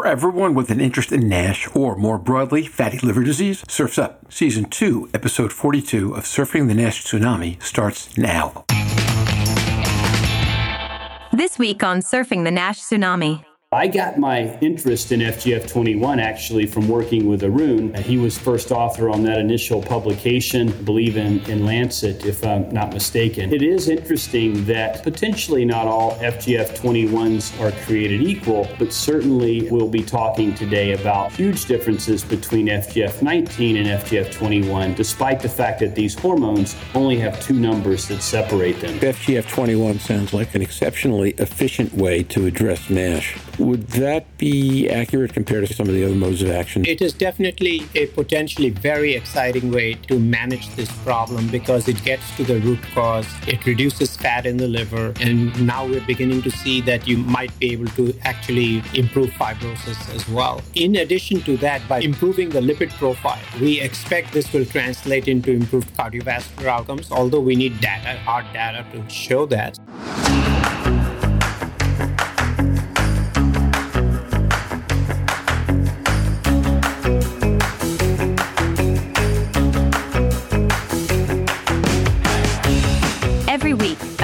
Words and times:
For 0.00 0.06
everyone 0.06 0.54
with 0.54 0.70
an 0.70 0.80
interest 0.80 1.12
in 1.12 1.28
NASH 1.28 1.68
or 1.76 1.94
more 1.94 2.16
broadly, 2.16 2.64
fatty 2.64 2.98
liver 3.00 3.22
disease, 3.22 3.62
Surf's 3.68 3.98
Up. 3.98 4.32
Season 4.32 4.64
2, 4.64 5.10
Episode 5.12 5.52
42 5.52 6.14
of 6.14 6.24
Surfing 6.24 6.68
the 6.68 6.74
NASH 6.74 7.04
Tsunami 7.04 7.62
starts 7.62 8.16
now. 8.16 8.64
This 11.34 11.58
week 11.58 11.82
on 11.84 12.00
Surfing 12.00 12.44
the 12.44 12.50
NASH 12.50 12.80
Tsunami. 12.80 13.44
I 13.72 13.86
got 13.86 14.18
my 14.18 14.58
interest 14.58 15.12
in 15.12 15.20
FGF21 15.20 16.20
actually 16.20 16.66
from 16.66 16.88
working 16.88 17.28
with 17.28 17.44
Arun. 17.44 17.94
He 17.94 18.18
was 18.18 18.36
first 18.36 18.72
author 18.72 19.08
on 19.08 19.22
that 19.22 19.38
initial 19.38 19.80
publication, 19.80 20.70
I 20.70 20.82
believe 20.82 21.16
in, 21.16 21.38
in 21.48 21.64
Lancet, 21.64 22.26
if 22.26 22.44
I'm 22.44 22.68
not 22.70 22.92
mistaken. 22.92 23.54
It 23.54 23.62
is 23.62 23.88
interesting 23.88 24.64
that 24.64 25.04
potentially 25.04 25.64
not 25.64 25.86
all 25.86 26.16
FGF21s 26.16 27.60
are 27.60 27.70
created 27.84 28.22
equal, 28.22 28.68
but 28.76 28.92
certainly 28.92 29.70
we'll 29.70 29.86
be 29.86 30.02
talking 30.02 30.52
today 30.52 31.00
about 31.00 31.30
huge 31.30 31.66
differences 31.66 32.24
between 32.24 32.66
FGF19 32.66 33.76
and 33.76 34.02
FGF21, 34.02 34.96
despite 34.96 35.38
the 35.38 35.48
fact 35.48 35.78
that 35.78 35.94
these 35.94 36.18
hormones 36.18 36.74
only 36.96 37.20
have 37.20 37.40
two 37.40 37.54
numbers 37.54 38.08
that 38.08 38.20
separate 38.20 38.80
them. 38.80 38.98
FGF21 38.98 40.00
sounds 40.00 40.34
like 40.34 40.56
an 40.56 40.60
exceptionally 40.60 41.36
efficient 41.38 41.94
way 41.94 42.24
to 42.24 42.46
address 42.46 42.90
NASH. 42.90 43.38
Would 43.58 43.88
that 43.88 44.26
be 44.38 44.88
accurate 44.88 45.32
compared 45.32 45.66
to 45.66 45.74
some 45.74 45.88
of 45.88 45.94
the 45.94 46.04
other 46.04 46.14
modes 46.14 46.42
of 46.42 46.50
action? 46.50 46.84
It 46.86 47.02
is 47.02 47.12
definitely 47.12 47.82
a 47.94 48.06
potentially 48.06 48.70
very 48.70 49.14
exciting 49.14 49.70
way 49.70 49.94
to 50.08 50.18
manage 50.18 50.68
this 50.76 50.90
problem 51.02 51.48
because 51.48 51.88
it 51.88 52.02
gets 52.02 52.36
to 52.36 52.44
the 52.44 52.60
root 52.60 52.80
cause, 52.94 53.26
it 53.46 53.64
reduces 53.66 54.16
fat 54.16 54.46
in 54.46 54.56
the 54.56 54.68
liver, 54.68 55.12
and 55.20 55.66
now 55.66 55.86
we're 55.86 56.06
beginning 56.06 56.42
to 56.42 56.50
see 56.50 56.80
that 56.82 57.06
you 57.06 57.18
might 57.18 57.56
be 57.58 57.72
able 57.72 57.88
to 57.88 58.14
actually 58.22 58.82
improve 58.94 59.30
fibrosis 59.30 60.14
as 60.14 60.28
well. 60.28 60.62
In 60.74 60.96
addition 60.96 61.42
to 61.42 61.56
that, 61.58 61.86
by 61.88 62.00
improving 62.00 62.50
the 62.50 62.60
lipid 62.60 62.90
profile, 62.90 63.40
we 63.60 63.80
expect 63.80 64.32
this 64.32 64.52
will 64.52 64.64
translate 64.64 65.28
into 65.28 65.50
improved 65.50 65.94
cardiovascular 65.96 66.66
outcomes, 66.66 67.10
although 67.10 67.40
we 67.40 67.56
need 67.56 67.80
data, 67.80 68.18
hard 68.20 68.46
data 68.52 68.86
to 68.92 69.08
show 69.08 69.46
that. 69.46 69.78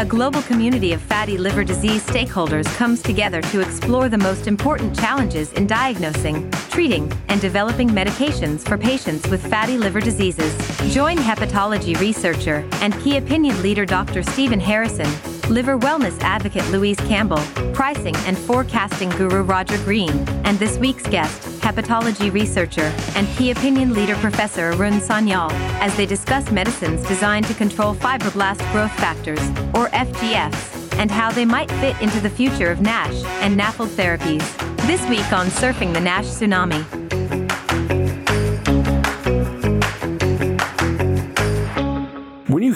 Global 0.07 0.43
community 0.43 0.93
of 0.93 1.03
fatty 1.03 1.37
liver 1.37 1.65
disease 1.65 2.05
stakeholders 2.07 2.65
comes 2.77 3.03
together 3.03 3.43
to 3.43 3.61
explore 3.61 4.09
the 4.09 4.19
most 4.19 4.47
important 4.47 4.97
challenges 4.97 5.53
in 5.55 5.67
diagnosing, 5.67 6.51
treating, 6.71 7.13
and 7.29 7.41
developing 7.41 7.89
medications 7.89 8.61
for 8.67 8.79
patients 8.79 9.29
with 9.29 9.45
fatty 9.51 9.77
liver 9.77 10.01
diseases. 10.01 10.55
Join 10.95 11.17
hepatology 11.17 11.99
researcher 11.99 12.69
and 12.75 12.99
key 13.01 13.17
opinion 13.17 13.61
leader 13.63 13.85
Dr. 13.85 14.23
Stephen 14.23 14.61
Harrison, 14.61 15.09
liver 15.53 15.79
wellness 15.79 16.19
advocate 16.21 16.69
Louise 16.71 17.01
Campbell, 17.01 17.43
pricing 17.73 18.15
and 18.27 18.39
forecasting 18.39 19.11
guru 19.11 19.43
Roger 19.43 19.79
Green, 19.79 20.11
and 20.45 20.59
this 20.59 20.79
week's 20.79 21.07
guest, 21.09 21.56
hepatology 21.67 22.33
researcher 22.33 22.95
and 23.17 23.27
key 23.37 23.51
opinion 23.51 23.93
leader 23.93 24.15
Professor 24.17 24.71
Arun 24.71 25.01
Sanyal, 25.01 25.51
as 25.81 25.97
they 25.97 26.07
discuss 26.07 26.49
medicines 26.53 27.05
designed 27.09 27.45
to 27.47 27.55
control 27.55 27.93
fibroblast 27.93 28.61
growth 28.71 28.93
factors, 29.01 29.41
or 29.75 29.89
FGFs, 29.89 30.97
and 30.97 31.11
how 31.11 31.33
they 31.33 31.45
might 31.45 31.69
fit 31.73 32.01
into 32.01 32.21
the 32.21 32.31
future 32.31 32.71
of 32.71 32.81
NASH 32.81 33.25
and 33.43 33.59
NAFLD 33.59 33.89
therapies. 33.89 34.87
This 34.87 35.05
week 35.09 35.33
on 35.33 35.49
Surfing 35.49 35.93
the 35.93 36.01
NASH 36.01 36.27
Tsunami. 36.27 37.06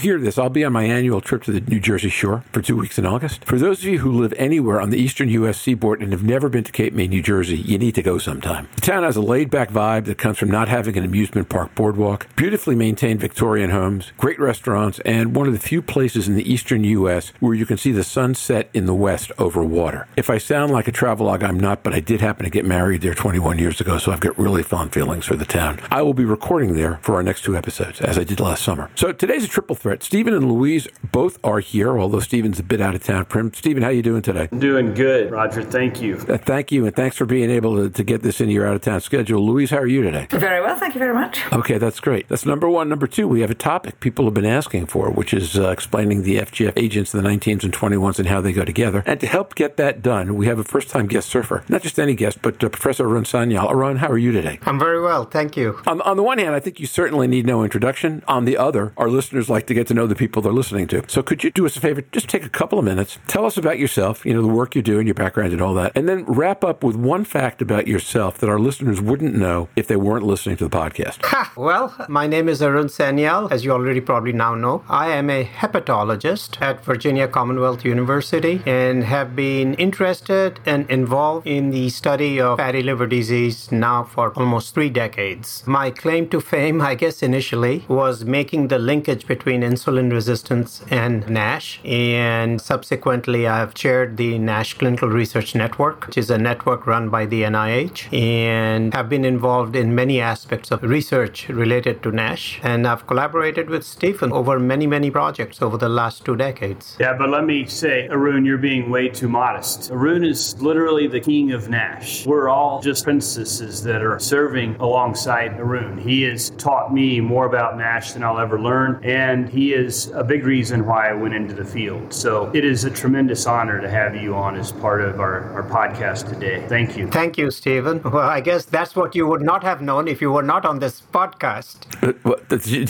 Hear 0.00 0.18
this, 0.18 0.38
I'll 0.38 0.50
be 0.50 0.64
on 0.64 0.72
my 0.72 0.84
annual 0.84 1.20
trip 1.20 1.44
to 1.44 1.52
the 1.52 1.60
New 1.60 1.80
Jersey 1.80 2.08
shore 2.08 2.42
for 2.52 2.60
two 2.60 2.76
weeks 2.76 2.98
in 2.98 3.06
August. 3.06 3.44
For 3.44 3.58
those 3.58 3.80
of 3.80 3.84
you 3.84 3.98
who 4.00 4.10
live 4.10 4.34
anywhere 4.36 4.80
on 4.80 4.90
the 4.90 4.98
eastern 4.98 5.28
U.S. 5.28 5.60
seaboard 5.60 6.02
and 6.02 6.12
have 6.12 6.24
never 6.24 6.48
been 6.48 6.64
to 6.64 6.72
Cape 6.72 6.92
May, 6.92 7.06
New 7.06 7.22
Jersey, 7.22 7.56
you 7.56 7.78
need 7.78 7.94
to 7.94 8.02
go 8.02 8.18
sometime. 8.18 8.68
The 8.76 8.80
town 8.80 9.02
has 9.04 9.16
a 9.16 9.20
laid 9.20 9.50
back 9.50 9.70
vibe 9.70 10.06
that 10.06 10.18
comes 10.18 10.38
from 10.38 10.50
not 10.50 10.68
having 10.68 10.96
an 10.96 11.04
amusement 11.04 11.48
park 11.48 11.74
boardwalk, 11.74 12.26
beautifully 12.36 12.74
maintained 12.74 13.20
Victorian 13.20 13.70
homes, 13.70 14.12
great 14.16 14.40
restaurants, 14.40 14.98
and 15.00 15.36
one 15.36 15.46
of 15.46 15.52
the 15.52 15.58
few 15.58 15.82
places 15.82 16.28
in 16.28 16.34
the 16.34 16.50
eastern 16.50 16.82
U.S. 16.84 17.32
where 17.40 17.54
you 17.54 17.66
can 17.66 17.76
see 17.76 17.92
the 17.92 18.04
sun 18.04 18.34
set 18.34 18.70
in 18.72 18.86
the 18.86 18.94
west 18.94 19.30
over 19.38 19.62
water. 19.62 20.06
If 20.16 20.30
I 20.30 20.38
sound 20.38 20.72
like 20.72 20.88
a 20.88 20.92
travelogue, 20.92 21.42
I'm 21.42 21.60
not, 21.60 21.82
but 21.82 21.92
I 21.92 22.00
did 22.00 22.20
happen 22.20 22.44
to 22.44 22.50
get 22.50 22.64
married 22.64 23.02
there 23.02 23.14
21 23.14 23.58
years 23.58 23.80
ago, 23.80 23.98
so 23.98 24.12
I've 24.12 24.20
got 24.20 24.38
really 24.38 24.62
fond 24.62 24.92
feelings 24.92 25.26
for 25.26 25.36
the 25.36 25.44
town. 25.44 25.80
I 25.90 26.02
will 26.02 26.14
be 26.14 26.24
recording 26.24 26.74
there 26.74 26.98
for 27.02 27.16
our 27.16 27.22
next 27.22 27.42
two 27.42 27.56
episodes, 27.56 28.00
as 28.00 28.18
I 28.18 28.24
did 28.24 28.40
last 28.40 28.62
summer. 28.62 28.90
So 28.94 29.12
today's 29.12 29.44
a 29.44 29.48
triple 29.48 29.76
threat. 29.76 29.89
Stephen 29.98 30.34
and 30.34 30.50
Louise 30.50 30.88
both 31.12 31.38
are 31.44 31.60
here, 31.60 31.98
although 31.98 32.20
Stephen's 32.20 32.58
a 32.58 32.62
bit 32.62 32.80
out 32.80 32.94
of 32.94 33.02
town. 33.02 33.24
Prim, 33.24 33.52
Stephen, 33.54 33.82
how 33.82 33.88
are 33.88 33.92
you 33.92 34.02
doing 34.02 34.22
today? 34.22 34.48
Doing 34.56 34.94
good, 34.94 35.30
Roger. 35.30 35.62
Thank 35.62 36.00
you. 36.00 36.16
Uh, 36.28 36.38
thank 36.38 36.70
you, 36.72 36.86
and 36.86 36.94
thanks 36.94 37.16
for 37.16 37.26
being 37.26 37.50
able 37.50 37.76
to, 37.76 37.90
to 37.90 38.04
get 38.04 38.22
this 38.22 38.40
into 38.40 38.52
your 38.52 38.66
out 38.66 38.74
of 38.76 38.82
town 38.82 39.00
schedule. 39.00 39.44
Louise, 39.44 39.70
how 39.70 39.78
are 39.78 39.86
you 39.86 40.02
today? 40.02 40.26
Very 40.30 40.60
well, 40.60 40.76
thank 40.78 40.94
you 40.94 40.98
very 40.98 41.14
much. 41.14 41.40
Okay, 41.52 41.78
that's 41.78 42.00
great. 42.00 42.28
That's 42.28 42.46
number 42.46 42.68
one. 42.68 42.88
Number 42.88 43.06
two, 43.06 43.26
we 43.26 43.40
have 43.40 43.50
a 43.50 43.54
topic 43.54 44.00
people 44.00 44.24
have 44.26 44.34
been 44.34 44.46
asking 44.46 44.86
for, 44.86 45.10
which 45.10 45.34
is 45.34 45.58
uh, 45.58 45.70
explaining 45.70 46.22
the 46.22 46.36
FGF 46.38 46.72
agents, 46.76 47.14
in 47.14 47.22
the 47.22 47.28
19s 47.28 47.64
and 47.64 47.72
21s, 47.72 48.18
and 48.18 48.28
how 48.28 48.40
they 48.40 48.52
go 48.52 48.64
together. 48.64 49.02
And 49.06 49.20
to 49.20 49.26
help 49.26 49.54
get 49.54 49.76
that 49.76 50.02
done, 50.02 50.36
we 50.36 50.46
have 50.46 50.58
a 50.58 50.64
first 50.64 50.88
time 50.88 51.06
guest 51.06 51.28
surfer. 51.28 51.64
Not 51.68 51.82
just 51.82 51.98
any 51.98 52.14
guest, 52.14 52.42
but 52.42 52.62
uh, 52.62 52.68
Professor 52.68 53.06
Arun 53.08 53.24
Sanyal. 53.24 53.70
Arun, 53.70 53.96
how 53.96 54.08
are 54.08 54.18
you 54.18 54.32
today? 54.32 54.58
I'm 54.62 54.78
very 54.78 55.00
well, 55.00 55.24
thank 55.24 55.56
you. 55.56 55.80
On, 55.86 56.00
on 56.02 56.16
the 56.16 56.22
one 56.22 56.38
hand, 56.38 56.54
I 56.54 56.60
think 56.60 56.80
you 56.80 56.86
certainly 56.86 57.26
need 57.26 57.46
no 57.46 57.64
introduction. 57.64 58.22
On 58.28 58.44
the 58.44 58.56
other, 58.56 58.92
our 58.96 59.08
listeners 59.08 59.48
like 59.48 59.66
to 59.66 59.74
get 59.74 59.79
to 59.86 59.94
know 59.94 60.06
the 60.06 60.14
people 60.14 60.42
they're 60.42 60.52
listening 60.52 60.86
to. 60.88 61.02
So 61.08 61.22
could 61.22 61.44
you 61.44 61.50
do 61.50 61.66
us 61.66 61.76
a 61.76 61.80
favor? 61.80 62.02
Just 62.12 62.28
take 62.28 62.44
a 62.44 62.48
couple 62.48 62.78
of 62.78 62.84
minutes, 62.84 63.18
tell 63.26 63.46
us 63.46 63.56
about 63.56 63.78
yourself, 63.78 64.24
you 64.24 64.34
know, 64.34 64.42
the 64.42 64.48
work 64.48 64.74
you 64.74 64.82
do 64.82 64.98
and 64.98 65.06
your 65.06 65.14
background 65.14 65.52
and 65.52 65.60
all 65.60 65.74
that, 65.74 65.92
and 65.94 66.08
then 66.08 66.24
wrap 66.24 66.64
up 66.64 66.82
with 66.82 66.96
one 66.96 67.24
fact 67.24 67.62
about 67.62 67.86
yourself 67.86 68.38
that 68.38 68.48
our 68.48 68.58
listeners 68.58 69.00
wouldn't 69.00 69.34
know 69.34 69.68
if 69.76 69.86
they 69.86 69.96
weren't 69.96 70.24
listening 70.24 70.56
to 70.56 70.64
the 70.68 70.76
podcast. 70.76 71.24
Ha! 71.24 71.52
Well, 71.56 71.94
my 72.08 72.26
name 72.26 72.48
is 72.48 72.62
Arun 72.62 72.86
Sanyal, 72.86 73.50
as 73.50 73.64
you 73.64 73.72
already 73.72 74.00
probably 74.00 74.32
now 74.32 74.54
know. 74.54 74.84
I 74.88 75.08
am 75.08 75.30
a 75.30 75.44
hepatologist 75.44 76.60
at 76.60 76.84
Virginia 76.84 77.28
Commonwealth 77.28 77.84
University 77.84 78.62
and 78.66 79.04
have 79.04 79.36
been 79.36 79.74
interested 79.74 80.60
and 80.66 80.88
involved 80.90 81.46
in 81.46 81.70
the 81.70 81.88
study 81.90 82.40
of 82.40 82.58
fatty 82.58 82.82
liver 82.82 83.06
disease 83.06 83.70
now 83.72 84.04
for 84.04 84.32
almost 84.34 84.74
three 84.74 84.90
decades. 84.90 85.62
My 85.66 85.90
claim 85.90 86.28
to 86.30 86.40
fame, 86.40 86.80
I 86.80 86.94
guess 86.94 87.22
initially, 87.22 87.84
was 87.88 88.24
making 88.24 88.68
the 88.68 88.78
linkage 88.78 89.26
between 89.26 89.62
insulin 89.70 90.10
resistance 90.12 90.82
and 90.90 91.28
NASH. 91.28 91.80
And 91.84 92.60
subsequently, 92.60 93.46
I've 93.46 93.74
chaired 93.74 94.16
the 94.16 94.38
NASH 94.38 94.74
Clinical 94.74 95.08
Research 95.08 95.54
Network, 95.54 96.06
which 96.06 96.18
is 96.18 96.30
a 96.30 96.38
network 96.38 96.86
run 96.86 97.08
by 97.08 97.26
the 97.26 97.42
NIH, 97.42 98.12
and 98.12 98.92
have 98.94 99.08
been 99.08 99.24
involved 99.24 99.76
in 99.76 99.94
many 99.94 100.20
aspects 100.20 100.70
of 100.70 100.82
research 100.82 101.48
related 101.48 102.02
to 102.02 102.10
NASH. 102.10 102.60
And 102.62 102.86
I've 102.86 103.06
collaborated 103.06 103.70
with 103.70 103.84
Stephen 103.84 104.32
over 104.32 104.58
many, 104.58 104.86
many 104.86 105.10
projects 105.10 105.62
over 105.62 105.76
the 105.76 105.88
last 105.88 106.24
two 106.24 106.36
decades. 106.36 106.96
Yeah, 106.98 107.14
but 107.16 107.28
let 107.30 107.44
me 107.44 107.66
say, 107.66 108.08
Arun, 108.08 108.44
you're 108.44 108.58
being 108.58 108.90
way 108.90 109.08
too 109.08 109.28
modest. 109.28 109.90
Arun 109.90 110.24
is 110.24 110.60
literally 110.60 111.06
the 111.06 111.20
king 111.20 111.52
of 111.52 111.68
NASH. 111.68 112.26
We're 112.26 112.48
all 112.48 112.80
just 112.80 113.04
princesses 113.04 113.82
that 113.84 114.02
are 114.02 114.18
serving 114.18 114.76
alongside 114.76 115.58
Arun. 115.58 115.98
He 115.98 116.22
has 116.22 116.50
taught 116.50 116.92
me 116.92 117.20
more 117.20 117.46
about 117.46 117.76
NASH 117.76 118.12
than 118.12 118.22
I'll 118.24 118.38
ever 118.38 118.60
learn, 118.60 119.00
and 119.04 119.48
he 119.48 119.59
is 119.60 120.08
a 120.14 120.24
big 120.24 120.44
reason 120.44 120.86
why 120.86 121.10
I 121.10 121.12
went 121.12 121.34
into 121.34 121.54
the 121.54 121.64
field. 121.64 122.12
So 122.12 122.50
it 122.54 122.64
is 122.64 122.84
a 122.84 122.90
tremendous 122.90 123.46
honor 123.46 123.80
to 123.80 123.88
have 123.88 124.14
you 124.16 124.34
on 124.34 124.56
as 124.56 124.72
part 124.72 125.00
of 125.02 125.20
our, 125.20 125.44
our 125.52 125.62
podcast 125.62 126.28
today. 126.32 126.64
Thank 126.68 126.96
you. 126.96 127.08
Thank 127.08 127.36
you, 127.38 127.50
Stephen. 127.50 128.02
Well, 128.02 128.18
I 128.28 128.40
guess 128.40 128.64
that's 128.64 128.96
what 128.96 129.14
you 129.14 129.26
would 129.26 129.42
not 129.42 129.62
have 129.62 129.80
known 129.82 130.08
if 130.08 130.20
you 130.20 130.32
were 130.32 130.42
not 130.42 130.64
on 130.64 130.78
this 130.78 131.00
podcast. 131.00 131.76
Uh, 132.02 132.12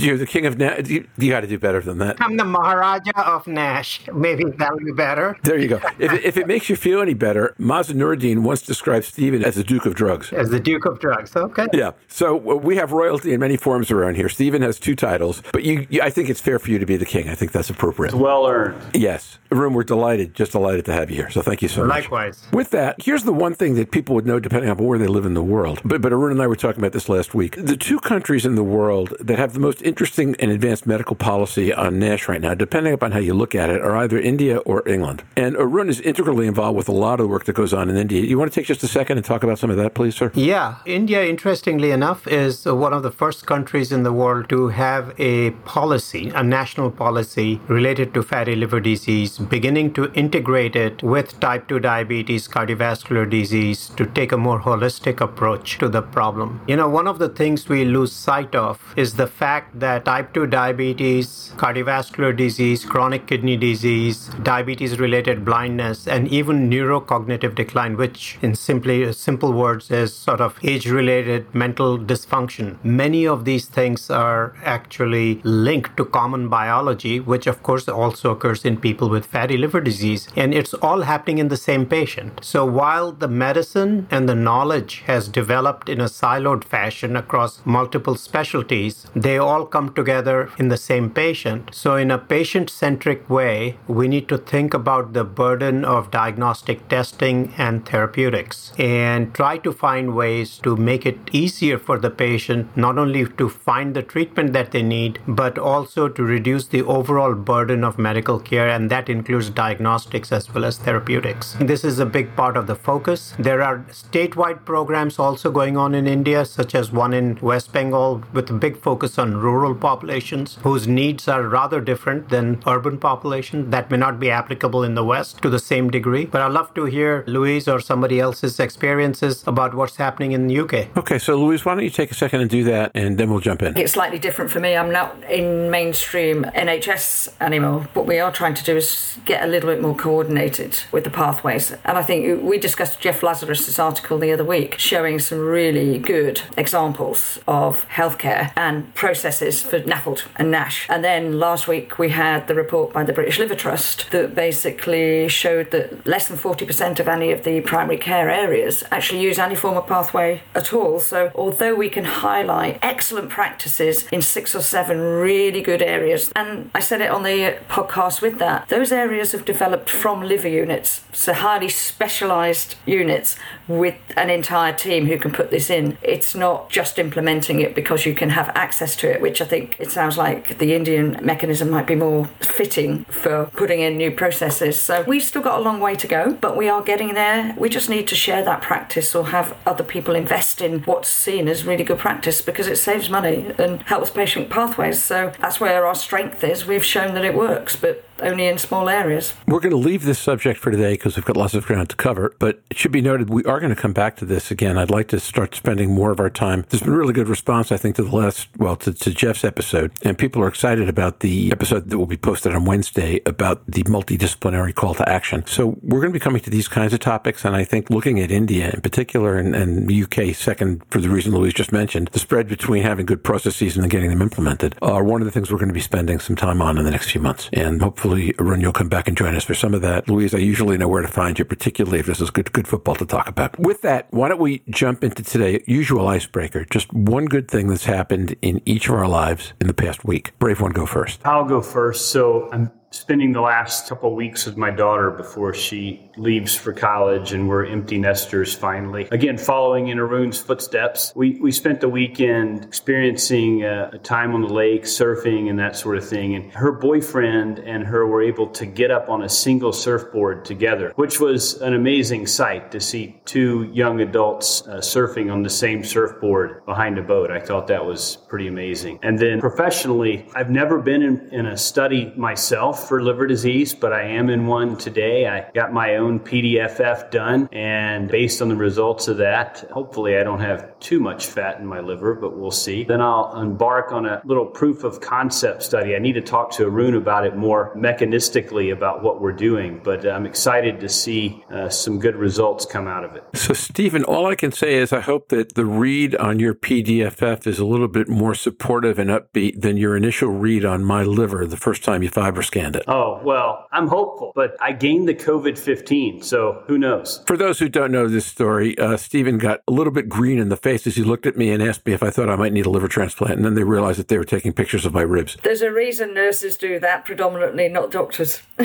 You're 0.07 0.17
the 0.19 0.27
king 0.27 0.47
of 0.47 0.57
NASH. 0.59 0.89
You, 0.89 1.07
you 1.19 1.31
got 1.31 1.41
to 1.41 1.47
do 1.47 1.59
better 1.59 1.81
than 1.81 1.99
that. 1.99 2.17
I'm 2.21 2.37
the 2.37 2.45
Maharaja 2.45 3.11
of 3.17 3.47
NASH. 3.47 4.03
Maybe 4.13 4.45
that'll 4.45 4.79
be 4.79 4.93
better. 4.93 5.37
There 5.43 5.59
you 5.59 5.69
go. 5.69 5.81
If, 5.99 6.13
it- 6.13 6.25
if 6.31 6.37
it 6.37 6.47
makes 6.47 6.69
you 6.71 6.77
feel 6.77 7.01
any 7.01 7.15
better, 7.15 7.55
Mazen 7.59 7.97
Noureddin 7.97 8.43
once 8.43 8.63
described 8.63 9.05
Stephen 9.07 9.45
as 9.45 9.57
the 9.57 9.65
Duke 9.65 9.87
of 9.87 9.95
Drugs. 9.97 10.33
As 10.33 10.51
the 10.51 10.61
Duke 10.61 10.85
of 10.87 11.01
Drugs. 11.01 11.35
Okay. 11.35 11.67
Yeah. 11.73 11.93
So 12.09 12.37
uh, 12.39 12.55
we 12.55 12.77
have 12.77 12.93
royalty 12.93 13.33
in 13.33 13.41
many 13.41 13.57
forms 13.57 13.91
around 13.91 14.15
here. 14.17 14.29
Stephen 14.29 14.63
has 14.63 14.79
two 14.79 14.95
titles, 14.95 15.43
but 15.53 15.65
you, 15.65 15.87
you, 15.91 16.01
I 16.03 16.11
think 16.11 16.29
it's 16.31 16.41
fair 16.41 16.60
for 16.61 16.71
you 16.71 16.79
to 16.79 16.87
be 16.87 16.97
the 16.97 17.07
king. 17.07 17.29
I 17.29 17.35
think 17.35 17.53
that's 17.53 17.71
appropriate. 17.71 18.13
It's 18.13 18.21
well 18.21 18.47
earned. 18.47 18.81
Yes. 18.95 19.39
Arun, 19.53 19.75
we're 19.75 19.83
delighted, 19.83 20.35
just 20.35 20.53
delighted 20.53 20.85
to 20.85 20.93
have 20.93 21.11
you 21.11 21.17
here. 21.17 21.31
So 21.31 21.43
thank 21.43 21.63
you 21.63 21.69
so 21.69 21.85
much. 21.85 22.05
Likewise. 22.05 22.47
With 22.53 22.71
that, 22.71 23.03
here's 23.03 23.25
the 23.25 23.33
one 23.33 23.55
thing 23.55 23.75
that 23.75 23.91
people 23.91 24.15
would 24.15 24.27
know 24.27 24.39
depending 24.39 24.71
on 24.71 24.77
where 24.77 24.99
they 24.99 25.09
live 25.09 25.27
in 25.27 25.35
the 25.35 25.43
world. 25.43 25.81
But, 25.85 26.01
but 26.01 26.13
Arun 26.13 26.33
and 26.33 26.43
I 26.43 26.47
were 26.47 26.57
talking 26.57 26.81
about 26.81 26.93
this 26.93 27.09
last 27.09 27.35
week. 27.35 27.57
The 27.57 27.77
two 27.77 27.99
countries 27.99 28.47
in 28.47 28.55
the 28.55 28.63
world 28.63 29.15
that 29.21 29.39
have 29.39 29.53
the 29.53 29.61
most 29.61 29.83
interesting 29.83 30.37
and 30.39 30.51
advanced 30.51 30.87
medical 30.87 31.17
policy 31.17 31.73
on 31.73 31.99
NASH 31.99 32.29
right 32.29 32.41
now, 32.41 32.55
depending 32.55 32.93
upon 32.93 33.13
how 33.13 33.19
you 33.19 33.35
look 33.35 33.55
at 33.55 33.71
it, 33.71 33.81
are 33.81 33.97
either 33.97 34.19
India 34.19 34.59
or 34.59 34.87
England. 34.89 35.25
And 35.37 35.57
Arun 35.57 35.89
is 35.89 36.01
integrally 36.01 36.47
involved 36.47 36.77
with 36.77 36.89
a 36.89 36.93
lot 36.93 37.15
of 37.21 37.25
the 37.25 37.29
work 37.29 37.45
that 37.47 37.55
goes 37.55 37.73
on 37.73 37.89
in 37.89 37.97
India. 37.97 38.23
You 38.23 38.39
want 38.39 38.53
to 38.53 38.61
take 38.61 38.67
just 38.67 38.83
a 38.83 38.89
second 38.89 39.19
and 39.19 39.27
talk 39.27 39.43
about 39.43 39.59
some 39.59 39.71
of 39.71 39.77
that, 39.77 39.95
please, 39.95 40.15
sir? 40.15 40.31
Yeah. 40.35 40.77
India, 40.87 41.25
interestingly 41.25 41.91
enough, 41.91 42.27
is 42.29 42.67
one 42.67 42.93
of 42.93 43.03
the 43.03 43.11
first 43.11 43.47
countries 43.47 43.91
in 43.91 44.05
the 44.05 44.13
world 44.13 44.49
to 44.51 44.69
have 44.69 45.15
a 45.19 45.51
policy, 45.65 46.31
a 46.41 46.43
national 46.43 46.91
policy 46.91 47.61
related 47.69 48.15
to 48.15 48.23
fatty 48.23 48.57
liver 48.57 48.81
disease, 48.81 49.37
beginning 49.37 49.93
to 49.93 50.11
integrate 50.13 50.75
it 50.75 51.03
with 51.03 51.39
type 51.39 51.69
2 51.69 51.81
diabetes, 51.81 52.49
cardiovascular 52.49 53.29
disease, 53.29 53.91
to 53.99 54.07
take 54.07 54.33
a 54.33 54.39
more 54.39 54.59
holistic 54.61 55.21
approach 55.21 55.77
to 55.79 55.89
the 55.89 56.01
problem. 56.01 56.63
You 56.67 56.77
know, 56.77 56.89
one 56.89 57.07
of 57.07 57.19
the 57.19 57.29
things 57.29 57.69
we 57.69 57.85
lose 57.85 58.13
sight 58.13 58.55
of 58.55 58.95
is 58.97 59.15
the 59.15 59.27
fact 59.27 59.79
that 59.81 60.07
type 60.07 60.33
2 60.33 60.47
diabetes, 60.47 61.53
cardiovascular 61.57 62.35
disease, 62.35 62.87
chronic 62.87 63.27
kidney 63.27 63.59
disease, 63.59 64.31
diabetes 64.43 64.99
related 64.99 65.45
blindness, 65.45 66.09
and 66.09 66.27
even 66.29 66.71
neurocognitive 66.71 67.55
decline, 67.55 67.99
which 67.99 68.39
in 68.41 68.55
simply 68.55 69.05
uh, 69.05 69.13
simple 69.13 69.53
words 69.53 69.91
is 69.91 70.15
sort 70.15 70.41
of 70.41 70.59
age 70.63 70.87
related 70.89 71.55
mental 71.55 71.99
dysfunction. 71.99 72.83
Many 72.83 73.27
of 73.27 73.45
these 73.45 73.67
things 73.67 74.09
are 74.09 74.57
actually 74.65 75.43
linked 75.45 75.99
to 75.99 76.07
common 76.07 76.30
biology, 76.49 77.21
which 77.21 77.47
of 77.47 77.63
course 77.63 77.89
also 77.89 78.31
occurs 78.31 78.65
in 78.65 78.77
people 78.77 79.09
with 79.09 79.27
fatty 79.27 79.57
liver 79.57 79.81
disease. 79.81 80.29
And 80.37 80.55
it's 80.55 80.75
all 80.75 81.03
happening 81.03 81.39
in 81.39 81.49
the 81.49 81.57
same 81.57 81.87
patient. 81.87 82.41
So 82.43 82.65
while 82.65 83.13
the 83.13 83.29
medicine 83.29 84.07
and 84.11 84.29
the 84.29 84.35
knowledge 84.35 85.03
has 85.07 85.29
developed 85.29 85.89
in 85.89 86.01
a 86.01 86.05
siloed 86.05 86.65
fashion 86.65 87.17
across 87.17 87.61
multiple 87.65 88.15
specialties, 88.15 89.07
they 89.15 89.39
all 89.39 89.67
come 89.67 89.93
together 89.95 90.51
in 90.59 90.69
the 90.69 90.77
same 90.77 91.11
patient. 91.11 91.75
So 91.75 91.97
in 91.97 92.11
a 92.11 92.19
patient 92.19 92.71
centric 92.71 93.29
way, 93.29 93.79
we 93.87 94.09
need 94.09 94.29
to 94.29 94.39
think 94.39 94.75
about 94.75 95.13
the 95.13 95.25
burden 95.25 95.85
of 95.85 96.11
diagnostic 96.11 96.89
testing 96.89 97.53
and 97.57 97.87
therapeutics 97.87 98.73
and 98.79 99.35
try 99.35 99.59
to 99.59 99.73
find 99.73 100.15
ways 100.15 100.59
to 100.59 100.77
make 100.77 101.07
it 101.07 101.19
easier 101.33 101.79
for 101.79 101.99
the 101.99 102.11
patient 102.11 102.77
not 102.77 102.99
only 102.99 103.27
to 103.27 103.49
find 103.49 103.95
the 103.95 104.03
treatment 104.03 104.53
that 104.53 104.71
they 104.73 104.83
need, 104.83 105.19
but 105.27 105.59
also 105.59 106.09
to 106.09 106.20
reduce 106.23 106.67
the 106.67 106.83
overall 106.83 107.35
burden 107.35 107.85
of 107.85 107.99
medical 107.99 108.39
care, 108.39 108.69
and 108.69 108.91
that 108.91 109.09
includes 109.09 109.51
diagnostics 109.51 110.33
as 110.33 110.53
well 110.53 110.65
as 110.65 110.79
therapeutics. 110.79 111.57
This 111.61 111.85
is 111.85 111.99
a 111.99 112.07
big 112.07 112.35
part 112.37 112.57
of 112.57 112.67
the 112.67 112.75
focus. 112.75 113.35
There 113.39 113.63
are 113.63 113.79
statewide 113.91 114.65
programs 114.65 115.19
also 115.19 115.51
going 115.51 115.77
on 115.77 115.95
in 115.95 116.07
India, 116.07 116.45
such 116.45 116.75
as 116.75 116.93
one 116.93 117.13
in 117.13 117.39
West 117.41 117.73
Bengal 117.73 118.23
with 118.33 118.51
a 118.51 118.55
big 118.55 118.77
focus 118.77 119.19
on 119.19 119.37
rural 119.37 119.75
populations 119.75 120.59
whose 120.63 120.87
needs 120.87 121.29
are 121.29 121.43
rather 121.43 121.81
different 121.81 122.29
than 122.29 122.63
urban 122.67 122.99
populations 122.99 123.71
that 123.71 123.91
may 123.91 123.97
not 123.97 124.21
be 124.21 124.31
applicable 124.31 124.85
in 124.85 124.95
the 124.95 125.05
West 125.05 125.41
to 125.43 125.49
the 125.49 125.59
same 125.59 125.91
degree. 125.91 126.27
But 126.27 126.43
I'd 126.43 126.53
love 126.53 126.75
to 126.75 126.85
hear 126.85 127.25
Louise 127.27 127.69
or 127.69 127.81
somebody 127.81 128.21
else's 128.21 128.61
experiences 128.61 129.45
about 129.47 129.75
what's 129.75 129.97
happening 129.97 130.33
in 130.33 130.47
the 130.47 130.59
UK. 130.61 130.97
Okay, 130.97 131.19
so 131.19 131.37
Louise, 131.37 131.65
why 131.65 131.75
don't 131.75 131.85
you 131.85 131.91
take 131.91 132.11
a 132.11 132.15
second 132.15 132.41
and 132.41 132.51
do 132.51 132.65
that, 132.65 132.91
and 132.95 133.17
then 133.19 133.31
we'll 133.31 133.41
jump 133.41 133.63
in. 133.63 133.77
It's 133.77 133.93
slightly 133.93 134.19
different 134.19 134.51
for 134.51 134.61
me. 134.61 134.77
I'm 134.77 134.93
not 134.93 135.23
in 135.31 135.71
mainstream 135.71 136.10
NHS 136.11 137.33
anymore. 137.41 137.89
What 137.95 138.07
we 138.07 138.19
are 138.19 138.33
trying 138.33 138.55
to 138.55 138.65
do 138.65 138.77
is 138.77 139.19
get 139.25 139.45
a 139.45 139.47
little 139.47 139.71
bit 139.71 139.81
more 139.81 139.95
coordinated 139.95 140.81
with 140.93 141.05
the 141.05 141.11
pathways. 141.11 141.73
And 141.85 141.97
I 141.99 142.03
think 142.03 142.43
we 142.43 142.59
discussed 142.59 143.01
Jeff 143.01 143.23
Lazarus's 143.23 143.79
article 143.79 144.19
the 144.19 144.33
other 144.33 144.45
week 144.45 144.79
showing 144.79 145.19
some 145.19 145.39
really 145.39 145.99
good 145.99 146.43
examples 146.57 147.39
of 147.47 147.87
healthcare 147.89 148.53
and 148.57 148.95
processes 148.95 149.63
for 149.63 149.81
NAFLD 149.81 150.25
and 150.37 150.51
NASH. 150.51 150.87
And 150.89 151.05
then 151.05 151.39
last 151.39 151.69
week 151.69 151.99
we 151.99 152.11
had 152.11 152.49
the 152.49 152.55
report 152.55 152.93
by 152.93 153.05
the 153.05 153.13
British 153.13 153.39
Liver 153.39 153.55
Trust 153.55 154.11
that 154.11 154.35
basically 154.35 155.29
showed 155.29 155.71
that 155.71 156.07
less 156.07 156.29
than 156.29 156.37
40% 156.37 157.01
of 157.01 157.09
any 157.09 157.31
of 157.33 157.45
the 157.45 157.61
primary 157.61 157.99
care 157.99 158.31
areas 158.31 158.83
actually 158.91 159.21
use 159.21 159.39
any 159.39 159.55
form 159.55 159.77
of 159.77 159.87
pathway 159.87 160.43
at 160.55 160.73
all. 160.73 161.01
So 161.01 161.31
although 161.35 161.75
we 161.75 161.89
can 161.89 162.05
highlight 162.05 162.79
excellent 162.83 163.31
practices 163.31 164.07
in 164.09 164.23
six 164.23 164.55
or 164.55 164.63
seven 164.63 165.01
really 165.01 165.61
good 165.61 165.83
areas, 165.83 166.00
and 166.37 166.71
I 166.75 166.81
said 166.81 167.01
it 167.01 167.11
on 167.11 167.23
the 167.23 167.59
podcast 167.69 168.23
with 168.23 168.39
that, 168.39 168.69
those 168.69 168.93
areas 168.93 169.33
have 169.33 169.45
developed 169.45 169.91
from 169.91 170.23
liver 170.23 170.49
units, 170.49 171.03
so 171.13 171.33
highly 171.33 171.69
specialised 171.69 172.77
units 172.87 173.37
with 173.79 173.97
an 174.17 174.31
entire 174.31 174.73
team 174.73 175.07
who 175.07 175.19
can 175.19 175.33
put 175.33 175.51
this 175.51 175.71
in. 175.71 175.97
It's 176.03 176.35
not 176.35 176.71
just 176.71 176.99
implementing 176.99 177.61
it 177.61 177.75
because 177.75 178.05
you 178.07 178.15
can 178.15 178.31
have 178.31 178.49
access 178.55 178.97
to 178.97 179.11
it, 179.11 179.21
which 179.21 179.41
I 179.41 179.45
think 179.45 179.77
it 179.79 179.91
sounds 179.91 180.19
like 180.19 180.59
the 180.59 180.75
Indian 180.75 181.19
mechanism 181.23 181.71
might 181.71 181.87
be 181.87 181.95
more 181.95 182.27
fitting 182.41 183.05
for 183.05 183.47
putting 183.57 183.81
in 183.81 183.97
new 183.97 184.11
processes. 184.11 184.81
So 184.81 185.03
we've 185.07 185.23
still 185.23 185.43
got 185.43 185.59
a 185.59 185.63
long 185.63 185.81
way 185.81 185.95
to 185.97 186.07
go, 186.07 186.35
but 186.35 186.57
we 186.57 186.69
are 186.69 186.83
getting 186.83 187.15
there. 187.15 187.55
We 187.57 187.69
just 187.69 187.89
need 187.89 188.09
to 188.09 188.15
share 188.15 188.45
that 188.45 188.63
practice 188.63 189.15
or 189.15 189.29
have 189.29 189.57
other 189.67 189.85
people 189.85 190.15
invest 190.15 190.61
in 190.61 190.81
what's 190.81 191.09
seen 191.09 191.49
as 191.49 191.65
really 191.65 191.85
good 191.85 191.99
practice 191.99 192.41
because 192.41 192.67
it 192.67 192.77
saves 192.77 193.09
money 193.09 193.53
and 193.59 193.83
helps 193.85 194.11
patient 194.11 194.51
pathways. 194.51 195.03
So 195.03 195.33
that's 195.41 195.61
where 195.61 195.87
our 195.87 195.95
strength 195.95 196.43
is. 196.45 196.67
We've 196.67 196.85
shown 196.85 197.15
that 197.15 197.25
it 197.25 197.35
works, 197.35 197.77
but 197.77 198.05
only 198.21 198.47
in 198.47 198.59
small 198.59 198.89
areas. 198.89 199.35
We're 199.47 199.61
going 199.61 199.71
to 199.71 199.77
leave 199.77 200.05
this 200.05 200.19
subject 200.19 200.61
for 200.61 200.71
today 200.71 200.95
because 200.95 201.17
we've 201.17 201.25
got 201.25 201.37
lots 201.37 201.55
of 201.55 201.67
ground 201.67 201.91
to 201.91 201.97
cover, 201.97 202.35
but 202.39 202.61
it 202.71 202.79
should 202.79 202.93
be 202.93 203.01
noted 203.01 203.31
we 203.31 203.45
are 203.45 203.61
going 203.61 203.75
to 203.75 203.81
come 203.81 203.93
back 203.93 204.17
to 204.17 204.25
this 204.25 204.51
again. 204.51 204.79
I'd 204.79 204.91
like 204.91 205.09
to 205.09 205.21
start 205.21 205.55
spending 205.55 205.95
more 205.95 206.11
of 206.11 206.21
our 206.21 206.31
time. 206.31 206.65
There's 206.69 206.83
been 206.83 206.93
really 206.93 207.13
good 207.13 207.29
response, 207.29 207.73
I 207.73 207.77
think, 207.77 207.97
to 207.97 208.03
the 208.03 208.15
last, 208.15 208.49
well, 208.57 208.77
to, 208.77 208.93
to 208.93 209.11
Jeff's 209.11 209.45
episode, 209.45 209.93
and 210.03 210.19
people 210.19 210.43
are 210.43 210.49
excited 210.49 210.89
about 210.89 211.21
the 211.21 211.53
episode 211.53 211.91
that 211.91 211.99
will 211.99 212.07
be 212.07 212.17
posted 212.17 212.55
on 212.55 212.65
Wednesday 212.65 213.21
about 213.27 213.67
the 213.67 213.83
multidisciplinary 213.85 214.75
call 214.75 214.95
to 214.95 215.09
action. 215.09 215.47
So 215.47 215.79
we're 215.83 216.01
going 216.01 216.13
to 216.13 216.19
be 216.19 216.21
coming 216.21 216.43
to 216.43 216.51
these 216.51 216.69
kinds 216.69 216.93
of 216.93 217.01
topics, 217.01 217.45
and 217.45 217.57
I 217.57 217.65
think 217.65 217.91
looking 217.91 218.21
at 218.21 218.31
India 218.31 218.71
in 218.71 218.81
particular 218.81 219.37
and, 219.37 219.55
and 219.55 219.89
the 219.89 220.03
UK 220.03 220.35
second 220.35 220.83
for 220.91 221.01
the 221.01 221.09
reason 221.09 221.33
Louise 221.35 221.55
just 221.55 221.73
mentioned, 221.73 222.09
the 222.13 222.19
spread 222.19 222.49
between 222.49 222.83
having 222.83 223.07
good 223.07 223.23
processes 223.23 223.77
and 223.77 223.83
then 223.83 223.89
getting 223.89 224.11
them 224.11 224.23
implemented 224.23 224.75
are 224.83 225.05
one 225.05 225.21
of 225.21 225.25
the 225.25 225.31
things 225.31 225.51
we're 225.51 225.59
going 225.59 225.69
to 225.69 225.75
be 225.75 225.81
spending 225.81 226.19
some 226.19 226.37
time 226.37 226.61
on 226.61 226.79
in 226.79 226.85
the 226.85 226.91
next 226.91 227.11
few 227.11 227.21
months. 227.21 227.49
And 227.53 227.81
hopefully 227.81 228.10
hopefully, 228.11 228.35
Arun, 228.41 228.61
you'll 228.61 228.73
come 228.73 228.89
back 228.89 229.07
and 229.07 229.17
join 229.17 229.37
us 229.37 229.45
for 229.45 229.55
some 229.55 229.73
of 229.73 229.83
that. 229.83 230.09
Louise, 230.09 230.35
I 230.35 230.39
usually 230.39 230.77
know 230.77 230.89
where 230.89 231.03
to 231.03 231.09
find 231.09 231.39
you, 231.39 231.45
particularly 231.45 232.01
if 232.01 232.07
this 232.07 232.21
is 232.21 232.31
good, 232.31 232.53
good 232.53 232.67
football 232.67 232.97
to 232.97 233.07
talk 233.07 233.29
about. 233.29 233.59
With 233.59 233.83
that, 233.83 234.09
why 234.11 234.29
don't 234.29 234.41
we 234.41 234.63
jump 234.69 235.05
into 235.05 235.23
today? 235.23 235.63
Usual 235.67 236.09
icebreaker. 236.09 236.65
Just 236.65 236.93
one 236.93 237.27
good 237.27 237.49
thing 237.49 237.69
that's 237.69 237.85
happened 237.85 238.35
in 238.43 238.63
each 238.65 238.89
of 238.89 238.97
our 238.97 239.07
lives 239.07 239.53
in 239.61 239.69
the 239.69 239.75
past 239.75 240.05
week. 240.05 240.37
Brave 240.41 240.61
one, 240.61 240.73
go 240.73 240.87
first. 240.87 241.21
I'll 241.25 241.45
go 241.45 241.61
first. 241.61 242.11
So 242.11 242.51
I'm 242.53 242.73
spending 242.93 243.31
the 243.31 243.41
last 243.41 243.89
couple 243.89 244.13
weeks 244.17 244.47
with 244.47 244.57
my 244.57 244.71
daughter 244.71 245.13
before 245.13 245.55
she 245.55 246.11
leaves 246.17 246.57
for 246.57 246.73
college 246.73 247.33
and 247.33 247.49
we're 247.49 247.65
empty 247.65 247.97
nesters 247.97 248.53
finally. 248.53 249.07
Again 249.13 249.39
following 249.39 249.89
in 249.89 249.99
arun's 250.01 250.41
footsteps 250.41 251.13
we, 251.15 251.39
we 251.41 251.53
spent 251.53 251.81
the 251.81 251.89
weekend 251.89 252.65
experiencing 252.65 253.63
a, 253.63 253.91
a, 253.93 253.99
time 253.99 254.35
on 254.35 254.43
the 254.43 254.53
lake 254.53 254.83
surfing 254.83 255.49
and 255.49 255.59
that 255.61 255.77
sort 255.77 255.99
of 255.99 256.09
thing. 256.09 256.35
And 256.35 256.51
her 256.53 256.73
boyfriend 256.73 257.61
and 257.61 257.85
her 257.85 258.09
were 258.09 258.23
able 258.23 258.49
to 258.49 258.67
get 258.67 258.91
up 258.91 259.09
on 259.09 259.23
a 259.23 259.29
single 259.29 259.73
surfboard 259.73 260.45
together 260.45 260.93
which 260.97 261.21
was 261.21 261.63
an 261.63 261.75
amazing 261.75 262.27
sight 262.27 262.73
to 262.73 262.81
see 262.81 263.21
two 263.25 263.71
young 263.73 264.01
adults 264.01 264.67
uh, 264.67 264.79
surfing 264.79 265.33
on 265.33 265.45
the 265.45 265.51
same 265.51 265.85
surfboard 265.85 266.67
behind 266.67 266.99
a 266.99 267.03
boat. 267.03 267.31
I 267.31 267.39
thought 267.39 267.69
that 267.69 267.87
was 267.87 268.17
pretty 268.29 268.49
amazing. 268.49 268.99
And 269.05 269.17
then 269.17 269.39
professionally 269.39 270.27
i've 270.35 270.51
never 270.51 270.81
been 270.81 271.03
in, 271.03 271.29
in 271.31 271.47
a 271.47 271.57
study 271.57 272.13
myself 272.17 272.80
for 272.89 273.03
liver 273.03 273.27
disease, 273.27 273.75
but 273.75 273.93
I 273.93 274.03
am 274.03 274.31
in 274.31 274.47
one 274.47 274.77
today. 274.77 275.27
I 275.27 275.51
got 275.53 275.73
my 275.73 275.97
own 275.97 276.21
PDFF 276.21 277.11
done, 277.11 277.49
and 277.53 278.09
based 278.09 278.41
on 278.43 278.49
the 278.49 278.57
results 278.57 279.09
of 279.09 279.19
that, 279.19 279.65
hopefully 279.73 280.17
I 280.17 280.23
don't 280.23 280.41
have 280.41 280.70
too 280.81 280.99
much 280.99 281.27
fat 281.27 281.59
in 281.59 281.67
my 281.67 281.81
liver, 281.81 282.15
but 282.15 282.37
we'll 282.37 282.51
see. 282.51 282.85
Then 282.85 283.01
I'll 283.01 283.41
embark 283.41 283.93
on 283.93 284.07
a 284.07 284.23
little 284.25 284.47
proof 284.47 284.85
of 284.85 285.01
concept 285.01 285.63
study. 285.63 285.95
I 285.95 285.99
need 285.99 286.15
to 286.15 286.21
talk 286.21 286.51
to 286.53 286.65
Arun 286.65 286.95
about 286.95 287.27
it 287.27 287.37
more 287.37 287.75
mechanistically 287.77 288.73
about 288.73 289.03
what 289.03 289.21
we're 289.21 289.33
doing, 289.33 289.81
but 289.85 290.07
I'm 290.07 290.27
excited 290.27 290.81
to 290.81 290.89
see 290.89 291.45
uh, 291.51 291.69
some 291.69 291.99
good 291.99 292.17
results 292.17 292.65
come 292.65 292.89
out 292.89 293.05
of 293.05 293.15
it. 293.17 293.25
So, 293.35 293.53
Stephen, 293.53 294.05
all 294.05 294.27
I 294.27 294.35
can 294.35 294.53
say 294.53 294.75
is 294.75 294.93
I 294.93 295.01
hope 295.01 295.29
that 295.29 295.55
the 295.55 295.65
read 295.65 296.15
on 296.17 296.39
your 296.39 296.55
PDFF 296.55 297.47
is 297.47 297.59
a 297.59 297.65
little 297.65 297.89
bit 297.89 298.09
more 298.09 298.35
supportive 298.35 298.99
and 298.99 299.11
upbeat 299.11 299.61
than 299.61 299.77
your 299.77 299.97
initial 299.97 300.31
read 300.31 300.65
on 300.65 300.85
my 300.85 301.03
liver 301.03 301.47
the 301.47 301.57
first 301.57 301.85
time 301.85 302.03
you 302.03 302.09
fiber 302.09 302.43
scanned 302.43 302.77
it. 302.77 302.85
Oh, 302.89 303.21
well, 303.23 303.67
I'm 303.73 303.89
hopeful, 303.89 304.33
but 304.35 304.57
I 304.61 304.73
gained 304.73 305.09
the 305.09 305.15
COVID 305.15 305.59
15, 305.59 306.23
so 306.23 306.63
who 306.67 306.79
knows? 306.79 307.23
For 307.27 307.37
those 307.37 307.59
who 307.59 307.69
don't 307.69 307.93
know 307.93 308.09
this 308.09 308.27
story, 308.27 308.79
uh, 308.79 308.97
Stephen 308.97 309.39
got 309.39 309.61
a 309.69 309.73
little 309.73 309.93
bit 309.93 310.09
green 310.09 310.39
in 310.39 310.49
the 310.49 310.57
face 310.57 310.70
as 310.75 310.97
he 310.97 311.03
looked 311.03 311.27
at 311.27 311.37
me 311.37 311.51
and 311.51 311.63
asked 311.63 311.87
me 311.87 311.93
if 311.93 312.03
I 312.03 312.11
thought 312.11 312.29
I 312.29 312.37
might 312.37 312.53
need 312.53 312.67
a 312.67 312.71
liver 312.71 312.89
transplant. 312.89 313.37
And 313.37 313.45
then 313.45 313.55
they 313.55 313.65
realized 313.65 313.99
that 313.99 314.09
they 314.09 314.19
were 314.19 314.25
taking 314.25 314.53
pictures 314.53 314.87
of 314.87 314.93
my 314.93 315.03
ribs. 315.03 315.37
There's 315.43 315.63
a 315.63 315.73
reason 315.73 316.15
nurses 316.15 316.57
do 316.57 316.79
that, 316.81 317.05
predominantly, 317.05 317.69
not 317.69 317.91
doctors. 317.91 318.43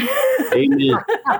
Amen. 0.53 0.97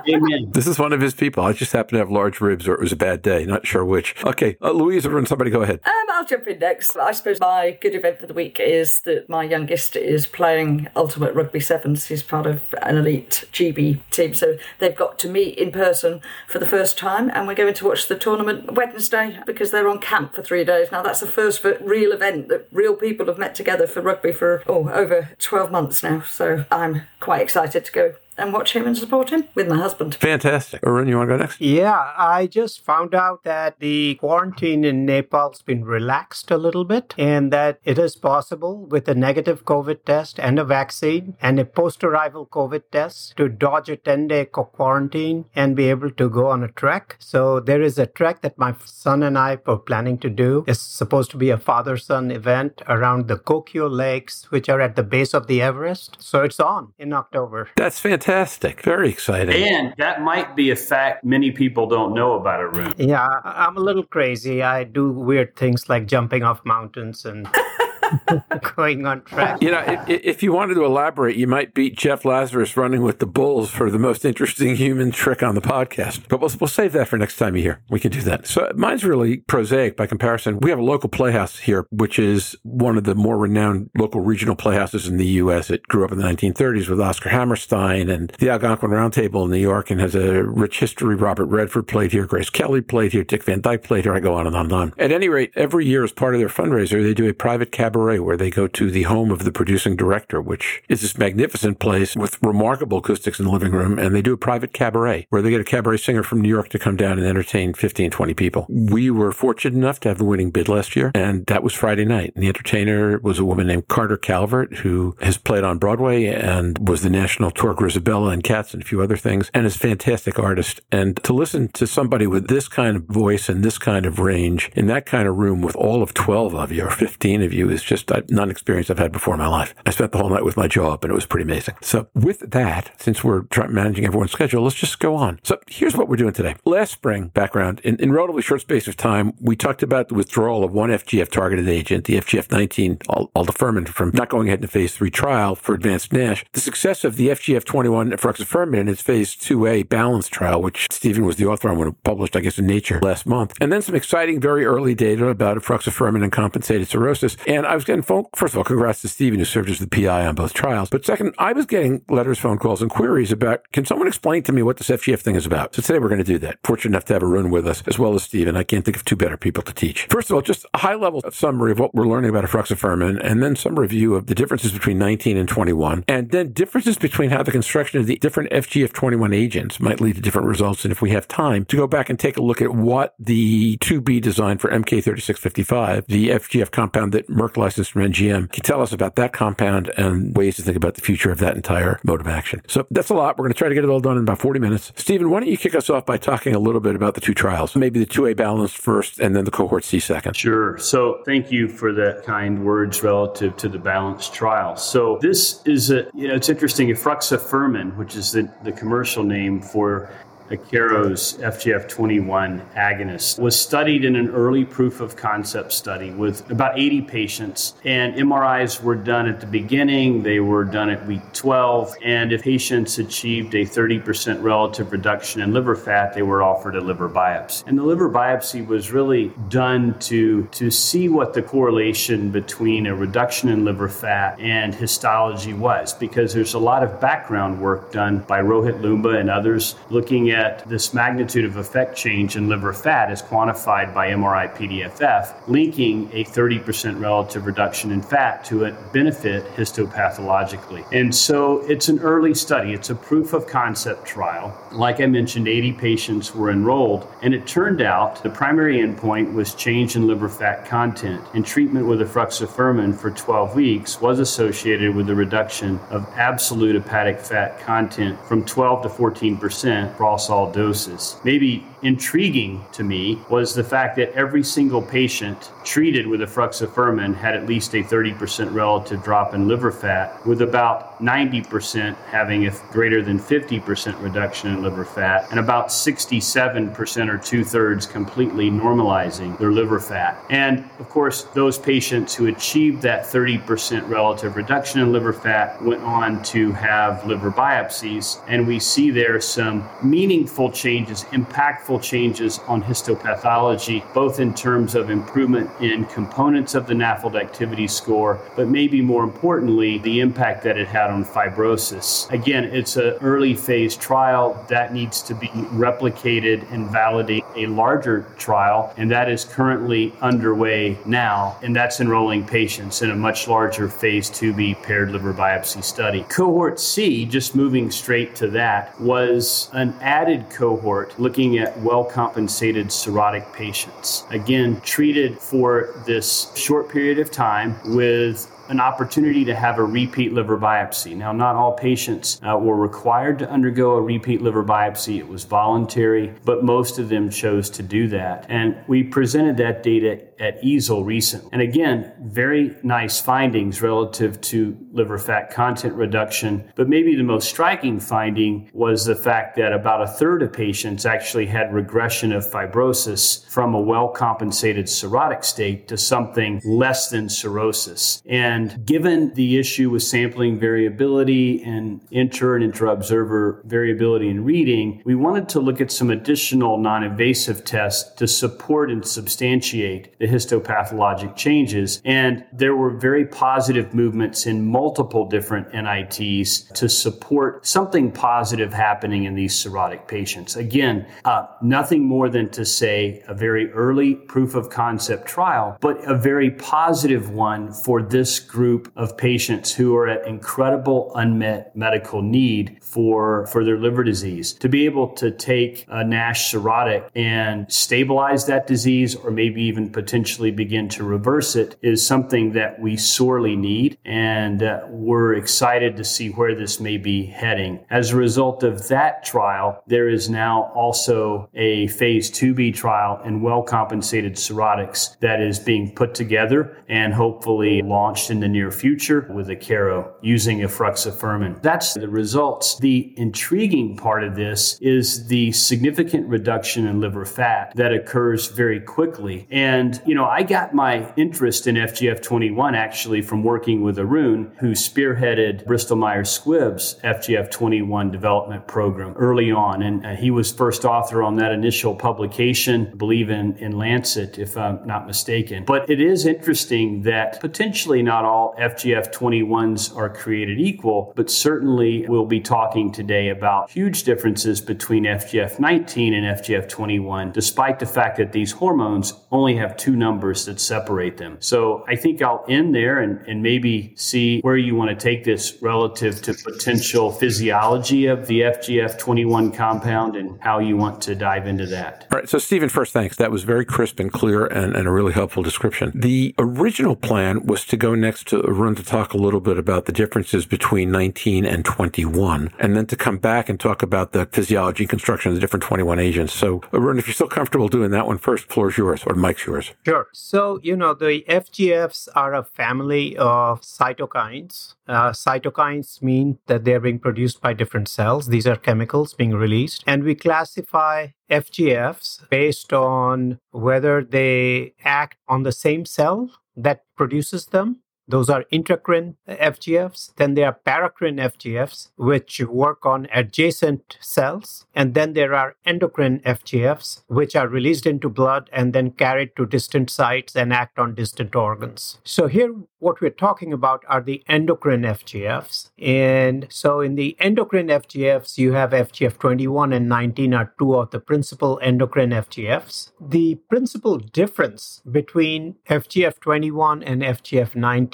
Amen. 0.10 0.52
This 0.52 0.68
is 0.68 0.80
one 0.80 0.94
of 0.94 1.02
his 1.02 1.14
people. 1.14 1.44
I 1.44 1.54
just 1.54 1.72
happened 1.72 1.92
to 1.92 2.00
have 2.00 2.12
large 2.12 2.42
ribs, 2.42 2.68
or 2.68 2.74
it 2.74 2.80
was 2.80 2.92
a 2.92 2.98
bad 2.98 3.22
day. 3.22 3.46
Not 3.46 3.66
sure 3.66 3.86
which. 3.86 4.16
Okay, 4.26 4.58
uh, 4.62 4.72
Louise, 4.72 5.06
or 5.06 5.26
somebody 5.26 5.52
go 5.52 5.62
ahead. 5.62 5.80
Um, 5.86 6.06
I'll 6.12 6.26
jump 6.26 6.48
in 6.48 6.60
next. 6.60 6.96
I 6.96 7.12
suppose 7.12 7.40
my 7.40 7.78
good 7.82 7.96
event 7.96 8.20
for 8.20 8.28
the 8.28 8.34
week 8.34 8.60
is 8.60 9.02
that 9.02 9.30
my 9.30 9.44
youngest 9.44 9.96
is 9.96 10.28
playing 10.28 10.88
Ultimate 10.96 11.34
Rugby 11.34 11.60
Sevens. 11.60 12.06
He's 12.06 12.24
part 12.24 12.46
of 12.46 12.62
an 12.82 12.98
elite 12.98 13.46
GB 13.52 14.00
team, 14.12 14.34
so 14.34 14.58
they've 14.80 14.96
got 14.96 15.20
to 15.20 15.30
meet 15.30 15.58
in 15.58 15.72
person 15.72 16.22
for 16.48 16.60
the 16.60 16.68
first 16.68 16.98
time, 16.98 17.30
and 17.34 17.48
we're 17.48 17.56
going 17.56 17.74
to 17.74 17.86
watch 17.86 18.08
the 18.08 18.18
tournament 18.18 18.74
Wednesday 18.74 19.40
because 19.46 19.72
they're 19.72 19.88
on 19.88 20.00
camp 20.00 20.34
for 20.34 20.42
three 20.42 20.55
days. 20.64 20.92
Now 20.92 21.02
that's 21.02 21.20
the 21.20 21.28
first 21.28 21.64
real 21.64 22.12
event 22.12 22.48
that 22.50 22.68
real 22.72 22.96
people 22.96 23.26
have 23.26 23.38
met 23.38 23.56
together 23.56 23.88
for 23.88 24.02
rugby 24.02 24.32
for 24.32 24.64
oh 24.68 24.90
over 24.90 25.30
12 25.40 25.72
months 25.72 26.04
now. 26.04 26.22
So 26.22 26.66
I'm 26.72 27.04
quite 27.20 27.42
excited 27.42 27.86
to 27.86 27.92
go 27.92 28.16
and 28.38 28.54
watch 28.54 28.76
him 28.76 28.86
and 28.86 28.98
support 28.98 29.30
him 29.30 29.48
with 29.56 29.68
my 29.68 29.78
husband. 29.78 30.16
Fantastic. 30.16 30.86
Arun, 30.86 31.08
you 31.08 31.18
want 31.18 31.30
to 31.30 31.38
go 31.38 31.42
next? 31.42 31.62
Yeah, 31.62 32.14
I 32.18 32.48
just 32.48 32.84
found 32.84 33.16
out 33.16 33.44
that 33.44 33.80
the 33.80 34.16
quarantine 34.16 34.84
in 34.84 35.06
Nepal's 35.06 35.62
been 35.62 35.86
relaxed 35.86 36.52
a 36.52 36.58
little 36.58 36.86
bit 36.86 37.14
and 37.18 37.52
that 37.54 37.80
it 37.84 37.98
is 37.98 38.16
possible 38.16 38.86
with 38.86 39.08
a 39.08 39.16
negative 39.16 39.66
COVID 39.66 40.04
test 40.06 40.40
and 40.40 40.60
a 40.60 40.66
vaccine 40.66 41.36
and 41.42 41.60
a 41.60 41.66
post 41.66 42.04
arrival 42.04 42.46
COVID 42.46 42.84
test 42.92 43.36
to 43.38 43.48
dodge 43.48 43.90
a 43.90 43.96
10 43.96 44.28
day 44.28 44.46
quarantine 44.46 45.46
and 45.56 45.76
be 45.76 45.90
able 45.90 46.12
to 46.12 46.30
go 46.30 46.48
on 46.48 46.64
a 46.64 46.68
trek. 46.68 47.16
So 47.20 47.60
there 47.60 47.82
is 47.82 47.98
a 47.98 48.06
trek 48.06 48.42
that 48.42 48.58
my 48.58 48.76
son 48.84 49.24
and 49.24 49.38
I 49.38 49.60
were 49.66 49.78
planning 49.78 50.18
to 50.20 50.30
do. 50.30 50.64
It's 50.68 50.82
supposed 50.82 51.32
to 51.32 51.38
be 51.38 51.50
a 51.50 51.58
father 51.58 51.98
son 51.98 52.32
event 52.32 52.82
around 52.88 53.28
the 53.28 53.38
Gokyo 53.38 53.90
Lakes, 53.90 54.52
which 54.52 54.70
are 54.70 54.82
at 54.82 54.96
the 54.96 55.04
base 55.04 55.34
of 55.34 55.48
the 55.48 55.62
Everest. 55.62 56.18
So 56.20 56.44
it's 56.44 56.60
on 56.60 56.94
in 56.98 57.14
October. 57.14 57.70
That's 57.76 58.00
fantastic 58.00 58.25
fantastic. 58.26 58.82
Very 58.82 59.10
exciting. 59.10 59.56
And 59.56 59.94
that 59.98 60.22
might 60.22 60.56
be 60.56 60.72
a 60.72 60.76
fact 60.76 61.24
many 61.24 61.52
people 61.52 61.88
don't 61.88 62.14
know 62.14 62.34
about 62.34 62.60
Arun. 62.60 62.94
Yeah, 62.98 63.28
I'm 63.44 63.78
a 63.78 63.80
little 63.80 64.04
crazy. 64.04 64.64
I 64.64 64.84
do 64.84 65.12
weird 65.12 65.56
things 65.56 65.90
like 65.90 66.08
jumping 66.08 66.44
off 66.44 66.64
mountains 66.66 67.26
and 67.26 67.48
going 68.76 69.06
on 69.06 69.22
track. 69.24 69.62
You 69.62 69.72
know, 69.72 69.80
if, 69.80 70.10
if, 70.10 70.44
you 70.44 70.52
wanted 70.54 70.76
to 70.76 70.86
elaborate, 70.86 71.36
you 71.36 71.48
might 71.48 71.74
beat 71.74 71.98
Jeff 71.98 72.26
Lazarus 72.26 72.78
running 72.78 73.02
with 73.02 73.20
the 73.20 73.26
Bulls 73.26 73.70
for 73.70 73.90
the 73.90 74.00
most 74.00 74.26
interesting 74.26 74.76
human 74.86 75.12
trick 75.12 75.44
on 75.44 75.56
the 75.56 75.62
podcast. 75.62 76.28
But 76.28 76.40
we'll, 76.40 76.52
we'll 76.60 76.68
save 76.68 76.94
that 76.94 77.08
for 77.08 77.18
next 77.18 77.38
time 77.38 77.56
you 77.56 77.62
hear. 77.62 77.82
We 77.90 78.00
can 78.00 78.12
do 78.12 78.22
that. 78.22 78.48
So 78.48 78.72
mine's 78.76 79.04
really 79.04 79.38
prosaic 79.38 79.98
by 79.98 80.08
comparison. 80.08 80.60
We 80.60 80.70
have 80.70 80.80
a 80.80 80.84
local 80.84 81.10
playhouse 81.10 81.60
here, 81.60 81.88
which 81.92 82.20
is 82.20 82.56
one 82.64 82.98
of 82.98 83.04
the 83.04 83.16
more 83.16 83.38
renowned 83.38 83.90
local 83.98 84.22
regional 84.22 84.56
playhouses 84.56 85.08
in 85.08 85.18
the 85.18 85.26
U.S. 85.26 85.70
It 85.70 85.84
grew 85.88 86.06
up 86.06 86.12
in 86.12 86.18
the 86.18 86.26
1930s 86.26 86.90
with 86.90 87.00
Oscar 87.00 87.30
Hammerstein 87.30 88.10
and 88.10 88.30
the 88.40 88.50
Algonquin 88.50 88.92
Roundtable 88.92 89.46
in 89.46 89.52
New 89.52 89.58
York 89.58 89.90
and 89.92 90.00
has 90.00 90.16
a 90.16 90.44
rich 90.44 90.80
history. 90.80 91.16
Robert 91.16 91.46
Redford 91.46 91.88
played 91.88 92.12
here. 92.12 92.26
Grace 92.26 92.50
Kelly 92.50 92.82
played 92.82 93.14
here. 93.14 93.24
Dick 93.24 93.44
Van 93.44 93.62
Dyke 93.62 93.84
played 93.84 94.04
here. 94.04 94.14
I 94.14 94.20
go 94.20 94.36
on 94.36 94.48
and 94.48 94.56
on 94.56 94.66
and 94.66 94.74
on. 94.74 94.94
At 94.98 95.12
any 95.12 95.30
rate, 95.30 95.52
every 95.56 95.86
year 95.86 96.04
as 96.04 96.12
part 96.12 96.36
of 96.36 96.40
their 96.40 96.50
fundraiser, 96.50 97.02
they 97.02 97.14
do 97.14 97.28
a 97.28 97.34
private 97.34 97.72
cabaret 97.72 97.95
cabaret 97.96 98.20
where 98.20 98.36
they 98.36 98.50
go 98.50 98.68
to 98.68 98.92
the 98.92 99.04
home 99.04 99.32
of 99.32 99.46
the 99.46 99.52
producing 99.52 99.96
director, 99.96 100.42
which 100.42 100.84
is 100.90 101.02
this 101.02 101.18
magnificent 101.18 101.80
place 101.80 102.14
with 102.14 102.42
remarkable 102.44 102.98
acoustics 102.98 103.40
in 103.40 103.46
the 103.46 103.52
living 103.52 103.72
room. 103.72 103.98
And 103.98 104.14
they 104.14 104.22
do 104.22 104.34
a 104.34 104.38
private 104.38 104.74
cabaret 104.74 105.28
where 105.30 105.42
they 105.42 105.50
get 105.50 105.62
a 105.62 105.64
cabaret 105.64 105.98
singer 105.98 106.22
from 106.22 106.42
New 106.42 106.50
York 106.50 106.68
to 106.70 106.80
come 106.80 106.98
down 106.98 107.18
and 107.18 107.26
entertain 107.26 107.74
15, 107.74 108.12
20 108.12 108.34
people. 108.34 108.66
We 108.70 109.10
were 109.10 109.32
fortunate 109.32 109.78
enough 109.78 110.02
to 110.02 110.10
have 110.10 110.18
the 110.18 110.26
winning 110.26 110.52
bid 110.52 110.68
last 110.68 110.98
year, 110.98 111.12
and 111.16 111.46
that 111.46 111.64
was 111.64 111.74
Friday 111.74 112.04
night. 112.04 112.34
And 112.36 112.44
the 112.44 112.50
entertainer 112.50 113.18
was 113.20 113.40
a 113.40 113.46
woman 113.46 113.68
named 113.68 113.88
Carter 113.88 114.18
Calvert, 114.18 114.78
who 114.80 115.16
has 115.22 115.38
played 115.38 115.64
on 115.64 115.78
Broadway 115.78 116.26
and 116.26 116.90
was 116.90 117.02
the 117.02 117.10
national 117.10 117.52
tour 117.52 117.74
Grizabella 117.74 118.34
and 118.34 118.44
Cats 118.44 118.74
and 118.74 118.84
a 118.84 118.86
few 118.86 119.02
other 119.02 119.16
things, 119.16 119.50
and 119.54 119.66
is 119.66 119.78
a 119.78 119.80
fantastic 119.80 120.38
artist. 120.38 120.82
And 120.92 121.16
to 121.24 121.32
listen 121.32 121.70
to 121.70 121.88
somebody 121.88 122.28
with 122.28 122.50
this 122.50 122.68
kind 122.68 122.98
of 122.98 123.06
voice 123.06 123.48
and 123.48 123.64
this 123.64 123.78
kind 123.78 124.06
of 124.06 124.20
range 124.20 124.70
in 124.76 124.88
that 124.88 125.06
kind 125.06 125.30
of 125.30 125.38
room 125.38 125.62
with 125.62 125.78
all 125.78 126.04
of 126.04 126.14
12 126.14 126.54
of 126.56 126.74
you 126.74 126.84
or 126.84 126.92
15 126.92 127.42
of 127.42 127.54
you 127.54 127.70
is 127.70 127.85
just 127.86 128.12
uh, 128.12 128.22
not 128.30 128.44
an 128.44 128.52
experience 128.52 128.90
I've 128.90 129.00
had 129.00 129.12
before 129.12 129.34
in 129.34 129.40
my 129.40 129.48
life. 129.48 129.74
I 129.86 129.92
spent 129.92 130.12
the 130.12 130.18
whole 130.18 130.30
night 130.30 130.44
with 130.44 130.58
my 130.58 130.68
job 130.68 131.04
and 131.04 131.12
it 131.12 131.16
was 131.16 131.26
pretty 131.26 131.44
amazing. 131.44 131.76
So 131.82 132.08
with 132.14 132.40
that, 132.52 132.92
since 133.02 133.24
we're 133.24 133.42
trying, 133.44 133.74
managing 133.74 134.06
everyone's 134.06 134.32
schedule, 134.32 134.64
let's 134.64 134.76
just 134.76 135.00
go 135.00 135.16
on. 135.16 135.40
So 135.44 135.60
here's 135.68 135.96
what 135.96 136.08
we're 136.08 136.16
doing 136.16 136.34
today. 136.34 136.56
Last 136.66 136.92
spring, 136.92 137.28
background, 137.30 137.82
in, 137.84 137.96
in 137.98 138.12
relatively 138.12 138.42
short 138.42 138.62
space 138.62 138.88
of 138.88 138.98
time, 138.98 139.34
we 139.40 139.56
talked 139.56 139.84
about 139.84 140.10
the 140.10 140.16
withdrawal 140.16 140.64
of 140.64 140.72
one 140.72 140.90
FGF 140.90 141.30
targeted 141.30 141.70
agent, 141.70 142.06
the 142.06 142.16
FGF19 142.16 142.98
aldafermin, 143.36 143.88
from 143.88 144.12
not 144.14 144.30
going 144.30 144.48
ahead 144.48 144.62
in 144.62 144.68
phase 144.68 144.96
three 144.96 145.12
trial 145.12 145.56
for 145.56 145.76
advanced 145.76 146.12
NASH. 146.12 146.46
The 146.54 146.60
success 146.60 147.04
of 147.04 147.16
the 147.16 147.30
FGF21 147.30 148.14
efruxifermin 148.14 148.80
in 148.80 148.88
its 148.88 149.02
phase 149.02 149.36
2A 149.36 149.88
balance 149.90 150.28
trial, 150.28 150.62
which 150.62 150.88
Stephen 150.92 151.26
was 151.26 151.36
the 151.36 151.46
author 151.46 151.70
on 151.70 151.78
when 151.78 151.90
it 151.90 152.04
published, 152.04 152.36
I 152.36 152.40
guess, 152.42 152.58
in 152.58 152.66
Nature 152.66 153.00
last 153.02 153.26
month. 153.26 153.56
And 153.62 153.72
then 153.72 153.82
some 153.82 153.96
exciting, 153.96 154.40
very 154.40 154.66
early 154.66 154.96
data 154.96 155.28
about 155.28 155.58
efruxifermin 155.58 156.24
and 156.24 156.32
compensated 156.32 156.88
cirrhosis. 156.88 157.38
And 157.48 157.66
I 157.66 157.75
was 157.76 157.86
getting 157.86 158.02
phone, 158.02 158.26
first 158.36 158.54
of 158.54 158.58
all, 158.58 158.64
congrats 158.64 159.02
to 159.02 159.10
Stephen, 159.10 159.40
who 159.40 159.46
served 159.46 159.70
as 159.70 159.80
the 159.80 159.88
PI 159.88 160.26
on 160.26 160.36
both 160.36 160.54
trials. 160.54 160.90
But 160.90 161.06
second, 161.06 161.36
I 161.38 161.54
was 161.54 161.66
getting 161.66 162.04
letters, 162.10 162.40
phone 162.40 162.58
calls, 162.58 162.82
and 162.82 162.90
queries 162.90 163.32
about 163.32 163.72
can 163.72 163.86
someone 163.86 164.08
explain 164.08 164.44
to 164.44 164.52
me 164.52 164.62
what 164.62 164.78
this 164.78 164.90
FGF 164.90 165.20
thing 165.20 165.36
is 165.36 165.46
about? 165.46 165.76
So 165.76 165.82
today 165.82 166.00
we're 166.00 166.10
going 166.10 166.20
to 166.20 166.24
do 166.24 166.38
that. 166.40 166.60
Fortunate 166.64 166.92
enough 166.92 167.06
to 167.06 167.14
have 167.14 167.24
Arun 167.24 167.50
with 167.50 167.68
us, 167.68 167.84
as 167.88 168.00
well 168.00 168.14
as 168.16 168.24
Stephen. 168.24 168.56
I 168.56 168.64
can't 168.64 168.86
think 168.86 168.98
of 168.98 169.06
two 169.06 169.16
better 169.16 169.38
people 169.38 169.64
to 169.64 169.74
teach. 169.74 170.06
First 170.10 170.30
of 170.30 170.36
all, 170.36 170.42
just 170.42 170.66
a 170.74 170.80
high 170.80 170.96
level 170.96 171.22
summary 171.32 171.72
of 171.72 171.80
what 171.80 171.94
we're 171.94 172.08
learning 172.08 172.30
about 172.30 172.44
efruxifermin, 172.44 173.20
and 173.24 173.42
then 173.42 173.56
some 173.56 173.80
review 173.80 174.16
of 174.16 174.28
the 174.28 174.36
differences 174.36 174.72
between 174.72 174.98
19 174.98 175.38
and 175.38 175.50
21, 175.50 176.06
and 176.08 176.32
then 176.32 176.54
differences 176.54 176.98
between 176.98 177.30
how 177.30 177.44
the 177.44 177.52
construction 177.52 178.00
of 178.00 178.06
the 178.06 178.18
different 178.18 178.52
FGF21 178.52 179.36
agents 179.36 179.80
might 179.80 180.02
lead 180.02 180.16
to 180.16 180.22
different 180.22 180.48
results. 180.48 180.86
And 180.86 180.92
if 180.92 181.02
we 181.02 181.12
have 181.12 181.28
time 181.28 181.66
to 181.66 181.78
go 181.78 181.88
back 181.88 182.10
and 182.10 182.20
take 182.20 182.38
a 182.38 182.42
look 182.42 182.62
at 182.62 182.74
what 182.74 183.16
the 183.20 183.78
2B 183.78 184.22
design 184.22 184.58
for 184.58 184.70
MK3655, 184.70 186.06
the 186.08 186.30
FGF 186.30 186.72
compound 186.72 187.12
that 187.14 187.28
Merck 187.28 187.58
licensed 187.66 187.94
from 187.94 188.04
NGM, 188.04 188.52
can 188.52 188.64
tell 188.64 188.80
us 188.80 188.94
about 188.94 189.16
that 189.16 189.34
compound 189.34 189.92
and 189.98 190.38
ways 190.38 190.56
to 190.58 190.62
think 190.62 190.78
about 190.78 190.94
the 190.94 191.02
future 191.02 191.32
of 191.32 191.40
that 191.40 191.56
entire 191.56 192.00
mode 192.04 192.22
of 192.22 192.28
action? 192.28 192.62
So 192.68 192.86
that's 192.92 193.10
a 193.10 193.16
lot. 193.16 193.38
We're 193.38 193.46
going 193.46 193.54
to 193.54 193.58
try 193.58 193.70
to 193.70 193.76
get 193.76 193.84
it 193.84 193.90
all 193.90 194.00
done 194.00 194.18
in 194.18 194.24
about 194.24 194.40
40 194.40 194.60
minutes. 194.60 194.92
Stephen, 194.96 195.32
why 195.32 195.40
don't 195.40 195.50
you 195.50 195.58
kick 195.58 195.74
us 195.74 195.90
off 195.90 196.06
by 196.06 196.18
talking 196.18 196.54
a 196.54 196.60
little 196.60 196.80
bit 196.80 196.96
about 196.96 197.16
the 197.16 197.22
two 197.22 197.34
trials? 197.34 197.76
Maybe 197.76 198.00
the 198.00 198.06
2A 198.06 198.36
balance 198.36 198.72
first 198.72 199.20
and 199.20 199.36
then 199.36 199.46
the 199.46 199.52
cohort 199.52 199.84
C 199.84 200.00
second. 200.00 200.36
Sure. 200.36 200.78
So 200.78 201.24
thank 201.26 201.52
you 201.52 201.68
for 201.68 201.92
the 201.92 202.22
kind 202.24 202.64
words 202.64 203.02
relative 203.02 203.58
to 203.58 203.68
the 203.68 203.80
balance 203.80 204.30
trial. 204.30 204.76
So 204.76 205.18
this 205.22 205.64
is 205.66 205.90
a, 205.90 206.08
you 206.14 206.28
know, 206.28 206.36
it's 206.36 206.50
interesting. 206.50 206.90
Efruxifermin, 206.90 207.98
which 207.98 208.16
is 208.16 208.32
the, 208.32 208.48
the 208.64 208.72
commercial 208.72 209.24
name 209.24 209.60
for 209.60 210.12
Akero's 210.50 211.38
FGF21 211.38 212.74
agonist, 212.74 213.40
was 213.40 213.60
studied 213.60 214.06
in 214.06 214.16
an 214.16 214.30
early 214.30 214.64
proof 214.64 215.02
of 215.02 215.16
concept 215.16 215.74
study 215.74 216.12
with 216.12 216.50
about 216.52 216.78
80 216.78 217.02
patients. 217.02 217.74
And 217.84 218.14
MRIs 218.16 218.82
were 218.82 218.96
done 218.96 219.28
at 219.28 219.40
the 219.40 219.48
beginning, 219.48 220.22
they 220.22 220.40
were 220.40 220.64
done 220.64 220.90
at 220.90 221.06
week 221.08 221.22
12. 221.34 221.96
And 222.04 222.32
if 222.32 222.44
patients 222.44 223.00
achieved 223.00 223.56
a 223.56 223.66
30% 223.66 224.42
relative 224.44 224.92
reduction 224.92 225.42
in 225.42 225.52
liver 225.52 225.76
fat, 225.76 226.14
they 226.14 226.22
were 226.22 226.44
offered 226.44 226.76
a 226.76 226.82
liver 226.82 227.10
biopsy. 227.10 227.64
And 227.66 227.78
the 227.78 227.84
liver 227.84 228.10
biopsy 228.10 228.66
was 228.66 228.92
really 228.92 229.34
done 229.50 229.98
to, 230.00 230.46
to 230.46 230.70
see 230.70 231.10
what 231.10 231.34
the 231.34 231.42
correlation 231.42 232.30
between 232.30 232.86
a 232.86 232.96
reduction 232.96 233.50
in 233.50 233.66
liver 233.66 233.90
fat 233.90 234.40
and 234.40 234.76
histology 234.76 235.54
was, 235.54 235.94
because 235.94 236.34
there's 236.34 236.54
a 236.54 236.60
lot 236.60 236.84
of 236.84 237.02
background 237.02 237.60
work 237.60 237.92
done 237.92 238.20
by 238.20 238.42
Rohit 238.42 238.80
Loomba 238.82 239.20
and 239.20 239.30
others 239.30 239.76
looking 239.90 240.30
at 240.30 240.35
yet 240.36 240.68
this 240.68 240.94
magnitude 240.94 241.46
of 241.46 241.56
effect 241.56 241.96
change 241.96 242.36
in 242.36 242.50
liver 242.50 242.74
fat 242.74 243.10
is 243.12 243.22
quantified 243.22 243.94
by 243.94 244.10
MRI 244.10 244.46
PDFF, 244.58 245.48
linking 245.48 246.10
a 246.12 246.24
30% 246.26 247.00
relative 247.00 247.46
reduction 247.46 247.92
in 247.92 248.02
fat 248.02 248.44
to 248.46 248.66
a 248.66 248.72
benefit 248.92 249.46
histopathologically. 249.56 250.84
And 250.92 251.16
so 251.16 251.60
it's 251.72 251.88
an 251.88 252.00
early 252.00 252.34
study, 252.34 252.74
it's 252.74 252.90
a 252.90 252.96
proof 252.96 253.34
of 253.34 253.48
concept 253.48 254.06
trial. 254.06 254.48
Like 254.72 255.00
I 255.00 255.06
mentioned, 255.06 255.48
80 255.48 255.72
patients 255.74 256.36
were 256.36 256.52
enrolled, 256.52 257.08
and 257.22 257.34
it 257.34 257.48
turned 257.48 257.82
out 257.82 258.22
the 258.22 258.30
primary 258.30 258.80
endpoint 258.80 259.34
was 259.34 259.56
change 259.56 259.96
in 259.96 260.06
liver 260.06 260.30
fat 260.30 260.66
content, 260.66 261.24
and 261.34 261.46
treatment 261.46 261.88
with 261.88 262.02
efruxifermin 262.02 262.94
for 262.94 263.12
12 263.12 263.56
weeks 263.56 264.02
was 264.02 264.20
associated 264.20 264.94
with 264.96 265.10
a 265.10 265.16
reduction 265.16 265.80
of 265.90 266.06
absolute 266.16 266.76
hepatic 266.76 267.20
fat 267.20 267.60
content 267.60 268.20
from 268.28 268.44
12 268.44 268.84
to 268.84 268.90
14 268.90 269.38
percent 269.38 269.96
for 269.96 270.04
all 270.06 270.18
all 270.30 270.52
doses. 270.52 271.18
Maybe 271.24 271.66
intriguing 271.82 272.66
to 272.74 272.84
me 272.84 273.20
was 273.30 273.54
the 273.54 273.64
fact 273.64 273.96
that 273.98 274.12
every 274.14 274.44
single 274.44 274.82
patient 274.82 275.52
treated 275.64 276.08
with 276.08 276.22
a 276.22 276.26
efruxifermin 276.26 277.16
had 277.16 277.36
at 277.36 277.46
least 277.46 277.74
a 277.74 277.84
30% 277.84 278.54
relative 278.54 279.04
drop 279.04 279.34
in 279.34 279.48
liver 279.48 279.72
fat, 279.72 280.26
with 280.26 280.42
about 280.42 280.95
90% 281.00 281.96
having 282.06 282.48
a 282.48 282.52
greater 282.72 283.02
than 283.02 283.20
50% 283.20 284.02
reduction 284.02 284.52
in 284.52 284.62
liver 284.62 284.86
fat, 284.86 285.28
and 285.32 285.40
about 285.40 285.68
67% 285.68 287.10
or 287.14 287.18
two 287.18 287.44
thirds 287.44 287.86
completely 287.86 288.50
normalizing 288.50 289.38
their 289.38 289.52
liver 289.52 289.80
fat. 289.80 290.24
And 290.30 290.70
of 290.80 290.90
course, 290.90 291.24
those 291.34 291.58
patients 291.58 292.16
who 292.16 292.28
achieved 292.28 292.82
that 292.84 293.06
30% 293.06 293.88
relative 293.90 294.36
reduction 294.36 294.82
in 294.82 294.92
liver 294.92 295.14
fat 295.14 295.62
went 295.62 295.82
on 295.82 296.24
to 296.24 296.52
have 296.54 297.06
liver 297.06 297.32
biopsies, 297.32 298.22
and 298.28 298.48
we 298.48 298.60
see 298.60 298.92
there 298.92 299.20
some 299.20 299.68
meaningful 299.84 300.52
changes, 300.52 301.04
impactful 301.06 301.82
changes 301.82 302.40
on 302.48 302.64
histopathology, 302.64 303.84
both 303.94 304.20
in 304.20 304.34
terms 304.34 304.76
of 304.76 304.90
improvement 304.90 305.50
in 305.62 305.86
components 305.86 306.56
of 306.56 306.68
the 306.68 306.74
NAFLD 306.74 307.20
activity 307.20 307.68
score, 307.68 308.20
but 308.36 308.48
maybe 308.48 308.82
more 308.82 309.04
importantly, 309.04 309.78
the 309.80 310.00
impact 310.00 310.44
that 310.44 310.58
it 310.58 310.68
had 310.86 310.94
on 310.94 311.06
fibrosis. 311.06 312.10
Again, 312.12 312.46
it's 312.46 312.78
an 312.78 312.94
early 313.02 313.34
phase 313.34 313.76
trial 313.76 314.46
that 314.50 314.74
needs 314.74 315.02
to 315.04 315.16
be 315.16 315.28
replicated 315.28 316.50
and 316.52 316.70
validate 316.70 317.24
a 317.36 317.48
larger 317.48 318.06
trial, 318.18 318.74
and 318.78 318.90
that 318.92 319.10
is 319.10 319.26
currently 319.26 319.94
underway 320.02 320.78
now, 320.86 321.38
and 321.42 321.56
that's 321.56 321.80
enrolling 321.80 322.26
patients 322.26 322.82
in 322.82 322.92
a 322.92 322.96
much 322.96 323.28
larger 323.28 323.68
phase 323.68 324.10
2b 324.10 324.62
paired 324.64 324.92
liver 324.92 325.14
biopsy 325.14 325.64
study. 325.64 326.06
Cohort 326.10 326.60
C, 326.60 327.06
just 327.06 327.36
moving 327.36 327.72
straight 327.72 328.16
to 328.16 328.28
that, 328.30 328.80
was 328.80 329.50
an 329.54 329.74
added 329.82 330.30
cohort 330.30 330.98
looking 331.00 331.38
at 331.38 331.58
well 331.60 331.84
compensated 331.84 332.68
cirrhotic 332.68 333.32
patients. 333.34 334.06
Again, 334.12 334.62
treated 334.62 335.20
for 335.20 335.74
this 335.86 336.32
short 336.36 336.70
period 336.70 337.00
of 337.00 337.12
time 337.12 337.56
with 337.66 338.32
an 338.50 338.60
opportunity 338.60 339.26
to 339.26 339.36
have 339.36 339.58
a 339.58 339.64
repeat 339.64 340.14
liver 340.14 340.38
biopsy. 340.38 340.96
Now, 340.96 341.12
not 341.12 341.36
all 341.36 341.54
patients 341.54 342.20
uh, 342.24 342.38
were 342.38 342.56
required 342.56 343.20
to 343.20 343.30
undergo 343.30 343.72
a 343.72 343.82
repeat 343.82 344.22
liver 344.22 344.44
biopsy, 344.44 344.98
it 344.98 345.08
was 345.08 345.24
voluntary, 345.24 346.14
but 346.24 346.44
most 346.44 346.80
of 346.80 346.90
them 346.90 347.10
chose 347.10 347.50
to 347.52 347.64
do 347.64 347.88
that. 347.90 348.26
And 348.30 348.58
we 348.68 348.84
presented 348.84 349.38
that 349.38 349.64
data 349.64 350.02
at 350.20 350.42
EASL 350.42 350.86
recently. 350.86 351.30
And 351.34 351.42
again, 351.42 351.92
very 352.02 352.56
nice 352.64 353.02
findings 353.02 353.62
relative 353.62 354.22
to 354.22 354.58
liver 354.72 354.98
fat 354.98 355.32
content 355.32 355.74
reduction. 355.74 356.52
But 356.56 356.70
maybe 356.70 356.96
the 356.96 357.04
most 357.04 357.30
striking 357.30 357.80
finding 357.80 358.50
was 358.54 358.86
the 358.86 358.96
fact 358.96 359.36
that 359.38 359.54
about 359.54 359.82
a 359.82 359.88
third 359.88 360.22
of 360.22 360.32
patients 360.32 360.86
actually 360.86 361.26
had 361.26 361.54
regression 361.54 362.12
of 362.12 362.26
fibrosis 362.26 363.28
from 363.30 363.54
a 363.54 363.60
well 363.60 363.90
compensated 363.90 364.66
cirrhotic 364.66 365.24
state 365.24 365.68
to 365.68 365.78
something 365.78 366.42
less 366.46 366.90
than 366.90 367.10
cirrhosis. 367.10 368.02
And 368.06 368.35
given 368.66 369.14
the 369.14 369.38
issue 369.38 369.70
with 369.70 369.84
sampling 369.84 370.40
variability 370.40 371.44
and 371.44 371.82
inter 371.92 372.36
and 372.36 372.44
intra 372.44 372.72
observer 372.72 373.42
variability 373.46 374.10
in 374.10 374.24
reading, 374.24 374.82
we 374.86 374.96
wanted 374.96 375.30
to 375.30 375.40
look 375.40 375.62
at 375.62 375.72
some 375.72 375.90
additional 375.90 376.58
non 376.58 376.84
invasive 376.84 377.44
tests 377.46 377.94
to 377.96 378.08
support 378.08 378.72
and 378.72 378.86
substantiate 378.86 379.98
the 380.00 380.08
histopathologic 380.08 381.16
changes. 381.16 381.82
And 381.86 382.26
there 382.34 382.56
were 382.56 382.72
very 382.72 383.06
positive 383.06 383.74
movements 383.74 384.26
in 384.26 384.46
multiple 384.46 385.08
different 385.08 385.54
NITs 385.54 386.42
to 386.54 386.70
support 386.70 387.46
something 387.46 387.92
positive 387.92 388.54
happening 388.54 389.06
in 389.06 389.16
these 389.16 389.34
cirrhotic 389.36 389.88
patients. 389.88 390.36
Again, 390.36 390.86
uh, 391.06 391.28
nothing 391.42 391.84
more 391.84 392.10
than 392.10 392.30
to 392.32 392.46
say 392.46 393.04
a 393.08 393.14
very 393.14 393.52
early 393.52 393.96
proof 393.96 394.36
of 394.36 394.50
concept 394.50 395.08
trial, 395.08 395.58
but 395.62 395.78
a 395.90 395.96
very 395.96 396.32
positive 396.32 397.10
one 397.10 397.52
for 397.52 397.82
this 397.82 398.20
group 398.28 398.72
of 398.76 398.98
patients 398.98 399.54
who 399.54 399.76
are 399.76 399.88
at 399.88 400.08
incredible 400.08 400.92
unmet 400.96 401.56
medical 401.56 402.02
need 402.02 402.58
for, 402.62 403.28
for 403.28 403.44
their 403.44 403.58
liver 403.58 403.84
disease. 403.84 404.34
To 404.34 404.50
be 404.50 404.66
able 404.66 404.90
to 404.96 405.12
take 405.12 405.66
a 405.70 405.84
NASH 405.84 406.32
cirrhotic 406.32 406.90
and 406.96 407.52
stabilize 407.52 408.26
that 408.26 408.48
disease 408.48 408.96
or 408.96 409.12
maybe 409.12 409.42
even 409.44 409.70
potentially 409.70 410.32
begin 410.32 410.70
to 410.70 410.84
reverse 410.84 411.36
it 411.36 411.56
is 411.62 411.86
something 411.86 412.32
that 412.34 412.60
we 412.60 412.78
sorely 412.78 413.36
need. 413.36 413.78
And 413.86 414.44
uh, 414.44 414.62
we're 414.70 415.14
excited 415.14 415.78
to 415.78 415.84
see 415.84 416.10
where 416.10 416.36
this 416.36 416.60
may 416.60 416.78
be 416.78 417.06
heading. 417.06 417.66
As 417.70 417.92
a 417.92 417.96
result 417.96 418.44
of 418.44 418.68
that 418.68 419.04
trial, 419.04 419.64
there 419.68 419.90
is 419.90 420.10
now 420.10 420.52
also 420.56 421.30
a 421.34 421.68
phase 421.68 422.12
2B 422.12 422.56
trial 422.56 423.02
in 423.06 423.22
well 423.22 423.44
compensated 423.44 424.16
cirrhotics 424.16 425.00
that 425.00 425.22
is 425.22 425.40
being 425.40 425.74
put 425.74 425.94
together 425.94 426.58
and 426.70 426.94
hopefully 426.94 427.62
launched 427.62 428.10
in 428.16 428.22
the 428.22 428.28
near 428.28 428.52
future 428.52 429.08
with 429.14 429.28
Akero 429.28 429.92
using 430.02 430.44
a 430.44 430.48
efruxifermin. 430.48 431.42
That's 431.42 431.74
the 431.74 431.90
results. 431.90 432.58
The 432.60 432.94
intriguing 432.98 433.76
part 433.76 434.04
of 434.04 434.16
this 434.16 434.58
is 434.62 435.08
the 435.08 435.32
significant 435.34 436.08
reduction 436.08 436.66
in 436.66 436.80
liver 436.80 437.06
fat 437.06 437.52
that 437.56 437.74
occurs 437.74 438.28
very 438.28 438.62
quickly. 438.62 439.28
And 439.30 439.82
you 439.86 439.96
know, 439.96 440.06
I 440.06 440.24
got 440.24 440.54
my 440.54 440.94
interest 440.96 441.48
in 441.48 441.56
FGF21 441.56 442.56
actually 442.56 443.02
from 443.02 443.22
working 443.24 443.62
with 443.62 443.78
Arun, 443.78 444.32
who 444.40 444.52
spearheaded 444.52 445.46
Bristol 445.46 445.76
Myers 445.76 446.18
Squibb's 446.18 446.76
FGF21 446.84 447.92
development 447.92 448.48
program 448.48 448.94
early 448.94 449.32
on. 449.32 449.62
And 449.62 449.86
uh, 449.86 449.96
he 449.96 450.10
was 450.10 450.32
first 450.32 450.64
author 450.64 451.04
on 451.04 451.18
that 451.18 451.34
initial 451.34 451.76
publication, 451.76 452.70
I 452.72 452.76
believe 452.76 453.10
in, 453.10 453.36
in 453.38 453.58
Lancet, 453.58 454.18
if 454.18 454.38
I'm 454.38 454.66
not 454.66 454.88
mistaken. 454.88 455.44
But 455.44 455.70
it 455.70 455.82
is 455.82 456.06
interesting 456.06 456.84
that 456.84 457.20
potentially 457.20 457.82
not 457.82 458.05
all 458.06 458.36
FGF21s 458.40 459.76
are 459.76 459.90
created 459.90 460.40
equal, 460.40 460.94
but 460.96 461.10
certainly 461.10 461.86
we'll 461.88 462.06
be 462.06 462.22
talking 462.22 462.72
today 462.72 463.10
about 463.10 463.50
huge 463.50 463.84
differences 463.84 464.40
between 464.40 464.86
FGF19 464.86 465.94
and 465.94 466.20
FGF21, 466.20 467.12
despite 467.12 467.60
the 467.60 467.66
fact 467.66 467.98
that 467.98 468.12
these 468.12 468.32
hormones 468.32 468.94
only 469.12 469.36
have 469.36 469.58
two 469.58 469.76
numbers 469.76 470.26
that 470.26 470.40
separate 470.40 470.98
them. 470.98 471.18
So 471.20 471.66
I 471.68 471.76
think 471.76 472.02
I'll 472.02 472.24
end 472.30 472.56
there 472.56 472.80
and, 472.80 473.06
and 473.08 473.22
maybe 473.22 473.74
see 473.76 474.22
where 474.22 474.38
you 474.38 474.56
want 474.56 474.70
to 474.70 474.76
take 474.76 475.04
this 475.04 475.38
relative 475.42 476.02
to 476.04 476.14
potential 476.14 476.92
physiology 476.92 477.88
of 477.88 478.08
the 478.08 478.22
FGF21 478.22 479.34
compound 479.34 479.96
and 479.96 480.22
how 480.22 480.40
you 480.40 480.56
want 480.58 480.82
to 480.84 480.96
dive 480.96 481.28
into 481.28 481.46
that. 481.48 481.88
All 481.92 482.00
right. 482.00 482.10
So, 482.10 482.18
Stephen, 482.18 482.50
first, 482.50 482.74
thanks. 482.74 482.98
That 482.98 483.12
was 483.12 483.24
very 483.24 483.46
crisp 483.46 483.80
and 483.80 483.92
clear 483.92 484.26
and, 484.26 484.56
and 484.56 484.68
a 484.68 484.72
really 484.72 484.94
helpful 484.94 485.24
description. 485.24 485.72
The 485.74 486.14
original 486.18 486.76
plan 486.76 487.26
was 487.26 487.46
to 487.46 487.58
go 487.58 487.76
next 487.76 487.95
to 488.04 488.22
Arun 488.28 488.56
to 488.56 488.64
talk 488.64 488.94
a 488.94 488.98
little 488.98 489.20
bit 489.20 489.38
about 489.38 489.66
the 489.66 489.72
differences 489.72 490.26
between 490.26 490.72
19 490.72 491.26
and 491.26 491.46
21, 491.46 492.32
and 492.40 492.56
then 492.56 492.66
to 492.68 492.76
come 492.76 492.98
back 492.98 493.30
and 493.30 493.40
talk 493.40 493.64
about 493.64 493.92
the 493.92 494.06
physiology 494.08 494.64
and 494.64 494.70
construction 494.70 495.10
of 495.10 495.16
the 495.16 495.22
different 495.22 495.44
21 495.44 495.80
agents. 495.80 496.14
So, 496.14 496.42
Arun, 496.54 496.78
if 496.78 496.88
you're 496.88 496.94
still 496.94 497.08
comfortable 497.08 497.48
doing 497.48 497.72
that 497.72 497.88
one 497.88 497.98
first, 497.98 498.26
floor's 498.26 498.58
yours 498.58 498.84
or 498.86 498.96
Mike's 498.96 499.26
yours. 499.26 499.54
Sure. 499.66 499.88
So, 499.94 500.40
you 500.44 500.56
know, 500.56 500.74
the 500.74 501.06
FGFs 501.08 501.88
are 501.96 502.14
a 502.14 502.24
family 502.24 502.98
of 502.98 503.42
cytokines. 503.42 504.56
Uh, 504.68 504.92
cytokines 504.92 505.82
mean 505.82 506.20
that 506.28 506.44
they're 506.44 506.60
being 506.60 506.80
produced 506.80 507.22
by 507.22 507.34
different 507.34 507.68
cells. 507.68 508.08
These 508.08 508.28
are 508.28 508.36
chemicals 508.36 508.94
being 508.94 509.12
released. 509.12 509.64
And 509.68 509.84
we 509.84 509.96
classify 509.96 510.88
FGFs 511.10 512.10
based 512.10 512.52
on 512.54 513.20
whether 513.32 513.84
they 513.84 514.54
act 514.64 514.98
on 515.08 515.24
the 515.24 515.32
same 515.32 515.66
cell 515.66 516.10
that 516.36 516.64
produces 516.76 517.28
them 517.28 517.62
those 517.88 518.10
are 518.10 518.26
intracrine 518.32 518.96
FGFs. 519.08 519.94
Then 519.96 520.16
there 520.16 520.28
are 520.28 520.40
paracrine 520.46 521.00
FGFs, 521.00 521.70
which 521.78 522.20
work 522.22 522.66
on 522.66 522.88
adjacent 522.94 523.78
cells. 523.80 524.46
And 524.56 524.74
then 524.74 524.94
there 524.94 525.14
are 525.14 525.36
endocrine 525.46 526.00
FGFs, 526.00 526.84
which 526.88 527.16
are 527.16 527.28
released 527.28 527.66
into 527.66 527.90
blood 527.90 528.30
and 528.34 528.54
then 528.54 528.72
carried 528.72 529.16
to 529.18 529.26
distant 529.26 529.70
sites 529.70 530.16
and 530.16 530.34
act 530.34 530.58
on 530.58 530.76
distant 530.76 531.16
organs. 531.16 531.80
So 531.84 532.08
here, 532.08 532.34
what 532.60 532.82
we're 532.82 532.90
talking 532.90 533.32
about 533.32 533.64
are 533.68 533.82
the 533.82 534.04
endocrine 534.08 534.64
FGFs. 534.64 535.52
And 535.60 536.26
so 536.30 536.62
in 536.62 536.76
the 536.76 536.96
endocrine 537.00 537.48
FGFs, 537.48 538.18
you 538.18 538.34
have 538.34 538.52
FGF21 538.52 539.56
and 539.56 539.70
19 539.70 540.14
are 540.16 540.34
two 540.40 540.56
of 540.56 540.72
the 540.72 540.80
principal 540.80 541.40
endocrine 541.44 541.92
FGFs. 541.92 542.72
The 542.82 543.16
principal 543.30 543.78
difference 543.78 544.64
between 544.70 545.36
FGF21 545.48 546.64
and 546.66 546.82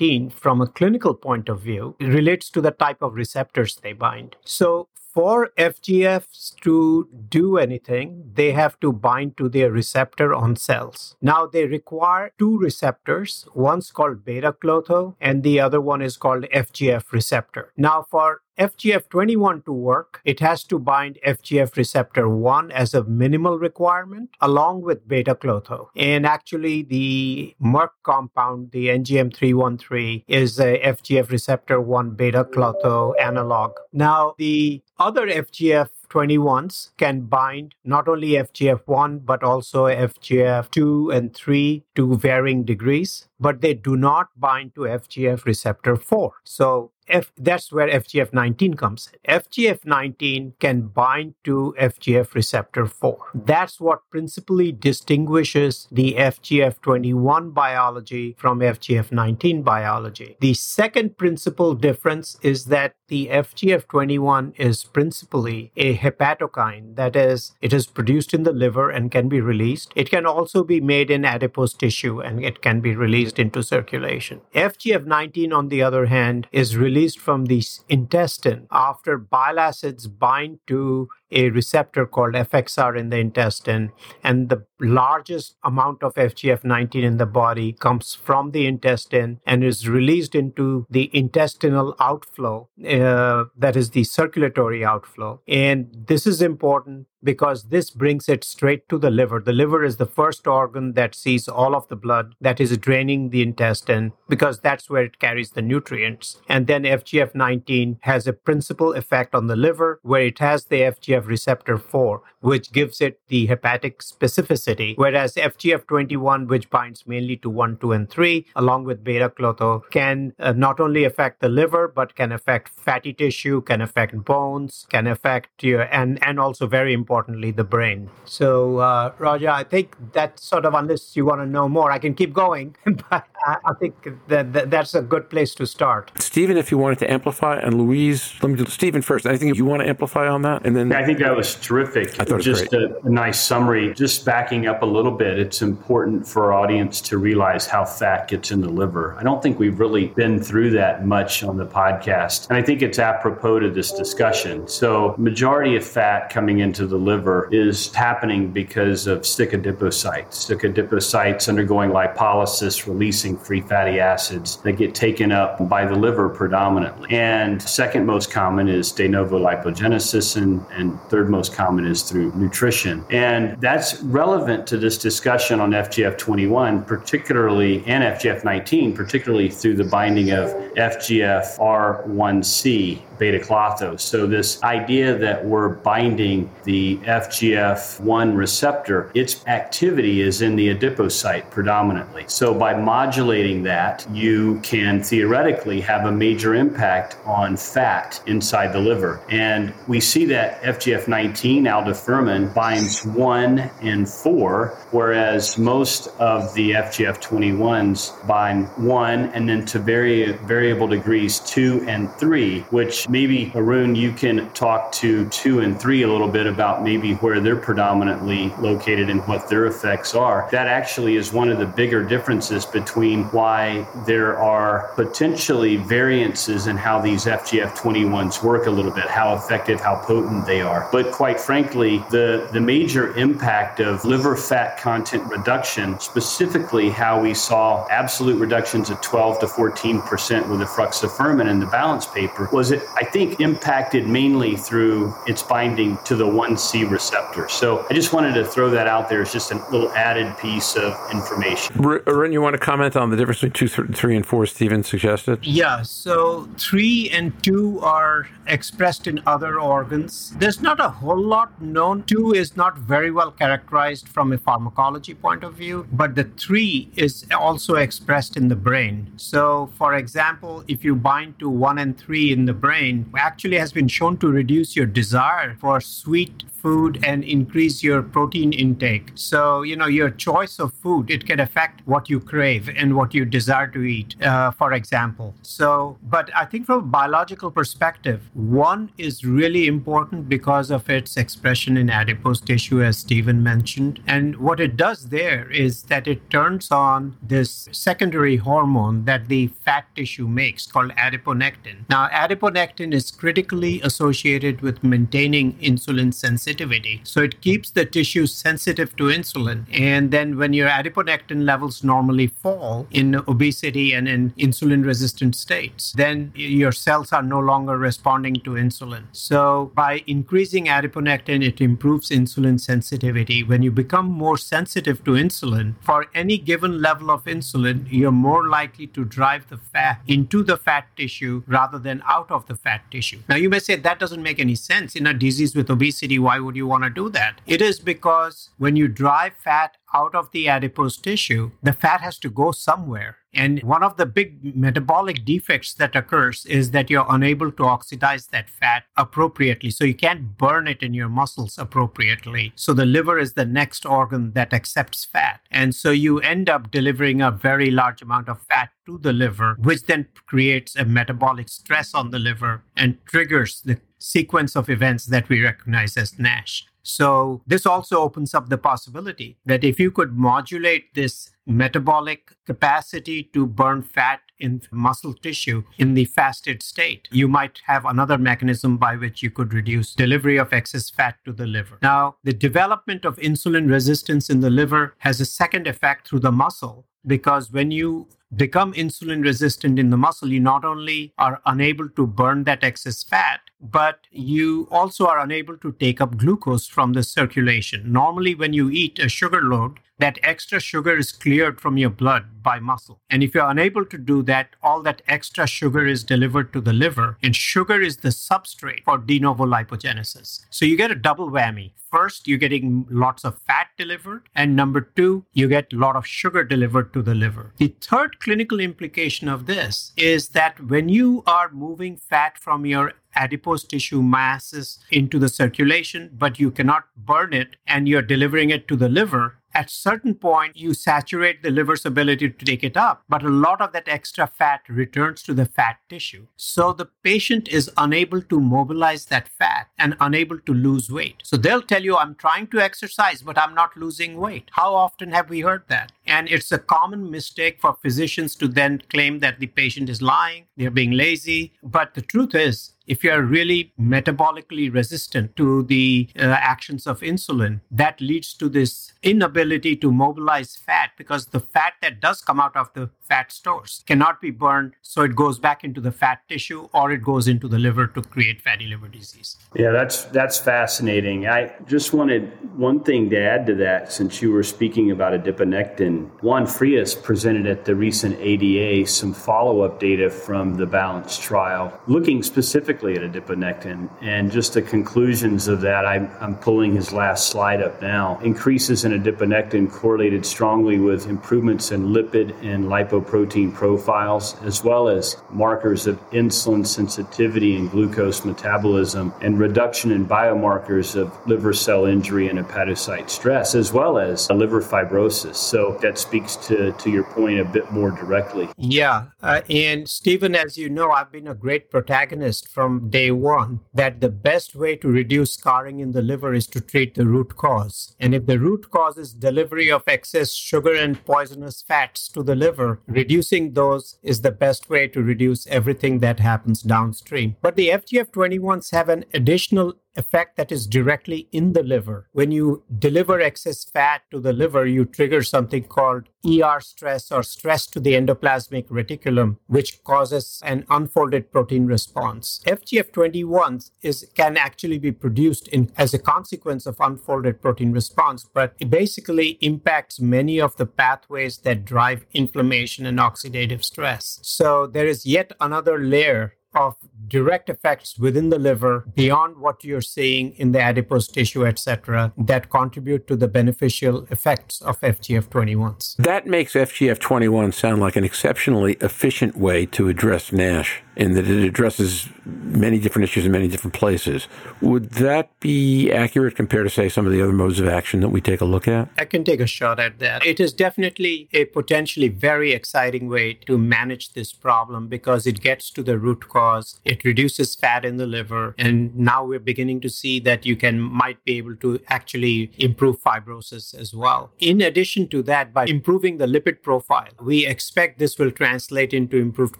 FGF19 0.02 0.32
from 0.32 0.62
a 0.62 0.68
clinical 0.68 1.14
point 1.14 1.50
of 1.50 1.62
view 1.62 1.96
relates 2.00 2.50
to 2.52 2.62
the 2.62 2.72
type 2.72 3.02
of 3.02 3.14
receptors 3.14 3.76
they 3.76 3.94
bind. 3.94 4.36
So 4.44 4.88
for 4.96 5.50
FGFs 5.58 6.56
to 6.62 7.10
do 7.30 7.58
anything, 7.58 8.32
they 8.34 8.54
have 8.54 8.80
to 8.80 8.94
bind 8.94 9.36
to 9.38 9.50
their 9.50 9.70
receptor 9.70 10.34
on 10.34 10.56
cells. 10.56 11.18
Now, 11.22 11.46
they 11.46 11.66
require 11.66 12.32
two 12.40 12.58
receptors. 12.58 13.46
One's 13.54 13.92
called 13.92 14.24
beta 14.24 14.54
klotho, 14.54 15.16
and 15.20 15.44
the 15.44 15.60
other 15.60 15.82
one 15.82 16.02
is 16.02 16.16
called 16.16 16.46
FGF 16.54 17.12
receptor. 17.12 17.74
Now, 17.76 18.06
for 18.10 18.42
FGF21 18.58 19.66
to 19.66 19.72
work, 19.72 20.22
it 20.26 20.40
has 20.40 20.64
to 20.66 20.78
bind 20.78 21.18
FGF 21.26 21.76
receptor 21.76 22.28
1 22.28 22.72
as 22.72 22.94
a 22.94 23.04
minimal 23.04 23.58
requirement 23.58 24.30
along 24.42 24.82
with 24.82 25.08
beta 25.08 25.36
klotho. 25.36 25.88
And 25.96 26.26
actually, 26.26 26.84
the 26.84 27.56
Merck 27.62 27.90
compound, 28.04 28.72
the 28.72 28.88
NGM313, 28.88 30.26
is 30.28 30.60
a 30.60 30.80
FGF 30.80 31.32
receptor 31.32 31.80
1 31.80 32.12
beta 32.12 32.44
klotho 32.44 33.14
analog. 33.20 33.74
Now, 33.94 34.36
the 34.38 34.82
other 35.00 35.28
FGF 35.28 35.90
21s 36.12 36.92
can 36.98 37.22
bind 37.22 37.74
not 37.84 38.08
only 38.08 38.32
FGF1 38.32 39.26
but 39.26 39.44
also 39.44 39.86
FGF2 39.86 41.16
and 41.16 41.34
3 41.34 41.84
to 41.96 42.18
varying 42.18 42.64
degrees, 42.64 43.28
but 43.42 43.62
they 43.62 43.74
do 43.74 43.98
not 43.98 44.30
bind 44.38 44.74
to 44.76 44.82
FGF 44.82 45.46
receptor 45.46 45.96
4. 45.98 46.34
So 46.44 46.92
F, 47.12 47.32
that's 47.38 47.72
where 47.72 47.88
FGF19 47.88 48.78
comes 48.78 49.10
in. 49.12 49.42
FGF19 49.42 50.54
can 50.60 50.82
bind 50.84 51.36
to 51.44 51.76
FGF 51.80 52.34
receptor 52.34 52.86
4. 52.86 53.18
That's 53.34 53.80
what 53.80 54.10
principally 54.10 54.72
distinguishes 54.72 55.88
the 55.92 56.14
FGF21 56.14 57.54
biology 57.54 58.36
from 58.38 58.60
FGF19 58.60 59.64
biology. 59.64 60.38
The 60.40 60.54
second 60.54 61.18
principal 61.18 61.76
difference 61.76 62.38
is 62.42 62.66
that 62.66 62.96
the 63.08 63.28
FGF21 63.28 64.54
is 64.58 64.86
principally 64.86 65.74
a 65.76 65.98
hepatokine, 65.98 66.96
that 66.96 67.16
is, 67.16 67.54
it 67.62 67.74
is 67.74 67.88
produced 67.88 68.34
in 68.34 68.44
the 68.44 68.54
liver 68.54 68.90
and 68.90 69.12
can 69.12 69.28
be 69.28 69.42
released. 69.42 69.92
It 69.96 70.10
can 70.10 70.26
also 70.26 70.64
be 70.64 70.80
made 70.80 71.12
in 71.12 71.26
adipose 71.26 71.74
tissue 71.74 72.22
and 72.22 72.44
it 72.44 72.62
can 72.62 72.80
be 72.80 72.96
released 72.96 73.31
into 73.40 73.64
circulation. 73.64 74.42
FGF19, 74.54 75.54
on 75.54 75.68
the 75.68 75.82
other 75.82 76.06
hand, 76.08 76.48
is 76.52 76.78
released 76.78 77.02
released 77.02 77.20
from 77.20 77.46
the 77.46 77.64
intestine 77.90 78.68
after 78.72 79.18
bile 79.18 79.60
acids 79.60 80.08
bind 80.08 80.60
to 80.68 81.10
a 81.32 81.50
receptor 81.50 82.06
called 82.06 82.34
FXR 82.34 82.98
in 82.98 83.10
the 83.10 83.18
intestine. 83.18 83.92
And 84.24 84.50
the 84.50 84.66
largest 84.80 85.56
amount 85.64 86.04
of 86.04 86.16
FGF19 86.16 87.04
in 87.04 87.18
the 87.18 87.26
body 87.26 87.74
comes 87.74 88.14
from 88.14 88.52
the 88.52 88.66
intestine 88.66 89.40
and 89.46 89.64
is 89.64 89.88
released 89.88 90.36
into 90.36 90.86
the 90.90 91.10
intestinal 91.14 91.96
outflow, 92.00 92.70
uh, 92.88 93.46
that 93.58 93.76
is 93.76 93.92
the 93.92 94.04
circulatory 94.04 94.84
outflow. 94.84 95.42
And 95.48 96.06
this 96.08 96.26
is 96.26 96.42
important 96.42 97.08
because 97.24 97.66
this 97.66 97.90
brings 97.90 98.28
it 98.28 98.44
straight 98.44 98.88
to 98.90 98.98
the 98.98 99.12
liver. 99.12 99.40
The 99.40 99.54
liver 99.54 99.84
is 99.84 99.98
the 99.98 100.06
first 100.06 100.48
organ 100.48 100.94
that 100.94 101.16
sees 101.16 101.48
all 101.48 101.76
of 101.76 101.88
the 101.88 101.96
blood 101.96 102.36
that 102.42 102.60
is 102.60 102.76
draining 102.78 103.30
the 103.30 103.42
intestine 103.42 104.14
because 104.28 104.60
that's 104.60 104.90
where 104.90 105.04
it 105.04 105.20
carries 105.20 105.52
the 105.52 105.62
nutrients. 105.62 106.42
And 106.50 106.68
then 106.68 106.84
FGF19 106.84 107.98
has 108.02 108.28
a 108.28 108.34
principal 108.34 108.94
effect 108.94 109.36
on 109.36 109.48
the 109.48 109.56
liver 109.56 110.00
where 110.02 110.26
it 110.26 110.40
has 110.40 110.66
the 110.66 110.82
FGF 110.82 111.21
receptor 111.28 111.78
4, 111.78 112.22
which 112.42 112.72
gives 112.72 113.02
it 113.02 113.20
the 113.28 113.46
hepatic 113.48 114.00
specificity, 114.00 114.98
whereas 114.98 115.36
FGF21, 115.36 116.48
which 116.48 116.70
binds 116.70 117.06
mainly 117.08 117.38
to 117.38 117.50
1, 117.50 117.78
2, 117.78 117.92
and 117.92 118.10
3, 118.10 118.46
along 118.56 118.84
with 118.84 119.04
beta 119.04 119.30
klotho, 119.30 119.82
can 119.92 120.34
uh, 120.40 120.52
not 120.52 120.80
only 120.80 121.04
affect 121.04 121.42
the 121.42 121.50
liver, 121.50 121.88
but 121.88 122.16
can 122.16 122.32
affect 122.32 122.70
fatty 122.70 123.14
tissue, 123.14 123.62
can 123.62 123.82
affect 123.82 124.16
bones, 124.26 124.86
can 124.90 125.08
affect 125.08 125.64
your, 125.64 125.82
and, 125.94 126.20
and 126.24 126.40
also 126.40 126.68
very 126.68 126.94
importantly, 126.94 127.52
the 127.52 127.64
brain. 127.64 128.10
So, 128.26 128.78
uh, 128.78 129.14
Roger, 129.18 129.50
I 129.50 129.64
think 129.64 129.96
that 130.14 130.40
sort 130.40 130.66
of, 130.66 130.74
unless 130.74 131.16
you 131.16 131.26
want 131.26 131.42
to 131.42 131.46
know 131.46 131.70
more, 131.70 131.92
I 131.92 132.00
can 132.00 132.14
keep 132.14 132.34
going, 132.34 132.76
but 133.10 133.28
I 133.46 133.74
think 133.80 133.96
that, 134.28 134.54
that, 134.54 134.70
that's 134.70 134.94
a 134.96 135.02
good 135.02 135.30
place 135.30 135.56
to 135.56 135.66
start. 135.66 136.12
Stephen, 136.18 136.58
if 136.58 136.72
you 136.72 136.78
wanted 136.78 137.00
to 137.00 137.12
amplify, 137.12 137.58
and 137.58 137.78
Louise, 137.78 138.34
let 138.42 138.50
me 138.52 138.58
do 138.58 138.66
Stephen 138.66 139.02
first. 139.02 139.26
Anything 139.26 139.54
you 139.56 139.66
want 139.66 139.82
to 139.82 139.90
amplify 139.90 140.28
on 140.28 140.42
that, 140.44 140.66
and 140.66 140.76
then 140.76 140.94
I 140.94 141.06
think 141.14 141.26
that 141.26 141.36
was 141.36 141.56
terrific. 141.56 142.20
I 142.20 142.24
thought 142.24 142.42
just. 142.42 142.72
A, 142.74 142.98
a 143.04 143.10
nice 143.10 143.40
summary. 143.40 143.94
Just 143.94 144.26
backing 144.26 144.68
up 144.68 144.82
a 144.82 144.86
little 144.86 145.12
bit, 145.12 145.38
it's 145.38 145.62
important 145.62 146.28
for 146.28 146.54
our 146.54 146.54
audience 146.54 147.02
to 147.02 147.18
realize 147.18 147.66
how 147.66 147.84
fat 147.84 148.28
gets 148.28 148.52
in 148.52 148.62
the 148.62 148.70
liver. 148.70 149.16
I 149.20 149.24
don't 149.24 149.42
think 149.44 149.60
we've 149.60 149.80
really 149.80 150.08
been 150.08 150.42
through 150.42 150.72
that 150.72 151.06
much 151.06 151.44
on 151.44 151.58
the 151.58 151.66
podcast, 151.66 152.50
and 152.50 152.58
I 152.58 152.62
think 152.62 152.82
it's 152.82 153.00
apropos 153.00 153.60
to 153.60 153.70
this 153.70 153.92
discussion. 153.92 154.68
So, 154.68 155.16
majority 155.18 155.76
of 155.76 155.86
fat 155.86 156.30
coming 156.30 156.60
into 156.60 156.86
the 156.86 156.98
liver 156.98 157.50
is 157.52 157.94
happening 157.94 158.52
because 158.52 159.08
of 159.08 159.22
stickadipocytes. 159.22 160.30
Stickadipocytes 160.30 161.50
undergoing 161.50 161.92
lipolysis, 161.92 162.88
releasing 162.88 163.38
free 163.38 163.62
fatty 163.62 164.00
acids 164.00 164.58
that 164.58 164.74
get 164.74 164.96
taken 164.96 165.32
up 165.32 165.68
by 165.68 165.86
the 165.86 165.96
liver 165.96 166.30
predominantly. 166.30 167.10
And 167.12 167.62
second 167.62 168.06
most 168.06 168.32
common 168.32 168.70
is 168.70 168.92
de 168.92 169.08
novo 169.08 169.40
lipogenesis, 169.40 170.38
and, 170.38 170.64
and 170.72 171.01
third 171.10 171.30
most 171.30 171.54
common 171.54 171.86
is 171.86 172.02
through 172.04 172.32
nutrition. 172.36 173.06
And 173.10 173.60
that's 173.62 174.02
relevant 174.04 174.68
to 174.68 174.78
this 174.78 174.98
discussion 174.98 175.60
on 175.60 175.72
FGF21, 175.72 176.88
particularly, 176.88 177.84
and 177.86 178.02
FGF19, 178.04 178.96
particularly 178.96 179.50
through 179.50 179.76
the 179.76 179.84
binding 179.84 180.32
of 180.32 180.50
FGFR1C 180.76 183.02
beta 183.22 183.38
klotho. 183.38 184.00
So 184.00 184.26
this 184.26 184.62
idea 184.64 185.16
that 185.16 185.46
we're 185.46 185.70
binding 185.70 186.50
the 186.64 186.98
FGF1 187.04 188.36
receptor, 188.36 189.12
its 189.14 189.46
activity 189.46 190.22
is 190.22 190.42
in 190.42 190.56
the 190.56 190.74
adipocyte 190.74 191.48
predominantly. 191.52 192.24
So 192.26 192.52
by 192.52 192.74
modulating 192.74 193.62
that, 193.64 194.08
you 194.12 194.60
can 194.64 195.04
theoretically 195.04 195.80
have 195.82 196.08
a 196.08 196.12
major 196.12 196.56
impact 196.56 197.16
on 197.24 197.58
fat 197.58 198.20
inside 198.26 198.74
the 198.74 198.80
liver. 198.80 199.22
And 199.30 199.72
we 199.88 200.00
see 200.00 200.26
that 200.26 200.60
FGF19 200.64 201.62
aldafermin 201.76 202.52
binds 202.56 203.06
1 203.06 203.60
and 203.84 204.10
4, 204.10 204.80
whereas 204.90 205.60
most 205.60 206.08
of 206.18 206.52
the 206.56 206.72
FGF21s 206.72 208.26
bind 208.26 208.68
1 208.78 209.26
and 209.36 209.48
then 209.48 209.64
to 209.68 209.78
vari- 209.78 210.32
variable 210.48 210.88
degrees 210.88 211.40
2 211.42 211.86
and 211.88 212.12
3, 212.14 212.62
which 212.72 213.11
maybe 213.12 213.52
Arun, 213.54 213.94
you 213.94 214.14
can 214.14 214.50
talk 214.54 214.92
to 214.94 215.28
two 215.30 215.60
and 215.60 215.80
three 215.80 216.04
a 216.04 216.08
little 216.08 216.30
bit 216.30 216.48
about 216.48 216.82
maybe 216.82 217.14
where 217.16 217.42
they're 217.42 217.58
predominantly 217.58 218.48
located 218.60 219.10
and 219.10 219.20
what 219.28 219.50
their 219.50 219.66
effects 219.66 220.16
are. 220.16 220.48
That 220.52 220.68
actually 220.68 221.18
is 221.18 221.34
one 221.34 221.50
of 221.50 221.60
the 221.60 221.66
bigger 221.66 222.04
differences 222.04 222.66
between 222.66 223.26
why 223.26 223.86
there 224.08 224.38
are 224.38 224.92
potentially 224.96 225.76
variances 225.76 226.68
in 226.68 226.78
how 226.78 227.02
these 227.02 227.26
FGF21s 227.26 228.42
work 228.42 228.68
a 228.68 228.72
little 228.72 228.92
bit, 228.92 229.10
how 229.10 229.36
effective, 229.36 229.82
how 229.82 229.98
potent 229.98 230.46
they 230.46 230.62
are. 230.62 230.88
But 230.92 231.12
quite 231.12 231.40
frankly, 231.40 231.98
the, 232.10 232.48
the 232.54 232.62
major 232.62 233.14
impact 233.18 233.82
of 233.82 234.06
liver 234.06 234.38
fat 234.38 234.78
content 234.78 235.30
reduction, 235.30 236.00
specifically 236.00 236.90
how 236.90 237.22
we 237.22 237.34
saw 237.34 237.86
absolute 237.90 238.40
reductions 238.40 238.90
of 238.90 239.02
12 239.02 239.42
to 239.42 239.48
14% 239.48 240.48
with 240.48 240.60
the 240.60 240.66
efruxifermin 240.66 241.50
in 241.50 241.60
the 241.60 241.66
balance 241.66 242.06
paper, 242.06 242.48
was 242.54 242.72
it, 242.72 242.82
I 243.02 243.04
think, 243.04 243.40
impacted 243.40 244.08
mainly 244.08 244.56
through 244.56 245.16
its 245.26 245.42
binding 245.42 245.98
to 246.06 246.16
the 246.16 246.24
1C 246.24 246.88
receptor. 246.88 247.50
So 247.50 247.84
I 247.90 247.96
just 247.96 248.14
wanted 248.14 248.36
to 248.36 248.46
throw 248.46 248.70
that 248.70 248.86
out 248.86 249.10
there 249.10 249.24
as 249.24 249.34
just 249.34 249.52
a 249.52 249.56
little 249.72 249.90
added 249.94 250.38
piece 250.38 250.76
of 250.76 250.96
information. 251.12 251.84
Arun, 251.84 252.04
uh, 252.08 252.32
you 252.32 252.42
want 252.44 252.54
to 252.54 252.60
comment 252.60 252.96
on 252.96 253.10
the 253.10 253.18
difference 253.18 253.42
between 253.42 253.54
two, 253.54 253.94
three, 253.94 254.16
and 254.16 254.24
four? 254.24 254.46
Stephen 254.46 254.84
suggested. 254.84 255.44
Yeah, 255.44 255.82
so 255.82 256.48
three 256.60 257.10
and 257.10 257.34
two 257.42 257.80
are 257.82 258.30
expressed 258.46 259.08
in 259.08 259.20
other 259.26 259.60
organs. 259.60 260.36
There's 260.38 260.62
not 260.62 260.80
a 260.80 260.90
whole 260.90 261.24
lot 261.24 261.60
known. 261.60 262.04
Two 262.04 262.34
is 262.34 262.56
not 262.56 262.78
very 262.78 263.10
well 263.10 263.32
characterized 263.32 264.10
from 264.10 264.32
a 264.32 264.38
pharmacology 264.38 265.16
point 265.16 265.44
of 265.44 265.56
view, 265.56 265.88
but 265.92 266.14
the 266.14 266.26
three 266.38 266.92
is 266.96 267.26
also 267.36 267.76
expressed 267.76 268.38
in 268.38 268.48
the 268.48 268.56
brain. 268.56 269.12
So, 269.18 269.72
for 269.78 269.96
example, 269.96 270.64
if 270.68 270.84
you 270.84 270.94
bind 270.96 271.40
to 271.40 271.50
one 271.50 271.80
and 271.80 271.98
three 271.98 272.32
in 272.32 272.46
the 272.46 272.54
brain, 272.54 272.91
actually 273.18 273.58
has 273.58 273.72
been 273.72 273.88
shown 273.88 274.18
to 274.18 274.28
reduce 274.28 274.76
your 274.76 274.86
desire 274.86 275.56
for 275.60 275.80
sweet 275.82 276.44
food 276.62 277.00
and 277.04 277.24
increase 277.24 277.84
your 277.84 278.02
protein 278.02 278.54
intake. 278.54 279.12
So, 279.16 279.64
you 279.64 279.76
know, 279.76 279.88
your 279.88 280.10
choice 280.10 280.60
of 280.60 280.74
food, 280.74 281.10
it 281.10 281.26
can 281.26 281.40
affect 281.40 281.82
what 281.88 282.10
you 282.10 282.20
crave 282.20 282.70
and 282.70 282.96
what 282.96 283.14
you 283.14 283.26
desire 283.26 283.68
to 283.68 283.82
eat, 283.82 284.22
uh, 284.22 284.52
for 284.52 284.74
example. 284.74 285.34
So, 285.42 285.98
but 286.04 286.30
I 286.36 286.46
think 286.46 286.66
from 286.68 286.80
a 286.80 286.88
biological 287.00 287.52
perspective, 287.52 288.22
one 288.34 288.92
is 288.98 289.26
really 289.26 289.68
important 289.68 290.30
because 290.30 290.70
of 290.72 290.90
its 290.90 291.18
expression 291.18 291.78
in 291.78 291.90
adipose 291.90 292.42
tissue, 292.42 292.82
as 292.84 292.98
Stephen 292.98 293.42
mentioned. 293.42 294.02
And 294.08 294.38
what 294.38 294.60
it 294.60 294.78
does 294.78 295.10
there 295.10 295.50
is 295.50 295.84
that 295.84 296.08
it 296.08 296.30
turns 296.30 296.72
on 296.72 297.18
this 297.22 297.70
secondary 297.72 298.38
hormone 298.38 299.06
that 299.06 299.28
the 299.28 299.48
fat 299.66 299.86
tissue 299.96 300.28
makes 300.28 300.68
called 300.68 300.92
adiponectin. 300.92 301.90
Now, 301.90 302.08
adiponectin 302.10 302.94
is 302.94 303.10
critically 303.10 303.82
associated 303.82 304.62
with 304.62 304.84
maintaining 304.84 305.54
insulin 305.54 306.14
sensitivity 306.14 306.51
sensitivity. 306.52 307.02
So 307.04 307.22
it 307.22 307.42
keeps 307.42 307.72
the 307.72 307.86
tissue 307.86 308.28
sensitive 308.28 308.96
to 308.98 309.06
insulin. 309.06 309.66
And 309.72 310.12
then 310.12 310.38
when 310.38 310.54
your 310.54 310.70
adiponectin 310.70 311.46
levels 311.46 311.84
normally 311.84 312.28
fall 312.28 312.88
in 312.92 313.16
obesity 313.28 313.94
and 313.94 314.08
in 314.08 314.32
insulin 314.32 314.86
resistant 314.86 315.36
states, 315.36 315.94
then 315.94 316.32
your 316.36 316.72
cells 316.72 317.12
are 317.14 317.24
no 317.24 317.40
longer 317.40 317.78
responding 317.78 318.36
to 318.36 318.52
insulin. 318.52 319.04
So 319.12 319.72
by 319.76 320.04
increasing 320.08 320.66
adiponectin, 320.66 321.46
it 321.46 321.62
improves 321.62 322.10
insulin 322.10 322.60
sensitivity. 322.60 323.44
When 323.44 323.62
you 323.62 323.72
become 323.72 324.06
more 324.06 324.38
sensitive 324.38 325.04
to 325.06 325.12
insulin, 325.12 325.76
for 325.82 326.08
any 326.14 326.38
given 326.38 326.82
level 326.82 327.10
of 327.12 327.24
insulin, 327.26 327.86
you're 327.90 328.12
more 328.12 328.48
likely 328.48 328.88
to 328.88 329.06
drive 329.06 329.48
the 329.50 329.58
fat 329.58 330.02
into 330.08 330.44
the 330.44 330.58
fat 330.58 330.86
tissue 330.96 331.44
rather 331.48 331.80
than 331.80 332.02
out 332.06 332.30
of 332.30 332.46
the 332.48 332.56
fat 332.56 332.82
tissue. 332.92 333.20
Now, 333.30 333.36
you 333.36 333.50
may 333.50 333.60
say 333.60 333.76
that 333.76 334.00
doesn't 334.00 334.24
make 334.24 334.40
any 334.40 334.56
sense. 334.56 334.96
In 334.96 335.08
a 335.08 335.14
disease 335.14 335.56
with 335.56 335.70
obesity, 335.70 336.20
why 336.20 336.41
would 336.42 336.56
you 336.56 336.68
want 336.68 336.84
to 336.84 336.90
do 336.90 337.10
that? 337.10 337.42
It 337.48 337.62
is 337.62 337.80
because 337.80 338.50
when 338.58 338.76
you 338.76 338.88
drive 338.88 339.34
fat 339.34 339.78
out 339.94 340.16
of 340.16 340.32
the 340.32 340.48
adipose 340.48 340.98
tissue, 340.98 341.52
the 341.62 341.74
fat 341.74 342.02
has 342.02 342.18
to 342.20 342.30
go 342.30 342.52
somewhere. 342.52 343.18
And 343.34 343.64
one 343.64 343.82
of 343.82 343.96
the 343.96 344.06
big 344.06 344.56
metabolic 344.56 345.24
defects 345.24 345.74
that 345.76 345.96
occurs 345.96 346.46
is 346.46 346.72
that 346.72 346.90
you're 346.90 347.06
unable 347.10 347.52
to 347.54 347.64
oxidize 347.64 348.28
that 348.28 348.50
fat 348.50 348.84
appropriately. 348.98 349.70
So 349.70 349.86
you 349.86 349.96
can't 349.96 350.38
burn 350.38 350.68
it 350.68 350.84
in 350.84 350.94
your 350.94 351.08
muscles 351.08 351.58
appropriately. 351.58 352.52
So 352.56 352.74
the 352.74 352.86
liver 352.86 353.18
is 353.18 353.34
the 353.34 353.46
next 353.46 353.86
organ 353.86 354.34
that 354.34 354.54
accepts 354.54 355.06
fat. 355.06 355.40
And 355.50 355.74
so 355.74 355.92
you 355.92 356.20
end 356.20 356.50
up 356.50 356.72
delivering 356.72 357.22
a 357.22 357.32
very 357.32 357.72
large 357.72 358.02
amount 358.02 358.28
of 358.28 358.42
fat 358.42 358.70
to 358.86 358.98
the 358.98 359.14
liver, 359.14 359.56
which 359.60 359.84
then 359.84 360.08
creates 360.26 360.76
a 360.76 360.84
metabolic 360.84 361.48
stress 361.48 361.94
on 361.94 362.12
the 362.12 362.20
liver 362.20 362.64
and 362.76 362.98
triggers 363.06 363.62
the 363.62 363.80
sequence 363.98 364.56
of 364.56 364.70
events 364.70 365.06
that 365.06 365.30
we 365.30 365.42
recognize 365.42 365.96
as 365.96 366.18
NASH. 366.20 366.66
So, 366.84 367.42
this 367.46 367.66
also 367.66 368.02
opens 368.02 368.34
up 368.34 368.50
the 368.50 368.58
possibility 368.58 369.38
that 369.46 369.64
if 369.64 369.80
you 369.80 369.92
could 369.92 370.18
modulate 370.18 370.94
this 370.94 371.32
metabolic 371.46 372.34
capacity 372.46 373.24
to 373.34 373.46
burn 373.46 373.82
fat 373.82 374.22
in 374.40 374.62
muscle 374.72 375.14
tissue 375.14 375.64
in 375.78 375.94
the 375.94 376.06
fasted 376.06 376.64
state, 376.64 377.08
you 377.12 377.28
might 377.28 377.62
have 377.66 377.86
another 377.86 378.18
mechanism 378.18 378.78
by 378.78 378.96
which 378.96 379.22
you 379.22 379.30
could 379.30 379.54
reduce 379.54 379.94
delivery 379.94 380.38
of 380.38 380.54
excess 380.54 380.90
fat 380.90 381.18
to 381.26 381.32
the 381.32 381.46
liver. 381.46 381.78
Now, 381.82 382.16
the 382.24 382.34
development 382.34 383.06
of 383.06 383.18
insulin 383.18 383.70
resistance 383.70 384.30
in 384.30 384.40
the 384.40 384.50
liver 384.50 384.96
has 385.00 385.22
a 385.22 385.26
second 385.26 385.68
effect 385.68 386.08
through 386.08 386.20
the 386.20 386.32
muscle 386.32 386.86
because 387.06 387.52
when 387.52 387.72
you 387.72 388.08
become 388.36 388.74
insulin 388.74 389.24
resistant 389.24 389.78
in 389.78 389.90
the 389.90 389.98
muscle, 389.98 390.32
you 390.32 390.40
not 390.40 390.64
only 390.64 391.14
are 391.18 391.42
unable 391.46 391.90
to 391.90 392.08
burn 392.08 392.44
that 392.46 392.64
excess 392.64 393.04
fat, 393.04 393.42
but 393.60 394.08
you 394.12 394.68
also 394.72 395.06
are 395.06 395.20
unable 395.20 395.58
to 395.58 395.72
take 395.74 396.02
up 396.02 396.18
glucose 396.18 396.68
from 396.68 396.94
the 396.94 397.04
circulation. 397.04 397.92
Normally, 397.92 398.36
when 398.36 398.54
you 398.54 398.70
eat 398.70 399.00
a 399.00 399.10
sugar 399.10 399.42
load, 399.42 399.80
that 400.02 400.20
extra 400.24 400.60
sugar 400.60 400.98
is 400.98 401.12
cleared 401.12 401.62
from 401.62 401.78
your 401.78 401.90
blood 401.90 402.44
by 402.44 402.60
muscle. 402.60 403.00
And 403.10 403.24
if 403.24 403.36
you're 403.36 403.50
unable 403.50 403.86
to 403.86 403.98
do 403.98 404.24
that, 404.24 404.50
all 404.64 404.82
that 404.82 405.02
extra 405.08 405.46
sugar 405.48 405.86
is 405.86 406.04
delivered 406.04 406.52
to 406.54 406.62
the 406.62 406.74
liver, 406.74 407.18
and 407.22 407.36
sugar 407.36 407.80
is 407.80 407.98
the 407.98 408.10
substrate 408.10 408.84
for 408.84 408.98
de 408.98 409.20
novo 409.20 409.46
lipogenesis. 409.46 410.46
So 410.50 410.66
you 410.66 410.76
get 410.76 410.92
a 410.92 410.96
double 410.96 411.30
whammy. 411.30 411.74
First, 411.92 412.28
you're 412.28 412.38
getting 412.38 412.86
lots 412.90 413.26
of 413.26 413.38
fat 413.42 413.68
delivered, 413.78 414.30
and 414.34 414.56
number 414.56 414.82
two, 414.82 415.26
you 415.34 415.48
get 415.48 415.74
a 415.74 415.78
lot 415.78 415.96
of 415.96 416.08
sugar 416.08 416.44
delivered 416.44 416.94
to 416.94 417.02
the 417.02 417.14
liver. 417.14 417.54
The 417.58 417.76
third 417.82 418.20
clinical 418.20 418.60
implication 418.60 419.28
of 419.28 419.46
this 419.46 419.92
is 419.98 420.30
that 420.30 420.60
when 420.68 420.90
you 420.90 421.22
are 421.28 421.52
moving 421.52 421.98
fat 421.98 422.38
from 422.38 422.66
your 422.66 422.94
adipose 423.14 423.66
tissue 423.66 424.02
masses 424.02 424.80
into 424.90 425.20
the 425.20 425.28
circulation, 425.30 426.10
but 426.14 426.40
you 426.40 426.50
cannot 426.50 426.86
burn 426.96 427.34
it 427.34 427.58
and 427.68 427.88
you're 427.88 428.02
delivering 428.02 428.50
it 428.50 428.68
to 428.70 428.76
the 428.78 428.90
liver, 428.90 429.36
at 429.54 429.70
certain 429.70 430.16
point 430.16 430.58
you 430.58 430.74
saturate 430.74 431.42
the 431.44 431.52
liver's 431.52 431.86
ability 431.86 432.30
to 432.30 432.46
take 432.46 432.64
it 432.64 432.78
up 432.78 433.04
but 433.10 433.24
a 433.24 433.30
lot 433.30 433.62
of 433.62 433.72
that 433.74 433.88
extra 433.88 434.28
fat 434.28 434.62
returns 434.70 435.24
to 435.24 435.34
the 435.34 435.46
fat 435.46 435.78
tissue. 435.90 436.26
So 436.38 436.74
the 436.74 436.90
patient 437.04 437.48
is 437.50 437.70
unable 437.78 438.22
to 438.22 438.40
mobilize 438.40 439.06
that 439.06 439.28
fat 439.28 439.68
and 439.78 439.96
unable 440.00 440.40
to 440.40 440.54
lose 440.54 440.90
weight. 440.90 441.22
So 441.24 441.38
they'll 441.38 441.62
tell 441.62 441.84
you 441.84 441.98
i'm 441.98 442.16
trying 442.16 442.48
to 442.48 442.60
exercise 442.60 443.22
but 443.22 443.38
i'm 443.38 443.56
not 443.56 443.76
losing 443.78 444.18
weight. 444.18 444.50
How 444.52 444.74
often 444.74 445.12
have 445.12 445.30
we 445.30 445.42
heard 445.42 445.64
that 445.68 445.92
and 446.12 446.30
it's 446.30 446.52
a 446.52 446.60
common 446.60 447.10
mistake 447.10 447.60
for 447.62 447.78
physicians 447.82 448.36
to 448.36 448.48
then 448.48 448.82
claim 448.90 449.20
that 449.20 449.40
the 449.40 449.48
patient 449.48 449.90
is 449.90 450.02
lying 450.02 450.46
they're 450.58 450.78
being 450.82 450.92
lazy 450.92 451.54
but 451.64 451.94
the 451.94 452.02
truth 452.02 452.36
is 452.36 452.74
if 452.88 453.04
you 453.04 453.12
are 453.12 453.22
really 453.22 453.74
metabolically 453.80 454.74
resistant 454.74 455.36
to 455.36 455.64
the 455.64 456.10
uh, 456.18 456.24
actions 456.24 456.88
of 456.88 457.00
insulin, 457.02 457.62
that 457.72 458.02
leads 458.02 458.34
to 458.34 458.50
this 458.50 458.92
inability 459.04 459.76
to 459.78 459.92
mobilize 459.92 460.56
fat 460.56 460.92
because 460.98 461.28
the 461.28 461.40
fat 461.40 461.74
that 461.82 462.02
does 462.02 462.22
come 462.22 462.40
out 462.40 462.56
of 462.56 462.70
the 462.74 462.90
fat 463.02 463.32
stores 463.32 463.84
cannot 463.88 464.20
be 464.20 464.32
burned. 464.32 464.74
So 464.82 465.04
it 465.04 465.16
goes 465.16 465.40
back 465.40 465.64
into 465.64 465.80
the 465.80 465.92
fat 465.92 466.20
tissue 466.28 466.68
or 466.74 466.92
it 466.92 467.04
goes 467.04 467.28
into 467.28 467.48
the 467.48 467.60
liver 467.60 467.88
to 467.88 468.02
create 468.02 468.42
fatty 468.42 468.68
liver 468.68 468.88
disease. 468.88 469.38
Yeah, 469.56 469.72
that's 469.72 470.06
that's 470.06 470.40
fascinating. 470.40 471.28
I 471.28 471.54
just 471.68 471.94
wanted 471.94 472.32
one 472.58 472.82
thing 472.82 473.10
to 473.12 473.20
add 473.20 473.46
to 473.48 473.56
that 473.56 473.92
since 473.92 474.22
you 474.22 474.32
were 474.32 474.44
speaking 474.44 474.92
about 474.92 475.14
adiponectin. 475.14 476.01
Juan 476.22 476.46
Frias 476.46 476.96
presented 476.96 477.48
at 477.48 477.66
the 477.66 477.76
recent 477.76 478.18
ADA 478.20 478.88
some 478.88 479.14
follow-up 479.14 479.80
data 479.80 480.10
from 480.10 480.56
the 480.56 480.66
BALANCE 480.66 481.20
trial 481.20 481.80
looking 481.88 482.24
specifically 482.24 482.62
specifically 482.62 482.96
at 482.96 483.12
adiponectin. 483.12 483.90
And 484.02 484.32
just 484.32 484.54
the 484.54 484.62
conclusions 484.62 485.48
of 485.48 485.62
that, 485.62 485.86
I'm, 485.86 486.12
I'm 486.20 486.36
pulling 486.36 486.76
his 486.76 486.92
last 486.92 487.28
slide 487.28 487.62
up 487.62 487.82
now. 487.82 488.20
Increases 488.20 488.86
in 488.86 488.92
adiponectin 488.92 489.72
correlated 489.72 490.26
strongly 490.26 490.80
with 490.80 491.08
improvements 491.08 491.72
in 491.72 491.88
lipid 491.88 492.32
and 492.44 492.66
lipoprotein 492.66 493.54
profiles, 493.54 494.36
as 494.44 494.64
well 494.64 494.90
as 494.90 495.18
markers 495.30 495.88
of 495.88 495.98
insulin 496.12 496.66
sensitivity 496.66 497.56
and 497.56 497.72
glucose 497.72 498.26
metabolism, 498.26 499.14
and 499.22 499.40
reduction 499.40 499.92
in 499.92 500.06
biomarkers 500.06 500.96
of 500.96 501.12
liver 501.28 501.54
cell 501.54 501.86
injury 501.86 502.28
and 502.28 502.40
hepatocyte 502.40 503.10
stress, 503.10 503.56
as 503.56 503.72
well 503.72 503.98
as 503.98 504.30
liver 504.30 504.62
fibrosis. 504.62 505.36
So 505.36 505.78
that 505.82 505.98
speaks 505.98 506.36
to, 506.48 506.72
to 506.72 506.90
your 506.90 507.04
point 507.04 507.40
a 507.40 507.46
bit 507.46 507.72
more 507.72 507.92
directly. 507.92 508.50
Yeah. 508.58 509.08
Uh, 509.22 509.42
and 509.50 509.88
Stephen, 509.90 510.36
as 510.36 510.58
you 510.58 510.70
know, 510.70 510.92
I've 510.92 511.12
been 511.12 511.28
a 511.28 511.36
great 511.36 511.70
protagonist 511.70 512.48
from 512.48 512.90
day 512.90 513.12
one 513.12 513.62
that 513.74 514.02
the 514.02 514.10
best 514.10 514.56
way 514.56 514.76
to 514.78 514.88
reduce 514.88 515.34
scarring 515.34 515.80
in 515.80 515.92
the 515.92 516.02
liver 516.02 516.34
is 516.34 516.48
to 516.48 516.62
treat 516.62 516.96
the 516.96 517.06
root 517.06 517.36
cause. 517.36 517.96
And 518.00 518.14
if 518.16 518.26
the 518.26 518.40
root 518.40 518.70
cause 518.72 518.98
is 518.98 519.14
delivery 519.14 519.72
of 519.72 519.84
excess 519.88 520.34
sugar 520.34 520.74
and 520.74 521.04
poisonous 521.06 521.62
fats 521.62 522.08
to 522.10 522.24
the 522.24 522.36
liver, 522.36 522.82
reducing 522.88 523.54
those 523.54 523.98
is 524.04 524.22
the 524.22 524.32
best 524.32 524.70
way 524.70 524.88
to 524.88 525.02
reduce 525.02 525.48
everything 525.48 526.00
that 526.00 526.20
happens 526.20 526.62
downstream. 526.62 527.36
But 527.42 527.56
the 527.56 527.70
FGF21s 527.70 528.72
have 528.72 528.90
an 528.90 529.06
additional 529.14 529.74
effect 529.96 530.38
that 530.38 530.52
is 530.52 530.68
directly 530.68 531.28
in 531.32 531.54
the 531.54 531.64
liver. 531.64 532.08
When 532.12 532.32
you 532.32 532.64
deliver 532.80 533.20
excess 533.20 533.64
fat 533.64 534.02
to 534.12 534.20
the 534.20 534.34
liver, 534.34 534.66
you 534.66 534.86
trigger 534.86 535.24
something 535.24 535.64
called 535.64 536.10
ER 536.26 536.60
stress 536.60 537.12
or 537.12 537.24
stress 537.24 537.66
to 537.68 537.80
the 537.80 537.94
endoplasmic 537.94 538.68
reticulum, 538.68 539.38
which 539.48 539.84
causes 539.84 540.42
an 540.46 540.66
unfolded 540.70 541.32
protein 541.32 541.66
response. 541.66 542.42
FGF21 542.46 543.72
is 543.82 544.08
can 544.16 544.38
actually 544.38 544.78
be 544.78 544.92
produced 544.92 545.48
in 545.50 545.72
as 545.78 545.94
a 545.94 546.00
consequence 546.00 546.66
of 546.66 546.78
unfolded 546.80 547.42
protein 547.42 547.72
response, 547.72 548.28
but 548.34 548.54
it 548.60 548.70
basically 548.70 549.38
impacts 549.42 550.00
many 550.00 550.40
of 550.40 550.56
the 550.58 550.66
pathways 550.66 551.40
that 551.40 551.66
drive 551.66 552.06
inflammation 552.14 552.86
and 552.86 553.00
oxidative 553.00 553.64
stress. 553.64 554.20
So 554.22 554.68
there 554.68 554.88
is 554.88 555.06
yet 555.06 555.32
another 555.40 555.80
layer 555.80 556.36
of 556.54 556.76
direct 557.08 557.50
effects 557.50 557.98
within 557.98 558.30
the 558.30 558.40
liver 558.40 558.86
beyond 558.96 559.38
what 559.38 559.64
you're 559.64 559.82
seeing 559.82 560.34
in 560.36 560.52
the 560.52 560.62
adipose 560.62 561.08
tissue, 561.08 561.46
etc., 561.46 562.14
that 562.18 562.50
contribute 562.50 563.08
to 563.08 563.16
the 563.16 563.28
beneficial 563.28 564.06
effects 564.10 564.62
of 564.62 564.80
FGF21s. 564.82 565.96
That 565.98 566.28
makes 566.28 566.54
FGF21 566.54 567.54
sound 567.54 567.82
like 567.82 567.96
an 567.96 568.04
exceptionally 568.04 568.74
efficient 568.82 569.38
way 569.38 569.66
to 569.68 569.88
address 569.88 570.32
NASH 570.32 570.82
in 571.02 571.14
that 571.14 571.28
it 571.28 571.44
addresses 571.44 572.08
many 572.26 572.78
different 572.78 573.04
issues 573.04 573.26
in 573.26 573.32
many 573.32 573.48
different 573.48 573.74
places. 573.74 574.28
Would 574.62 574.92
that 574.92 575.28
be 575.40 575.92
accurate 575.92 576.36
compared 576.36 576.68
to, 576.68 576.70
say, 576.70 576.90
some 576.90 577.08
of 577.08 577.12
the 577.12 577.22
other 577.24 577.34
modes 577.34 577.60
of 577.60 577.68
action 577.68 578.02
that 578.02 578.10
we 578.10 578.22
take 578.22 578.40
a 578.40 578.46
look 578.46 578.68
at? 578.68 578.88
I 579.00 579.06
can 579.06 579.24
take 579.24 579.40
a 579.40 579.48
shot 579.48 579.80
at 579.80 579.98
that. 579.98 580.24
It 580.24 580.40
is 580.40 580.54
definitely 580.54 581.28
a 581.34 581.46
potentially 581.46 582.08
very 582.08 582.52
exciting 582.52 583.10
way 583.10 583.34
to 583.48 583.58
manage 583.58 584.14
this 584.14 584.32
problem 584.32 584.88
because 584.90 585.26
it 585.26 585.42
gets 585.42 585.72
to 585.72 585.82
the 585.82 585.98
root 585.98 586.30
cause, 586.30 586.80
it 586.86 587.04
reduces 587.04 587.56
fat 587.56 587.84
in 587.84 587.98
the 587.98 588.06
liver, 588.06 588.54
and 588.60 588.96
now 588.96 589.26
we're 589.26 589.40
beginning 589.40 589.82
to 589.82 589.90
see 589.90 590.20
that 590.20 590.46
you 590.46 590.56
can 590.56 590.80
might 590.80 591.24
be 591.26 591.38
able 591.40 591.56
to 591.56 591.80
actually 591.88 592.52
improve 592.60 593.02
fibrosis 593.02 593.74
as 593.74 593.96
well. 593.96 594.32
In 594.40 594.62
addition 594.62 595.08
to 595.08 595.24
that, 595.24 595.52
by 595.52 595.66
improving 595.66 596.20
the 596.20 596.28
lipid 596.28 596.62
profile, 596.62 597.10
we 597.20 597.48
expect 597.48 597.98
this 597.98 598.20
will 598.20 598.32
translate 598.32 598.94
into 598.94 599.18
improved 599.18 599.60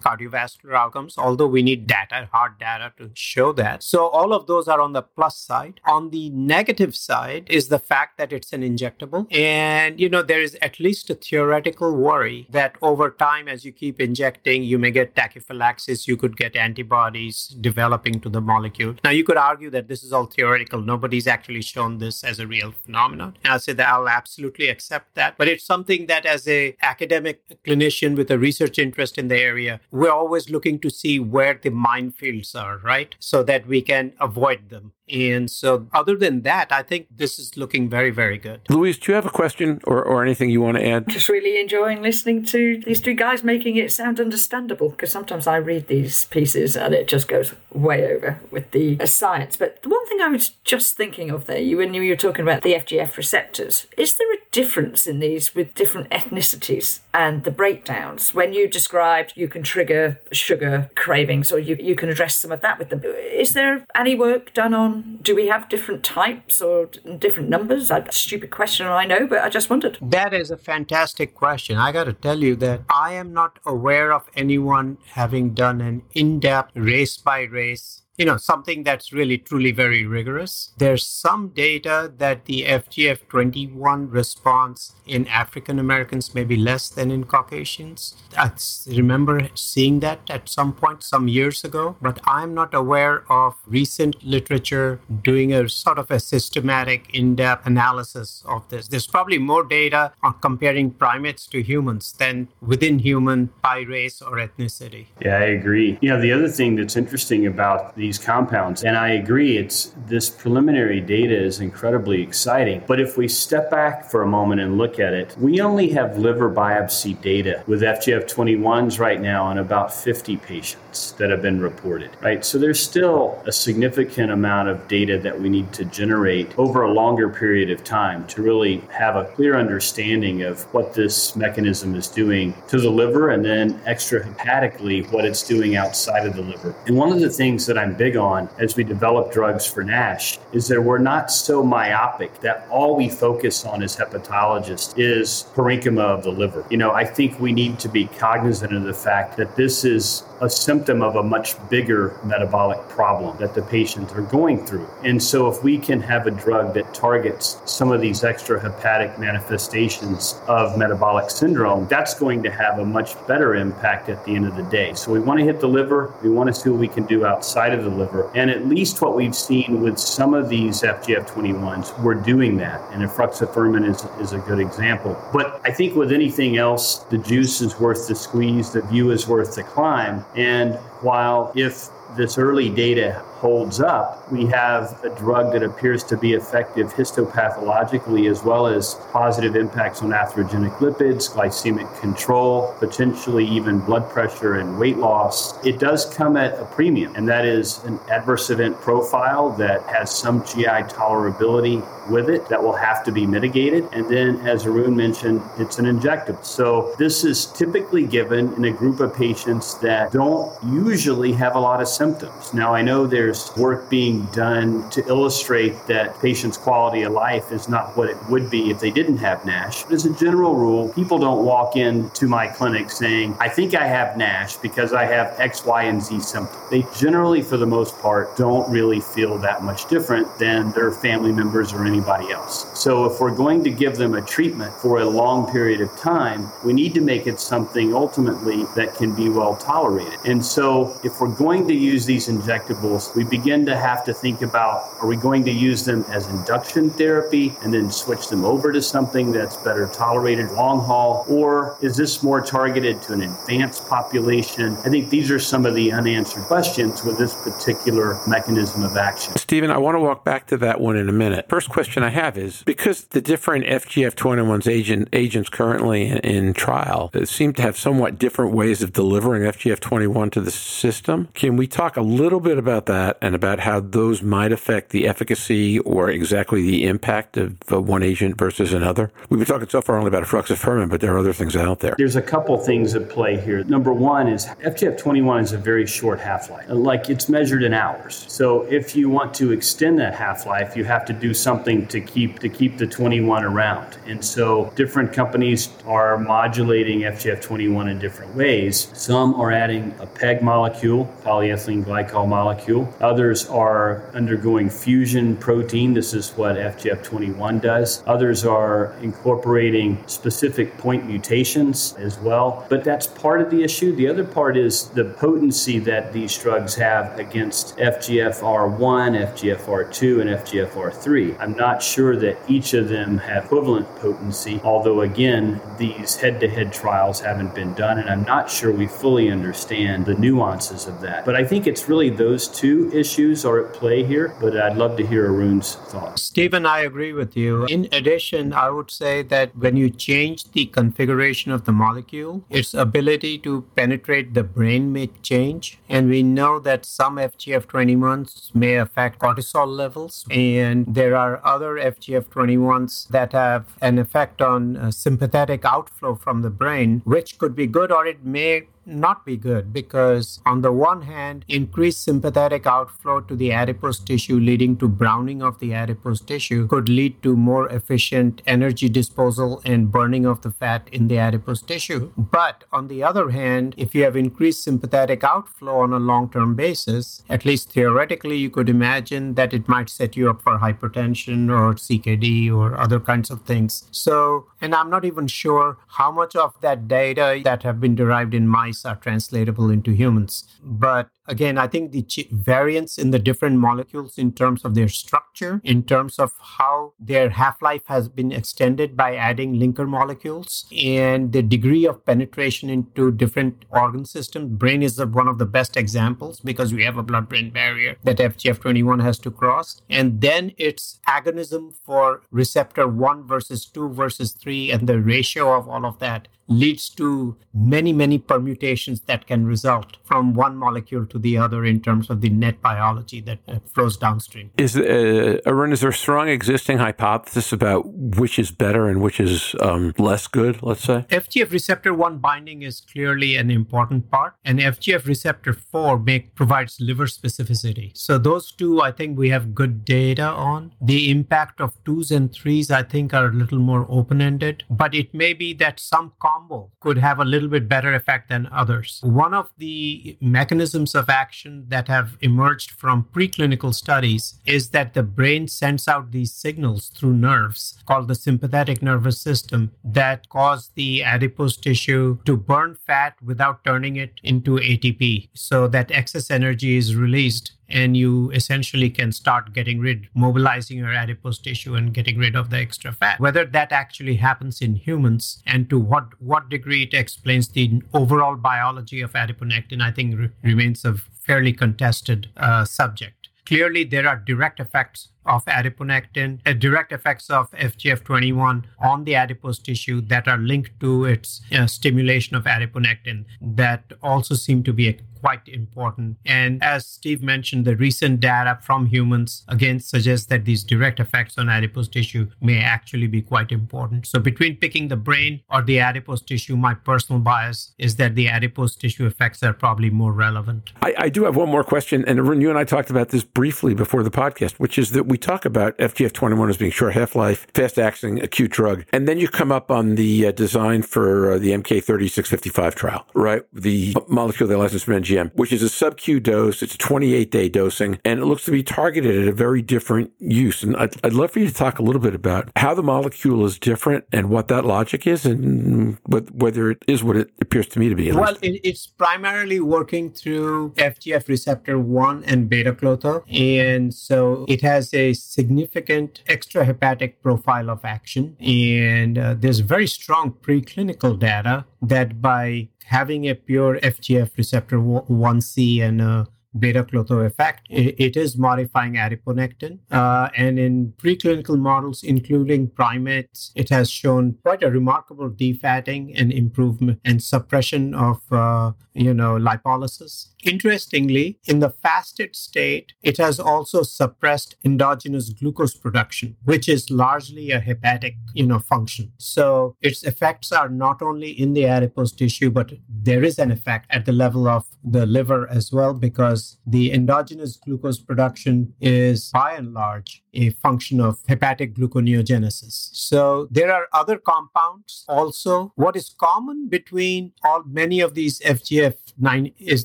cardiovascular 0.00 0.74
outcomes 0.74 1.18
although 1.32 1.46
we 1.46 1.62
need 1.62 1.86
data, 1.86 2.28
hard 2.30 2.58
data 2.58 2.92
to 2.98 3.10
show 3.14 3.52
that. 3.54 3.82
So 3.82 4.08
all 4.08 4.34
of 4.34 4.46
those 4.46 4.68
are 4.68 4.82
on 4.82 4.92
the 4.92 5.00
plus 5.00 5.38
side. 5.38 5.80
On 5.86 6.10
the 6.10 6.28
negative 6.28 6.94
side 6.94 7.46
is 7.48 7.68
the 7.68 7.78
fact 7.78 8.18
that 8.18 8.34
it's 8.34 8.52
an 8.52 8.62
injectable. 8.62 9.22
And, 9.34 9.98
you 9.98 10.10
know, 10.10 10.22
there 10.22 10.42
is 10.42 10.58
at 10.60 10.78
least 10.78 11.08
a 11.08 11.14
theoretical 11.14 11.90
worry 11.96 12.46
that 12.50 12.76
over 12.82 13.08
time, 13.10 13.48
as 13.48 13.64
you 13.64 13.72
keep 13.72 13.98
injecting, 13.98 14.62
you 14.62 14.78
may 14.78 14.90
get 14.90 15.14
tachyphylaxis, 15.14 16.06
you 16.06 16.18
could 16.18 16.36
get 16.36 16.54
antibodies 16.54 17.48
developing 17.68 18.20
to 18.20 18.28
the 18.28 18.42
molecule. 18.42 18.94
Now, 19.02 19.10
you 19.18 19.24
could 19.24 19.38
argue 19.38 19.70
that 19.70 19.88
this 19.88 20.02
is 20.02 20.12
all 20.12 20.26
theoretical. 20.26 20.82
Nobody's 20.82 21.26
actually 21.26 21.62
shown 21.62 21.96
this 21.96 22.22
as 22.24 22.40
a 22.40 22.46
real 22.46 22.74
phenomenon. 22.84 23.38
And 23.42 23.54
I'll 23.54 23.58
say 23.58 23.72
that 23.72 23.88
I'll 23.88 24.08
absolutely 24.20 24.68
accept 24.68 25.14
that. 25.14 25.38
But 25.38 25.48
it's 25.48 25.64
something 25.64 26.04
that 26.08 26.26
as 26.26 26.46
a 26.46 26.76
academic 26.82 27.40
clinician 27.64 28.16
with 28.16 28.30
a 28.30 28.38
research 28.38 28.78
interest 28.78 29.16
in 29.16 29.28
the 29.28 29.38
area, 29.38 29.80
we're 29.90 30.10
always 30.10 30.50
looking 30.50 30.78
to 30.80 30.90
see 30.90 31.11
where 31.18 31.54
the 31.54 31.70
minefields 31.70 32.54
are, 32.54 32.78
right? 32.78 33.14
So 33.18 33.42
that 33.44 33.66
we 33.66 33.82
can 33.82 34.12
avoid 34.20 34.68
them. 34.68 34.92
And 35.12 35.50
so, 35.50 35.88
other 35.92 36.16
than 36.16 36.40
that, 36.42 36.72
I 36.72 36.82
think 36.82 37.08
this 37.14 37.38
is 37.38 37.56
looking 37.56 37.88
very, 37.90 38.10
very 38.10 38.38
good. 38.38 38.62
Louise, 38.70 38.98
do 38.98 39.12
you 39.12 39.16
have 39.16 39.26
a 39.26 39.30
question 39.30 39.80
or, 39.84 40.02
or 40.02 40.22
anything 40.22 40.48
you 40.48 40.62
want 40.62 40.78
to 40.78 40.86
add? 40.86 41.08
Just 41.08 41.28
really 41.28 41.60
enjoying 41.60 42.00
listening 42.00 42.44
to 42.46 42.78
these 42.78 43.00
two 43.00 43.12
guys 43.12 43.44
making 43.44 43.76
it 43.76 43.92
sound 43.92 44.20
understandable 44.20 44.88
because 44.88 45.12
sometimes 45.12 45.46
I 45.46 45.56
read 45.56 45.88
these 45.88 46.24
pieces 46.26 46.76
and 46.76 46.94
it 46.94 47.08
just 47.08 47.28
goes 47.28 47.52
way 47.72 48.06
over 48.10 48.40
with 48.50 48.70
the 48.70 48.98
uh, 49.00 49.06
science. 49.06 49.56
But 49.56 49.82
the 49.82 49.90
one 49.90 50.06
thing 50.06 50.22
I 50.22 50.28
was 50.28 50.50
just 50.64 50.96
thinking 50.96 51.30
of 51.30 51.46
there, 51.46 51.58
you 51.58 51.76
when 51.76 51.92
you 51.92 52.08
were 52.08 52.16
talking 52.16 52.42
about 52.42 52.62
the 52.62 52.74
FGF 52.74 53.16
receptors, 53.16 53.86
is 53.98 54.16
there 54.16 54.32
a 54.32 54.38
difference 54.50 55.06
in 55.06 55.18
these 55.18 55.54
with 55.54 55.74
different 55.74 56.08
ethnicities 56.08 57.00
and 57.14 57.44
the 57.44 57.50
breakdowns? 57.50 58.34
When 58.34 58.52
you 58.52 58.68
described 58.68 59.32
you 59.36 59.48
can 59.48 59.62
trigger 59.62 60.20
sugar 60.32 60.90
cravings 60.94 61.52
or 61.52 61.58
you, 61.58 61.76
you 61.80 61.94
can 61.94 62.08
address 62.08 62.36
some 62.38 62.52
of 62.52 62.60
that 62.60 62.78
with 62.78 62.90
them, 62.90 63.02
is 63.04 63.54
there 63.54 63.86
any 63.94 64.14
work 64.14 64.52
done 64.54 64.74
on 64.74 65.18
do 65.22 65.34
we 65.34 65.48
have 65.48 65.68
different 65.68 66.04
types 66.04 66.60
or 66.60 66.86
different 67.18 67.48
numbers? 67.48 67.90
A 67.90 68.04
stupid 68.10 68.50
question, 68.50 68.86
I 68.86 69.04
know, 69.04 69.26
but 69.26 69.42
I 69.42 69.48
just 69.48 69.70
wondered. 69.70 69.98
That 70.00 70.34
is 70.34 70.50
a 70.50 70.56
fantastic 70.56 71.34
question. 71.34 71.78
I 71.78 71.92
got 71.92 72.04
to 72.04 72.12
tell 72.12 72.42
you 72.42 72.56
that 72.56 72.82
I 72.88 73.14
am 73.14 73.32
not 73.32 73.58
aware 73.64 74.12
of 74.12 74.28
anyone 74.34 74.98
having 75.12 75.54
done 75.54 75.80
an 75.80 76.02
in 76.14 76.40
depth 76.40 76.72
race 76.74 77.16
by 77.16 77.42
race 77.42 78.01
you 78.16 78.26
know, 78.26 78.36
something 78.36 78.82
that's 78.82 79.12
really 79.12 79.38
truly 79.38 79.72
very 79.72 80.04
rigorous. 80.04 80.72
There's 80.76 81.04
some 81.04 81.48
data 81.48 82.12
that 82.18 82.44
the 82.44 82.64
FGF21 82.64 84.12
response 84.12 84.92
in 85.06 85.26
African 85.28 85.78
Americans 85.78 86.34
may 86.34 86.44
be 86.44 86.56
less 86.56 86.88
than 86.90 87.10
in 87.10 87.24
Caucasians. 87.24 88.14
I 88.36 88.50
remember 88.86 89.48
seeing 89.54 90.00
that 90.00 90.20
at 90.28 90.48
some 90.48 90.72
point 90.74 91.02
some 91.02 91.26
years 91.26 91.64
ago, 91.64 91.96
but 92.02 92.20
I'm 92.24 92.54
not 92.54 92.74
aware 92.74 93.24
of 93.32 93.54
recent 93.66 94.22
literature 94.22 95.00
doing 95.22 95.52
a 95.52 95.68
sort 95.68 95.98
of 95.98 96.10
a 96.10 96.20
systematic, 96.20 97.12
in 97.14 97.34
depth 97.34 97.66
analysis 97.66 98.42
of 98.46 98.68
this. 98.68 98.88
There's 98.88 99.06
probably 99.06 99.38
more 99.38 99.64
data 99.64 100.12
on 100.22 100.34
comparing 100.40 100.90
primates 100.90 101.46
to 101.48 101.62
humans 101.62 102.12
than 102.18 102.48
within 102.60 102.98
human 102.98 103.50
by 103.62 103.80
race 103.80 104.20
or 104.20 104.36
ethnicity. 104.36 105.06
Yeah, 105.20 105.36
I 105.36 105.44
agree. 105.44 105.98
You 106.00 106.10
know, 106.10 106.20
the 106.20 106.32
other 106.32 106.48
thing 106.48 106.76
that's 106.76 106.96
interesting 106.96 107.46
about 107.46 107.96
these 108.02 108.18
compounds. 108.18 108.82
And 108.82 108.98
I 108.98 109.10
agree, 109.10 109.56
it's 109.56 109.92
this 110.08 110.28
preliminary 110.28 111.00
data 111.00 111.40
is 111.40 111.60
incredibly 111.60 112.20
exciting. 112.20 112.82
But 112.86 113.00
if 113.00 113.16
we 113.16 113.28
step 113.28 113.70
back 113.70 114.10
for 114.10 114.22
a 114.22 114.26
moment 114.26 114.60
and 114.60 114.76
look 114.76 114.98
at 114.98 115.14
it, 115.14 115.34
we 115.38 115.60
only 115.60 115.88
have 115.90 116.18
liver 116.18 116.50
biopsy 116.50 117.18
data 117.22 117.62
with 117.68 117.80
FGF21s 117.80 118.98
right 118.98 119.20
now 119.20 119.50
in 119.52 119.58
about 119.58 119.94
50 119.94 120.36
patients 120.38 121.12
that 121.12 121.30
have 121.30 121.40
been 121.40 121.60
reported, 121.60 122.10
right? 122.20 122.44
So 122.44 122.58
there's 122.58 122.80
still 122.80 123.40
a 123.46 123.52
significant 123.52 124.32
amount 124.32 124.68
of 124.68 124.88
data 124.88 125.16
that 125.20 125.40
we 125.40 125.48
need 125.48 125.72
to 125.74 125.84
generate 125.84 126.58
over 126.58 126.82
a 126.82 126.92
longer 126.92 127.28
period 127.28 127.70
of 127.70 127.84
time 127.84 128.26
to 128.26 128.42
really 128.42 128.78
have 128.90 129.14
a 129.14 129.26
clear 129.26 129.56
understanding 129.56 130.42
of 130.42 130.62
what 130.74 130.92
this 130.92 131.36
mechanism 131.36 131.94
is 131.94 132.08
doing 132.08 132.52
to 132.66 132.80
the 132.80 132.90
liver 132.90 133.30
and 133.30 133.44
then 133.44 133.78
extrahepatically 133.84 135.08
what 135.12 135.24
it's 135.24 135.44
doing 135.44 135.76
outside 135.76 136.26
of 136.26 136.34
the 136.34 136.42
liver. 136.42 136.74
And 136.86 136.96
one 136.96 137.12
of 137.12 137.20
the 137.20 137.30
things 137.30 137.64
that 137.66 137.78
I'm 137.78 137.91
I'm 137.92 137.98
big 137.98 138.16
on 138.16 138.48
as 138.58 138.74
we 138.74 138.84
develop 138.84 139.30
drugs 139.32 139.66
for 139.66 139.84
NASH 139.84 140.38
is 140.54 140.66
that 140.68 140.80
we're 140.80 140.96
not 140.96 141.30
so 141.30 141.62
myopic 141.62 142.40
that 142.40 142.66
all 142.70 142.96
we 142.96 143.10
focus 143.10 143.66
on 143.66 143.82
as 143.82 143.94
hepatologists 143.94 144.94
is 144.96 145.44
parenchyma 145.54 146.00
of 146.00 146.22
the 146.22 146.30
liver. 146.30 146.64
You 146.70 146.78
know, 146.78 146.92
I 146.92 147.04
think 147.04 147.38
we 147.38 147.52
need 147.52 147.78
to 147.80 147.90
be 147.90 148.06
cognizant 148.06 148.72
of 148.72 148.84
the 148.84 148.94
fact 148.94 149.36
that 149.36 149.56
this 149.56 149.84
is 149.84 150.24
a 150.42 150.50
symptom 150.50 151.02
of 151.02 151.14
a 151.14 151.22
much 151.22 151.54
bigger 151.70 152.18
metabolic 152.24 152.80
problem 152.88 153.36
that 153.38 153.54
the 153.54 153.62
patients 153.62 154.12
are 154.12 154.22
going 154.22 154.66
through. 154.66 154.88
And 155.04 155.22
so, 155.22 155.48
if 155.48 155.62
we 155.62 155.78
can 155.78 156.00
have 156.00 156.26
a 156.26 156.32
drug 156.32 156.74
that 156.74 156.92
targets 156.92 157.62
some 157.64 157.92
of 157.92 158.00
these 158.00 158.24
extra 158.24 158.60
hepatic 158.60 159.20
manifestations 159.20 160.40
of 160.48 160.76
metabolic 160.76 161.30
syndrome, 161.30 161.86
that's 161.86 162.14
going 162.14 162.42
to 162.42 162.50
have 162.50 162.80
a 162.80 162.84
much 162.84 163.14
better 163.28 163.54
impact 163.54 164.08
at 164.08 164.24
the 164.24 164.34
end 164.34 164.46
of 164.46 164.56
the 164.56 164.64
day. 164.64 164.92
So, 164.94 165.12
we 165.12 165.20
want 165.20 165.38
to 165.38 165.44
hit 165.44 165.60
the 165.60 165.68
liver, 165.68 166.12
we 166.24 166.30
want 166.30 166.48
to 166.48 166.54
see 166.54 166.70
what 166.70 166.80
we 166.80 166.88
can 166.88 167.06
do 167.06 167.24
outside 167.24 167.72
of 167.72 167.84
the 167.84 167.90
liver. 167.90 168.28
And 168.34 168.50
at 168.50 168.66
least 168.66 169.00
what 169.00 169.14
we've 169.14 169.36
seen 169.36 169.80
with 169.80 169.96
some 169.96 170.34
of 170.34 170.48
these 170.48 170.82
FGF 170.82 171.30
21s, 171.30 172.02
we're 172.02 172.14
doing 172.14 172.56
that. 172.56 172.80
And 172.92 173.08
efruxifermin 173.08 173.88
is, 173.88 174.04
is 174.20 174.32
a 174.32 174.38
good 174.38 174.58
example. 174.58 175.16
But 175.32 175.60
I 175.64 175.70
think 175.70 175.94
with 175.94 176.10
anything 176.10 176.56
else, 176.56 176.98
the 177.10 177.18
juice 177.18 177.60
is 177.60 177.78
worth 177.78 178.08
the 178.08 178.16
squeeze, 178.16 178.72
the 178.72 178.82
view 178.82 179.12
is 179.12 179.28
worth 179.28 179.54
the 179.54 179.62
climb. 179.62 180.24
And 180.36 180.76
while 181.02 181.52
if 181.54 181.90
this 182.16 182.38
early 182.38 182.68
data 182.68 183.22
holds 183.36 183.80
up, 183.80 184.30
we 184.30 184.46
have 184.46 185.02
a 185.04 185.08
drug 185.16 185.52
that 185.52 185.62
appears 185.62 186.04
to 186.04 186.16
be 186.16 186.34
effective 186.34 186.92
histopathologically 186.92 188.30
as 188.30 188.44
well 188.44 188.66
as 188.66 188.94
positive 189.12 189.56
impacts 189.56 190.02
on 190.02 190.10
atherogenic 190.10 190.76
lipids, 190.76 191.30
glycemic 191.30 192.00
control, 192.00 192.74
potentially 192.78 193.46
even 193.46 193.80
blood 193.80 194.08
pressure 194.10 194.54
and 194.54 194.78
weight 194.78 194.98
loss. 194.98 195.64
It 195.66 195.78
does 195.78 196.04
come 196.14 196.36
at 196.36 196.58
a 196.58 196.64
premium, 196.66 197.14
and 197.16 197.28
that 197.28 197.44
is 197.44 197.82
an 197.84 197.98
adverse 198.10 198.50
event 198.50 198.80
profile 198.80 199.50
that 199.56 199.82
has 199.84 200.16
some 200.16 200.44
GI 200.44 200.84
tolerability 200.92 201.82
with 202.08 202.28
it 202.28 202.48
that 202.48 202.62
will 202.62 202.74
have 202.74 203.04
to 203.04 203.12
be 203.12 203.26
mitigated. 203.26 203.88
And 203.92 204.08
then, 204.08 204.36
as 204.46 204.66
Arun 204.66 204.96
mentioned, 204.96 205.42
it's 205.58 205.78
an 205.78 205.86
injectable. 205.86 206.44
So, 206.44 206.94
this 206.98 207.24
is 207.24 207.46
typically 207.46 208.06
given 208.06 208.52
in 208.54 208.64
a 208.66 208.72
group 208.72 209.00
of 209.00 209.14
patients 209.14 209.74
that 209.78 210.12
don't 210.12 210.52
usually 210.64 211.32
have 211.32 211.56
a 211.56 211.60
lot 211.60 211.80
of 211.80 211.88
symptoms. 211.88 212.52
Now, 212.54 212.74
I 212.74 212.82
know 212.82 213.06
there's 213.06 213.54
work 213.56 213.88
being 213.88 214.24
done 214.26 214.88
to 214.90 215.06
illustrate 215.06 215.86
that 215.86 216.18
patients' 216.20 216.56
quality 216.56 217.02
of 217.02 217.12
life 217.12 217.52
is 217.52 217.68
not 217.68 217.96
what 217.96 218.08
it 218.08 218.16
would 218.28 218.50
be 218.50 218.70
if 218.70 218.80
they 218.80 218.90
didn't 218.90 219.18
have 219.18 219.44
NASH. 219.44 219.84
But 219.84 219.94
as 219.94 220.06
a 220.06 220.14
general 220.14 220.54
rule, 220.54 220.92
people 220.92 221.18
don't 221.18 221.44
walk 221.44 221.76
into 221.76 222.26
my 222.26 222.46
clinic 222.46 222.90
saying, 222.90 223.36
I 223.40 223.48
think 223.48 223.74
I 223.74 223.86
have 223.86 224.16
NASH 224.16 224.56
because 224.56 224.92
I 224.92 225.04
have 225.04 225.38
X, 225.38 225.64
Y, 225.64 225.84
and 225.84 226.02
Z 226.02 226.20
symptoms. 226.20 226.70
They 226.70 226.86
generally, 226.96 227.42
for 227.42 227.56
the 227.56 227.66
most 227.66 227.98
part, 227.98 228.36
don't 228.36 228.70
really 228.70 229.00
feel 229.00 229.38
that 229.38 229.62
much 229.62 229.88
different 229.88 230.38
than 230.38 230.72
their 230.72 230.90
family 230.90 231.32
members 231.32 231.72
or 231.72 231.84
anybody 231.92 232.32
else. 232.32 232.66
So 232.78 233.04
if 233.04 233.20
we're 233.20 233.34
going 233.34 233.62
to 233.64 233.70
give 233.70 233.96
them 233.96 234.14
a 234.14 234.22
treatment 234.22 234.72
for 234.74 235.00
a 235.00 235.04
long 235.04 235.50
period 235.50 235.80
of 235.80 235.94
time, 235.96 236.50
we 236.64 236.72
need 236.72 236.94
to 236.94 237.00
make 237.00 237.26
it 237.26 237.38
something 237.38 237.94
ultimately 237.94 238.64
that 238.76 238.94
can 238.94 239.14
be 239.14 239.28
well 239.28 239.56
tolerated. 239.56 240.18
And 240.24 240.44
so 240.44 240.98
if 241.04 241.20
we're 241.20 241.34
going 241.34 241.68
to 241.68 241.74
use 241.74 242.06
these 242.06 242.28
injectables, 242.28 243.14
we 243.14 243.24
begin 243.24 243.66
to 243.66 243.76
have 243.76 244.04
to 244.06 244.14
think 244.14 244.42
about 244.42 244.88
are 245.00 245.06
we 245.06 245.16
going 245.16 245.44
to 245.44 245.52
use 245.52 245.84
them 245.84 246.04
as 246.08 246.28
induction 246.28 246.90
therapy 246.90 247.54
and 247.62 247.74
then 247.74 247.90
switch 247.90 248.28
them 248.28 248.44
over 248.44 248.72
to 248.72 248.80
something 248.80 249.32
that's 249.32 249.56
better 249.58 249.88
tolerated 249.88 250.50
long 250.52 250.80
haul? 250.80 251.26
Or 251.28 251.76
is 251.82 251.96
this 251.96 252.22
more 252.22 252.40
targeted 252.40 253.02
to 253.02 253.12
an 253.12 253.22
advanced 253.22 253.86
population? 253.88 254.76
I 254.78 254.88
think 254.88 255.10
these 255.10 255.30
are 255.30 255.38
some 255.38 255.66
of 255.66 255.74
the 255.74 255.92
unanswered 255.92 256.44
questions 256.44 257.04
with 257.04 257.18
this 257.18 257.34
particular 257.34 258.18
mechanism 258.26 258.82
of 258.82 258.96
action. 258.96 259.36
Stephen, 259.36 259.70
I 259.70 259.78
want 259.78 259.96
to 259.96 260.00
walk 260.00 260.24
back 260.24 260.46
to 260.48 260.56
that 260.58 260.80
one 260.80 260.96
in 260.96 261.08
a 261.08 261.12
minute. 261.12 261.48
First 261.48 261.68
question 261.68 261.81
I 262.02 262.10
have 262.10 262.36
is 262.36 262.62
because 262.64 263.04
the 263.04 263.20
different 263.20 263.64
FGF21's 263.64 264.68
agent, 264.68 265.08
agents 265.12 265.48
currently 265.48 266.08
in, 266.08 266.18
in 266.18 266.54
trial 266.54 267.10
seem 267.24 267.52
to 267.54 267.62
have 267.62 267.76
somewhat 267.76 268.18
different 268.18 268.52
ways 268.52 268.82
of 268.82 268.92
delivering 268.92 269.42
FGF21 269.42 270.32
to 270.32 270.40
the 270.40 270.50
system, 270.50 271.28
can 271.34 271.56
we 271.56 271.66
talk 271.66 271.96
a 271.96 272.02
little 272.02 272.40
bit 272.40 272.58
about 272.58 272.86
that? 272.86 273.18
and 273.22 273.36
about 273.36 273.60
how 273.60 273.78
those 273.80 274.20
might 274.20 274.52
affect 274.52 274.90
the 274.90 275.06
efficacy 275.06 275.78
or 275.80 276.10
exactly 276.10 276.60
the 276.60 276.84
impact 276.84 277.36
of 277.36 277.56
uh, 277.70 277.80
one 277.80 278.02
agent 278.02 278.36
versus 278.36 278.72
another? 278.72 279.12
We've 279.30 279.38
been 279.38 279.46
talking 279.46 279.68
so 279.68 279.80
far 279.80 279.96
only 279.96 280.08
about 280.08 280.24
efruxifermin, 280.24 280.90
but 280.90 281.00
there 281.00 281.14
are 281.14 281.18
other 281.18 281.32
things 281.32 281.54
out 281.54 281.78
there. 281.78 281.94
There's 281.96 282.16
a 282.16 282.22
couple 282.22 282.58
things 282.58 282.94
at 282.96 283.08
play 283.08 283.40
here. 283.40 283.62
Number 283.64 283.92
one 283.92 284.26
is 284.26 284.46
FGF21 284.46 285.44
is 285.44 285.52
a 285.52 285.58
very 285.58 285.86
short 285.86 286.18
half 286.18 286.50
life, 286.50 286.66
like 286.68 287.08
it's 287.08 287.28
measured 287.28 287.62
in 287.62 287.72
hours. 287.72 288.26
So 288.28 288.62
if 288.62 288.96
you 288.96 289.08
want 289.08 289.34
to 289.34 289.52
extend 289.52 290.00
that 290.00 290.14
half 290.14 290.44
life, 290.44 290.76
you 290.76 290.84
have 290.84 291.04
to 291.06 291.12
do 291.12 291.32
something 291.32 291.71
to 291.80 292.00
keep 292.00 292.38
to 292.40 292.48
keep 292.48 292.78
the 292.78 292.86
21 292.86 293.44
around. 293.44 293.98
And 294.06 294.24
so 294.24 294.72
different 294.76 295.12
companies 295.12 295.70
are 295.86 296.18
modulating 296.18 297.00
FGF21 297.00 297.90
in 297.90 297.98
different 297.98 298.34
ways. 298.34 298.88
Some 298.92 299.34
are 299.34 299.50
adding 299.50 299.94
a 300.00 300.06
PEG 300.06 300.42
molecule, 300.42 301.12
polyethylene 301.24 301.84
glycol 301.84 302.28
molecule. 302.28 302.92
Others 303.00 303.48
are 303.48 304.10
undergoing 304.14 304.68
fusion 304.68 305.36
protein. 305.36 305.94
This 305.94 306.14
is 306.14 306.30
what 306.32 306.56
FGF21 306.56 307.60
does. 307.60 308.02
Others 308.06 308.44
are 308.44 308.94
incorporating 309.02 310.02
specific 310.06 310.76
point 310.78 311.06
mutations 311.06 311.94
as 311.98 312.18
well. 312.18 312.66
But 312.68 312.84
that's 312.84 313.06
part 313.06 313.40
of 313.40 313.50
the 313.50 313.62
issue. 313.62 313.94
The 313.94 314.08
other 314.08 314.24
part 314.24 314.56
is 314.56 314.88
the 314.90 315.04
potency 315.04 315.78
that 315.80 316.12
these 316.12 316.36
drugs 316.36 316.74
have 316.74 317.18
against 317.18 317.76
FGFR1, 317.76 319.32
FGFR2, 319.32 320.20
and 320.20 320.30
FGFR3. 320.30 321.36
I'm 321.40 321.52
not 321.52 321.61
sure 321.82 322.16
that 322.16 322.38
each 322.48 322.74
of 322.74 322.88
them 322.88 323.18
have 323.18 323.44
equivalent 323.52 323.86
potency, 323.96 324.60
although 324.64 325.02
again, 325.02 325.60
these 325.76 326.16
head 326.16 326.40
to 326.40 326.48
head 326.48 326.72
trials 326.72 327.20
haven't 327.20 327.54
been 327.54 327.74
done, 327.74 327.98
and 327.98 328.08
I'm 328.08 328.24
not 328.24 328.50
sure 328.50 328.72
we 328.72 328.86
fully 328.86 329.30
understand 329.30 330.06
the 330.06 330.14
nuances 330.14 330.86
of 330.86 331.00
that. 331.02 331.26
But 331.26 331.36
I 331.36 331.44
think 331.44 331.66
it's 331.66 331.88
really 331.88 332.08
those 332.10 332.48
two 332.48 332.90
issues 332.92 333.44
are 333.44 333.66
at 333.66 333.74
play 333.74 334.04
here, 334.04 334.34
but 334.40 334.56
I'd 334.56 334.76
love 334.76 334.96
to 334.96 335.06
hear 335.06 335.26
Arun's 335.26 335.74
thoughts. 335.74 336.22
Stephen, 336.22 336.64
I 336.64 336.80
agree 336.80 337.12
with 337.12 337.36
you. 337.36 337.66
In 337.66 337.88
addition, 337.92 338.52
I 338.52 338.70
would 338.70 338.90
say 338.90 339.22
that 339.22 339.54
when 339.56 339.76
you 339.76 339.90
change 339.90 340.50
the 340.52 340.66
configuration 340.66 341.52
of 341.52 341.64
the 341.66 341.72
molecule, 341.72 342.44
its 342.48 342.74
ability 342.74 343.38
to 343.40 343.62
penetrate 343.76 344.34
the 344.34 344.42
brain 344.42 344.92
may 344.92 345.08
change. 345.22 345.78
And 345.88 346.08
we 346.08 346.22
know 346.22 346.58
that 346.60 346.86
some 346.86 347.16
FGF21s 347.16 348.54
may 348.54 348.76
affect 348.76 349.18
cortisol 349.18 349.68
levels, 349.68 350.24
and 350.30 350.86
there 350.88 351.14
are 351.14 351.40
other 351.52 351.72
FGF21s 351.76 353.08
that 353.08 353.32
have 353.32 353.64
an 353.80 353.98
effect 353.98 354.40
on 354.40 354.90
sympathetic 354.90 355.64
outflow 355.64 356.14
from 356.14 356.42
the 356.42 356.50
brain, 356.50 357.02
which 357.04 357.38
could 357.38 357.54
be 357.54 357.66
good 357.66 357.90
or 357.92 358.06
it 358.06 358.24
may 358.24 358.66
not 358.86 359.24
be 359.24 359.36
good 359.36 359.72
because, 359.72 360.40
on 360.44 360.62
the 360.62 360.72
one 360.72 361.02
hand, 361.02 361.44
increased 361.48 362.02
sympathetic 362.02 362.66
outflow 362.66 363.20
to 363.20 363.36
the 363.36 363.52
adipose 363.52 363.98
tissue, 363.98 364.38
leading 364.38 364.76
to 364.78 364.88
browning 364.88 365.42
of 365.42 365.58
the 365.60 365.72
adipose 365.72 366.20
tissue, 366.20 366.66
could 366.66 366.88
lead 366.88 367.22
to 367.22 367.36
more 367.36 367.68
efficient 367.68 368.42
energy 368.46 368.88
disposal 368.88 369.62
and 369.64 369.92
burning 369.92 370.26
of 370.26 370.42
the 370.42 370.50
fat 370.50 370.88
in 370.90 371.08
the 371.08 371.18
adipose 371.18 371.62
tissue. 371.62 372.12
But 372.16 372.64
on 372.72 372.88
the 372.88 373.02
other 373.02 373.30
hand, 373.30 373.74
if 373.76 373.94
you 373.94 374.04
have 374.04 374.16
increased 374.16 374.64
sympathetic 374.64 375.22
outflow 375.22 375.80
on 375.80 375.92
a 375.92 375.98
long 375.98 376.30
term 376.30 376.54
basis, 376.54 377.22
at 377.28 377.44
least 377.44 377.70
theoretically, 377.70 378.36
you 378.36 378.50
could 378.50 378.68
imagine 378.68 379.34
that 379.34 379.54
it 379.54 379.68
might 379.68 379.90
set 379.90 380.16
you 380.16 380.28
up 380.30 380.42
for 380.42 380.58
hypertension 380.58 381.50
or 381.50 381.74
CKD 381.74 382.52
or 382.52 382.78
other 382.78 383.00
kinds 383.00 383.30
of 383.30 383.42
things. 383.42 383.84
So, 383.90 384.46
and 384.60 384.74
I'm 384.74 384.90
not 384.90 385.04
even 385.04 385.26
sure 385.26 385.78
how 385.86 386.10
much 386.10 386.34
of 386.34 386.60
that 386.60 386.88
data 386.88 387.40
that 387.44 387.62
have 387.62 387.80
been 387.80 387.94
derived 387.94 388.34
in 388.34 388.48
mice 388.48 388.71
mice 388.72 388.84
are 388.84 388.96
translatable 388.96 389.70
into 389.70 389.92
humans. 389.92 390.44
But 390.62 391.08
again, 391.26 391.58
I 391.58 391.66
think 391.66 391.92
the 391.92 392.04
variance 392.30 392.98
in 392.98 393.10
the 393.10 393.18
different 393.18 393.56
molecules 393.58 394.18
in 394.18 394.32
terms 394.32 394.64
of 394.64 394.74
their 394.74 394.88
structure, 394.88 395.60
in 395.64 395.82
terms 395.84 396.18
of 396.18 396.32
how 396.58 396.94
their 396.98 397.30
half 397.30 397.62
life 397.62 397.82
has 397.86 398.08
been 398.08 398.32
extended 398.32 398.96
by 398.96 399.16
adding 399.16 399.54
linker 399.54 399.88
molecules, 399.88 400.66
and 400.76 401.32
the 401.32 401.42
degree 401.42 401.84
of 401.86 402.04
penetration 402.04 402.70
into 402.70 403.12
different 403.12 403.64
organ 403.70 404.04
systems. 404.04 404.50
Brain 404.62 404.82
is 404.82 405.02
one 405.04 405.28
of 405.28 405.38
the 405.38 405.46
best 405.46 405.76
examples 405.76 406.40
because 406.40 406.72
we 406.72 406.84
have 406.84 406.96
a 406.96 407.02
blood 407.02 407.28
brain 407.28 407.50
barrier 407.50 407.96
that 408.04 408.18
FGF21 408.18 409.02
has 409.02 409.18
to 409.20 409.30
cross. 409.30 409.80
And 409.90 410.20
then 410.20 410.52
its 410.56 411.00
agonism 411.08 411.74
for 411.84 412.22
receptor 412.30 412.86
1 412.88 413.26
versus 413.26 413.66
2 413.66 413.90
versus 413.90 414.32
3 414.32 414.70
and 414.72 414.86
the 414.86 415.00
ratio 415.00 415.56
of 415.56 415.68
all 415.68 415.84
of 415.84 415.98
that 415.98 416.28
leads 416.48 416.88
to 416.88 417.36
many, 417.54 417.92
many 417.92 418.18
permutations 418.18 418.61
that 418.62 419.26
can 419.26 419.46
result 419.46 419.96
from 420.04 420.34
one 420.34 420.56
molecule 420.56 421.06
to 421.06 421.18
the 421.18 421.36
other 421.38 421.64
in 421.64 421.80
terms 421.80 422.10
of 422.10 422.20
the 422.20 422.28
net 422.28 422.60
biology 422.60 423.20
that 423.20 423.40
uh, 423.48 423.58
flows 423.74 423.96
downstream. 423.96 424.50
Is, 424.56 424.76
uh, 424.76 425.38
Arun, 425.46 425.72
is 425.72 425.80
there 425.80 425.90
a 425.90 425.94
strong 425.94 426.28
existing 426.28 426.78
hypothesis 426.78 427.52
about 427.52 427.86
which 427.86 428.38
is 428.38 428.50
better 428.50 428.88
and 428.88 429.00
which 429.00 429.20
is 429.20 429.54
um, 429.60 429.92
less 429.98 430.26
good, 430.26 430.62
let's 430.62 430.84
say? 430.84 431.04
FGF 431.08 431.50
receptor 431.50 431.92
1 431.94 432.18
binding 432.18 432.62
is 432.62 432.80
clearly 432.80 433.36
an 433.36 433.50
important 433.50 434.10
part, 434.10 434.34
and 434.44 434.58
FGF 434.58 435.06
receptor 435.06 435.52
4 435.52 435.98
make, 435.98 436.34
provides 436.34 436.80
liver 436.80 437.06
specificity. 437.06 437.96
So 437.96 438.18
those 438.18 438.52
two, 438.52 438.80
I 438.80 438.92
think 438.92 439.18
we 439.18 439.30
have 439.30 439.54
good 439.54 439.84
data 439.84 440.24
on. 440.24 440.72
The 440.80 441.10
impact 441.10 441.60
of 441.60 441.82
2s 441.84 442.14
and 442.14 442.30
3s, 442.30 442.70
I 442.70 442.82
think, 442.82 443.12
are 443.14 443.26
a 443.26 443.32
little 443.32 443.58
more 443.58 443.86
open 443.88 444.20
ended, 444.20 444.64
but 444.70 444.94
it 444.94 445.12
may 445.14 445.32
be 445.32 445.52
that 445.54 445.80
some 445.80 446.12
combo 446.20 446.70
could 446.80 446.98
have 446.98 447.18
a 447.18 447.24
little 447.24 447.48
bit 447.48 447.68
better 447.68 447.94
effect 447.94 448.28
than 448.28 448.46
others. 448.52 449.00
One 449.02 449.34
of 449.34 449.52
the 449.58 450.16
mechanisms 450.20 450.94
of 450.94 451.08
action 451.08 451.66
that 451.68 451.88
have 451.88 452.16
emerged 452.20 452.70
from 452.70 453.08
preclinical 453.12 453.74
studies 453.74 454.38
is 454.46 454.70
that 454.70 454.94
the 454.94 455.02
brain 455.02 455.48
sends 455.48 455.88
out 455.88 456.10
these 456.12 456.32
signals 456.32 456.88
through 456.88 457.14
nerves 457.14 457.78
called 457.86 458.08
the 458.08 458.14
sympathetic 458.14 458.82
nervous 458.82 459.20
system 459.20 459.72
that 459.84 460.28
cause 460.28 460.70
the 460.74 461.02
adipose 461.02 461.56
tissue 461.56 462.18
to 462.24 462.36
burn 462.36 462.74
fat 462.74 463.14
without 463.22 463.64
turning 463.64 463.96
it 463.96 464.20
into 464.22 464.56
ATP 464.56 465.28
so 465.34 465.68
that 465.68 465.90
excess 465.90 466.30
energy 466.30 466.76
is 466.76 466.96
released 466.96 467.52
and 467.72 467.96
you 467.96 468.30
essentially 468.30 468.90
can 468.90 469.12
start 469.12 469.52
getting 469.52 469.80
rid, 469.80 470.08
mobilizing 470.14 470.78
your 470.78 470.92
adipose 470.92 471.38
tissue 471.38 471.74
and 471.74 471.94
getting 471.94 472.18
rid 472.18 472.36
of 472.36 472.50
the 472.50 472.58
extra 472.58 472.92
fat. 472.92 473.18
Whether 473.18 473.44
that 473.46 473.72
actually 473.72 474.16
happens 474.16 474.60
in 474.60 474.76
humans 474.76 475.42
and 475.46 475.68
to 475.70 475.78
what, 475.78 476.20
what 476.20 476.48
degree 476.48 476.82
it 476.82 476.94
explains 476.94 477.48
the 477.48 477.82
overall 477.94 478.36
biology 478.36 479.00
of 479.00 479.12
adiponectin, 479.12 479.80
I 479.80 479.90
think 479.90 480.18
re- 480.18 480.30
remains 480.42 480.84
a 480.84 480.94
fairly 480.94 481.52
contested 481.52 482.28
uh, 482.36 482.64
subject. 482.64 483.28
Clearly, 483.46 483.84
there 483.84 484.08
are 484.08 484.16
direct 484.16 484.60
effects 484.60 485.08
of 485.26 485.44
adiponectin, 485.46 486.40
uh, 486.46 486.52
direct 486.52 486.92
effects 486.92 487.30
of 487.30 487.50
FGF21 487.52 488.64
on 488.78 489.04
the 489.04 489.14
adipose 489.14 489.58
tissue 489.58 490.00
that 490.02 490.28
are 490.28 490.38
linked 490.38 490.78
to 490.80 491.04
its 491.04 491.40
uh, 491.52 491.66
stimulation 491.66 492.36
of 492.36 492.44
adiponectin 492.44 493.24
that 493.40 493.92
also 494.02 494.34
seem 494.34 494.62
to 494.64 494.72
be 494.72 494.98
quite 495.22 495.48
important. 495.48 496.16
And 496.26 496.62
as 496.62 496.84
Steve 496.84 497.22
mentioned, 497.22 497.64
the 497.64 497.76
recent 497.76 498.18
data 498.20 498.58
from 498.60 498.86
humans 498.86 499.44
again 499.48 499.78
suggests 499.78 500.26
that 500.26 500.44
these 500.44 500.64
direct 500.64 500.98
effects 500.98 501.38
on 501.38 501.48
adipose 501.48 501.88
tissue 501.88 502.28
may 502.40 502.58
actually 502.60 503.06
be 503.06 503.22
quite 503.22 503.52
important. 503.52 504.06
So 504.06 504.18
between 504.18 504.56
picking 504.56 504.88
the 504.88 504.96
brain 504.96 505.40
or 505.48 505.62
the 505.62 505.78
adipose 505.78 506.22
tissue, 506.22 506.56
my 506.56 506.74
personal 506.74 507.20
bias 507.20 507.72
is 507.78 507.96
that 507.96 508.16
the 508.16 508.28
adipose 508.28 508.74
tissue 508.74 509.06
effects 509.06 509.42
are 509.44 509.52
probably 509.52 509.90
more 509.90 510.12
relevant. 510.12 510.72
I, 510.82 510.94
I 510.98 511.08
do 511.08 511.24
have 511.24 511.36
one 511.36 511.48
more 511.48 511.64
question, 511.64 512.04
and 512.06 512.18
Arun, 512.18 512.40
you 512.40 512.50
and 512.50 512.58
I 512.58 512.64
talked 512.64 512.90
about 512.90 513.10
this 513.10 513.22
briefly 513.22 513.74
before 513.74 514.02
the 514.02 514.10
podcast, 514.10 514.54
which 514.54 514.76
is 514.76 514.90
that 514.90 515.06
we 515.12 515.18
talk 515.18 515.44
about 515.44 515.76
FGF21 515.76 516.48
as 516.48 516.56
being 516.56 516.70
short 516.70 516.94
half 516.94 517.14
life, 517.14 517.46
fast 517.52 517.78
acting, 517.78 518.22
acute 518.22 518.50
drug, 518.50 518.86
and 518.94 519.06
then 519.06 519.18
you 519.18 519.28
come 519.28 519.52
up 519.52 519.70
on 519.70 519.96
the 519.96 520.28
uh, 520.28 520.32
design 520.32 520.80
for 520.80 521.32
uh, 521.32 521.38
the 521.38 521.50
MK3655 521.50 522.74
trial, 522.74 523.06
right? 523.12 523.42
The 523.52 523.94
molecule 524.08 524.48
they 524.48 524.54
licensed 524.54 524.86
from 524.86 524.94
NGM, 524.94 525.34
which 525.34 525.52
is 525.52 525.62
a 525.62 525.68
sub 525.68 525.98
Q 525.98 526.18
dose. 526.18 526.62
It's 526.62 526.76
a 526.76 526.78
28 526.78 527.30
day 527.30 527.50
dosing, 527.50 527.98
and 528.06 528.20
it 528.20 528.24
looks 528.24 528.46
to 528.46 528.50
be 528.50 528.62
targeted 528.62 529.20
at 529.20 529.28
a 529.28 529.32
very 529.32 529.60
different 529.60 530.12
use. 530.18 530.62
And 530.62 530.74
I'd, 530.78 530.94
I'd 531.04 531.12
love 531.12 531.32
for 531.32 531.40
you 531.40 531.46
to 531.46 531.54
talk 531.54 531.78
a 531.78 531.82
little 531.82 532.00
bit 532.00 532.14
about 532.14 532.50
how 532.56 532.72
the 532.72 532.82
molecule 532.82 533.44
is 533.44 533.58
different 533.58 534.06
and 534.12 534.30
what 534.30 534.48
that 534.48 534.64
logic 534.64 535.06
is, 535.06 535.26
and 535.26 535.98
whether 536.06 536.70
it 536.70 536.82
is 536.88 537.04
what 537.04 537.18
it 537.18 537.30
appears 537.38 537.66
to 537.66 537.78
me 537.78 537.90
to 537.90 537.94
be. 537.94 538.10
Well, 538.12 538.38
it, 538.40 538.60
it's 538.64 538.86
primarily 538.86 539.60
working 539.60 540.10
through 540.10 540.70
FGF 540.76 541.28
receptor 541.28 541.78
1 541.78 542.24
and 542.24 542.48
beta 542.48 542.72
klotho. 542.72 543.24
And 543.30 543.92
so 543.92 544.46
it 544.48 544.62
has 544.62 544.94
a 544.94 545.01
a 545.02 545.12
significant 545.12 546.22
extrahepatic 546.28 547.14
profile 547.22 547.68
of 547.70 547.84
action. 547.84 548.36
And 548.40 549.18
uh, 549.18 549.34
there's 549.34 549.60
very 549.60 549.86
strong 549.86 550.32
preclinical 550.32 551.18
data 551.18 551.66
that 551.82 552.22
by 552.22 552.68
having 552.84 553.28
a 553.28 553.34
pure 553.34 553.78
FGF 553.80 554.30
receptor 554.36 554.78
1C 554.78 555.82
and 555.82 556.00
a 556.00 556.28
beta 556.58 556.84
klotho 556.84 557.24
effect. 557.24 557.66
It, 557.70 557.94
it 557.98 558.16
is 558.16 558.36
modifying 558.36 558.94
adiponectin. 558.94 559.78
Uh, 559.90 560.28
and 560.36 560.58
in 560.58 560.92
preclinical 560.98 561.58
models, 561.58 562.02
including 562.02 562.68
primates, 562.68 563.52
it 563.54 563.68
has 563.70 563.90
shown 563.90 564.36
quite 564.42 564.62
a 564.62 564.70
remarkable 564.70 565.30
defatting 565.30 566.12
and 566.20 566.32
improvement 566.32 567.00
and 567.04 567.22
suppression 567.22 567.94
of, 567.94 568.20
uh, 568.30 568.72
you 568.94 569.14
know, 569.14 569.34
lipolysis. 569.34 570.28
Interestingly, 570.44 571.38
in 571.46 571.60
the 571.60 571.70
fasted 571.70 572.34
state, 572.34 572.92
it 573.02 573.16
has 573.18 573.38
also 573.38 573.82
suppressed 573.82 574.56
endogenous 574.64 575.30
glucose 575.30 575.74
production, 575.74 576.36
which 576.44 576.68
is 576.68 576.90
largely 576.90 577.50
a 577.50 577.60
hepatic, 577.60 578.16
you 578.34 578.46
know, 578.46 578.58
function. 578.58 579.12
So 579.18 579.76
its 579.80 580.02
effects 580.02 580.50
are 580.52 580.68
not 580.68 581.00
only 581.00 581.30
in 581.30 581.54
the 581.54 581.66
adipose 581.66 582.12
tissue, 582.12 582.50
but 582.50 582.72
there 582.88 583.22
is 583.22 583.38
an 583.38 583.50
effect 583.50 583.86
at 583.90 584.04
the 584.04 584.12
level 584.12 584.48
of 584.48 584.64
the 584.84 585.06
liver 585.06 585.48
as 585.48 585.72
well, 585.72 585.94
because 585.94 586.41
the 586.66 586.92
endogenous 586.92 587.56
glucose 587.56 588.00
production 588.00 588.74
is 588.80 589.30
by 589.32 589.52
and 589.52 589.72
large 589.72 590.22
a 590.34 590.50
function 590.50 591.00
of 591.00 591.18
hepatic 591.28 591.74
gluconeogenesis. 591.74 592.90
So 592.92 593.48
there 593.50 593.72
are 593.72 593.86
other 593.92 594.16
compounds 594.16 595.04
also. 595.08 595.72
What 595.76 595.96
is 595.96 596.14
common 596.18 596.68
between 596.68 597.32
all 597.44 597.62
many 597.66 598.00
of 598.00 598.14
these 598.14 598.40
FGF9 598.40 599.54
is 599.58 599.84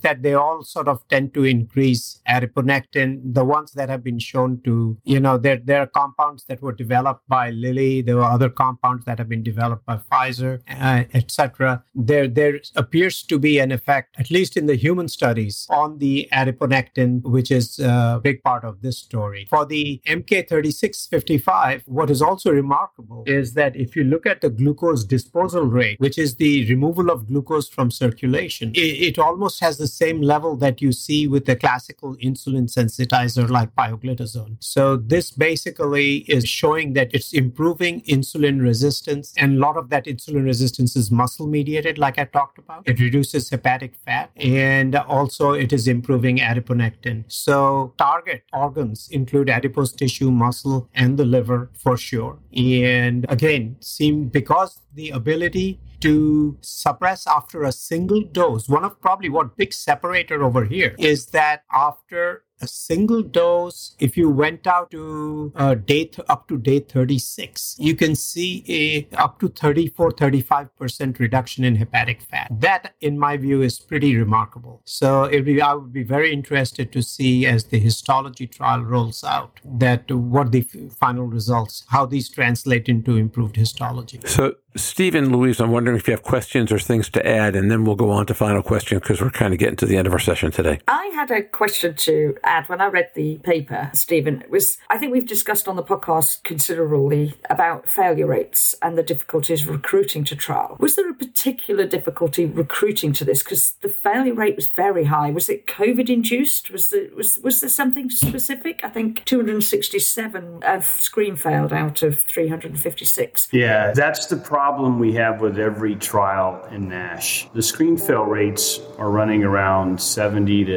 that 0.01 0.21
they 0.21 0.33
all 0.33 0.63
sort 0.63 0.87
of 0.87 1.07
tend 1.09 1.33
to 1.33 1.43
increase 1.43 2.21
adiponectin. 2.27 3.33
The 3.33 3.45
ones 3.45 3.71
that 3.73 3.89
have 3.89 4.03
been 4.03 4.19
shown 4.19 4.61
to, 4.63 4.97
you 5.03 5.19
know, 5.19 5.37
there, 5.37 5.57
there 5.57 5.81
are 5.81 5.87
compounds 5.87 6.45
that 6.45 6.61
were 6.61 6.71
developed 6.73 7.27
by 7.27 7.49
Lilly. 7.49 8.01
There 8.01 8.17
were 8.17 8.23
other 8.23 8.49
compounds 8.49 9.05
that 9.05 9.17
have 9.19 9.29
been 9.29 9.43
developed 9.43 9.85
by 9.85 9.97
Pfizer, 9.97 10.61
uh, 10.69 11.03
etc. 11.13 11.83
There, 11.93 12.27
there 12.27 12.59
appears 12.75 13.23
to 13.23 13.39
be 13.39 13.59
an 13.59 13.71
effect, 13.71 14.15
at 14.17 14.31
least 14.31 14.55
in 14.55 14.65
the 14.65 14.75
human 14.75 15.07
studies, 15.07 15.67
on 15.69 15.97
the 15.99 16.29
adiponectin, 16.31 16.46
which 16.53 17.51
is 17.51 17.79
a 17.79 18.19
big 18.23 18.43
part 18.43 18.63
of 18.63 18.81
this 18.81 18.97
story. 18.97 19.47
For 19.49 19.65
the 19.65 20.01
MK3655, 20.07 21.83
what 21.85 22.09
is 22.09 22.21
also 22.21 22.51
remarkable 22.51 23.23
is 23.25 23.53
that 23.53 23.75
if 23.75 23.95
you 23.95 24.03
look 24.03 24.25
at 24.25 24.41
the 24.41 24.49
glucose 24.49 25.03
disposal 25.03 25.63
rate, 25.63 25.99
which 25.99 26.17
is 26.17 26.35
the 26.35 26.67
removal 26.69 27.09
of 27.09 27.27
glucose 27.27 27.69
from 27.69 27.91
circulation, 27.91 28.71
it, 28.73 28.79
it 28.79 29.19
almost 29.19 29.59
has 29.59 29.77
the 29.77 29.87
same 29.87 30.21
level 30.21 30.55
that 30.57 30.81
you 30.81 30.91
see 30.91 31.27
with 31.27 31.45
the 31.45 31.55
classical 31.55 32.15
insulin 32.17 32.67
sensitizer 32.67 33.49
like 33.49 33.75
pioglitazone. 33.75 34.57
So 34.59 34.97
this 34.97 35.31
basically 35.31 36.17
is 36.27 36.47
showing 36.47 36.93
that 36.93 37.09
it's 37.13 37.33
improving 37.33 38.01
insulin 38.01 38.61
resistance, 38.61 39.33
and 39.37 39.57
a 39.57 39.59
lot 39.59 39.77
of 39.77 39.89
that 39.89 40.05
insulin 40.05 40.45
resistance 40.45 40.95
is 40.95 41.11
muscle 41.11 41.47
mediated, 41.47 41.97
like 41.97 42.19
I 42.19 42.25
talked 42.25 42.57
about. 42.57 42.87
It 42.87 42.99
reduces 42.99 43.49
hepatic 43.49 43.95
fat, 43.95 44.31
and 44.35 44.95
also 44.95 45.51
it 45.51 45.73
is 45.73 45.87
improving 45.87 46.36
adiponectin. 46.39 47.25
So 47.27 47.93
target 47.97 48.43
organs 48.53 49.09
include 49.11 49.49
adipose 49.49 49.91
tissue, 49.91 50.31
muscle, 50.31 50.89
and 50.93 51.17
the 51.17 51.25
liver 51.25 51.71
for 51.73 51.97
sure. 51.97 52.39
And 52.55 53.25
again, 53.29 53.77
seem 53.79 54.29
because 54.29 54.81
the 54.93 55.09
ability 55.11 55.79
to 56.01 56.57
suppress 56.61 57.25
after 57.27 57.63
a 57.63 57.71
single 57.71 58.21
dose. 58.21 58.69
One 58.69 58.83
of 58.83 58.99
probably 59.01 59.29
what 59.29 59.57
big 59.57 59.73
separator 59.73 60.43
over 60.43 60.65
here 60.65 60.95
is 60.99 61.27
that 61.27 61.63
after 61.73 62.43
a 62.61 62.67
single 62.67 63.21
dose, 63.21 63.95
if 63.99 64.17
you 64.17 64.29
went 64.29 64.67
out 64.67 64.91
to 64.91 65.51
uh, 65.55 65.75
day 65.75 66.05
th- 66.05 66.25
up 66.29 66.47
to 66.47 66.57
day 66.57 66.79
36, 66.79 67.75
you 67.79 67.95
can 67.95 68.15
see 68.15 68.63
a 68.67 69.15
up 69.15 69.39
to 69.39 69.49
34, 69.49 70.11
35% 70.11 71.19
reduction 71.19 71.63
in 71.63 71.75
hepatic 71.75 72.21
fat. 72.21 72.47
That, 72.51 72.93
in 73.01 73.19
my 73.19 73.37
view, 73.37 73.61
is 73.61 73.79
pretty 73.79 74.15
remarkable. 74.15 74.81
So 74.85 75.29
be, 75.41 75.61
I 75.61 75.73
would 75.73 75.93
be 75.93 76.03
very 76.03 76.33
interested 76.33 76.91
to 76.91 77.01
see 77.01 77.45
as 77.45 77.65
the 77.65 77.79
histology 77.79 78.47
trial 78.47 78.81
rolls 78.81 79.23
out 79.23 79.59
that 79.63 80.11
what 80.11 80.51
the 80.51 80.61
final 80.61 81.25
results, 81.25 81.85
how 81.89 82.05
these 82.05 82.29
translate 82.29 82.89
into 82.89 83.15
improved 83.15 83.55
histology. 83.55 84.19
So 84.25 84.55
Stephen, 84.77 85.31
Louise, 85.31 85.59
I'm 85.59 85.71
wondering 85.71 85.97
if 85.97 86.07
you 86.07 86.11
have 86.11 86.21
questions 86.21 86.71
or 86.71 86.77
things 86.77 87.09
to 87.09 87.27
add, 87.27 87.55
and 87.55 87.71
then 87.71 87.83
we'll 87.83 87.95
go 87.95 88.11
on 88.11 88.27
to 88.27 88.33
final 88.35 88.61
questions 88.61 89.01
because 89.01 89.21
we're 89.21 89.31
kind 89.31 89.51
of 89.51 89.59
getting 89.59 89.75
to 89.77 89.87
the 89.87 89.97
end 89.97 90.05
of 90.05 90.13
our 90.13 90.19
session 90.19 90.51
today. 90.51 90.79
I 90.87 91.07
had 91.15 91.31
a 91.31 91.41
question 91.41 91.95
to 91.95 92.37
add 92.43 92.69
when 92.69 92.79
I 92.79 92.87
read 92.87 93.09
the 93.15 93.37
paper, 93.39 93.89
Stephen. 93.93 94.41
It 94.41 94.51
was 94.51 94.77
I 94.89 94.99
think 94.99 95.11
we've 95.11 95.27
discussed 95.27 95.67
on 95.67 95.77
the 95.77 95.83
podcast 95.83 96.43
considerably 96.43 97.33
about 97.49 97.89
failure 97.89 98.27
rates 98.27 98.75
and 98.81 98.97
the 98.97 99.03
difficulties 99.03 99.63
of 99.63 99.69
recruiting 99.69 100.23
to 100.25 100.35
trial. 100.35 100.77
Was 100.79 100.95
there 100.95 101.09
a 101.09 101.15
particular 101.15 101.87
difficulty 101.87 102.45
recruiting 102.45 103.13
to 103.13 103.25
this? 103.25 103.41
Because 103.41 103.71
the 103.81 103.89
failure 103.89 104.35
rate 104.35 104.55
was 104.55 104.67
very 104.67 105.05
high. 105.05 105.31
Was 105.31 105.49
it 105.49 105.65
COVID 105.65 106.09
induced? 106.09 106.69
Was 106.69 106.89
there 106.89 107.09
was 107.15 107.39
was 107.39 107.61
there 107.61 107.69
something 107.69 108.11
specific? 108.11 108.81
I 108.83 108.89
think 108.89 109.25
267 109.25 110.63
uh, 110.63 110.81
screen 110.81 111.35
failed 111.35 111.73
out 111.73 112.03
of 112.03 112.23
356. 112.23 113.49
Yeah, 113.51 113.91
that's 113.93 114.27
the 114.27 114.37
problem 114.37 114.66
problem 114.67 114.99
we 114.99 115.13
have 115.13 115.39
with 115.39 115.57
every 115.57 115.95
trial 115.95 116.61
in 116.71 116.89
NASH. 116.89 117.47
The 117.53 117.61
screen 117.61 117.95
fail 117.95 118.23
rates 118.23 118.81
are 118.97 119.09
running 119.09 119.45
around 119.45 120.01
70 120.01 120.65
to 120.65 120.73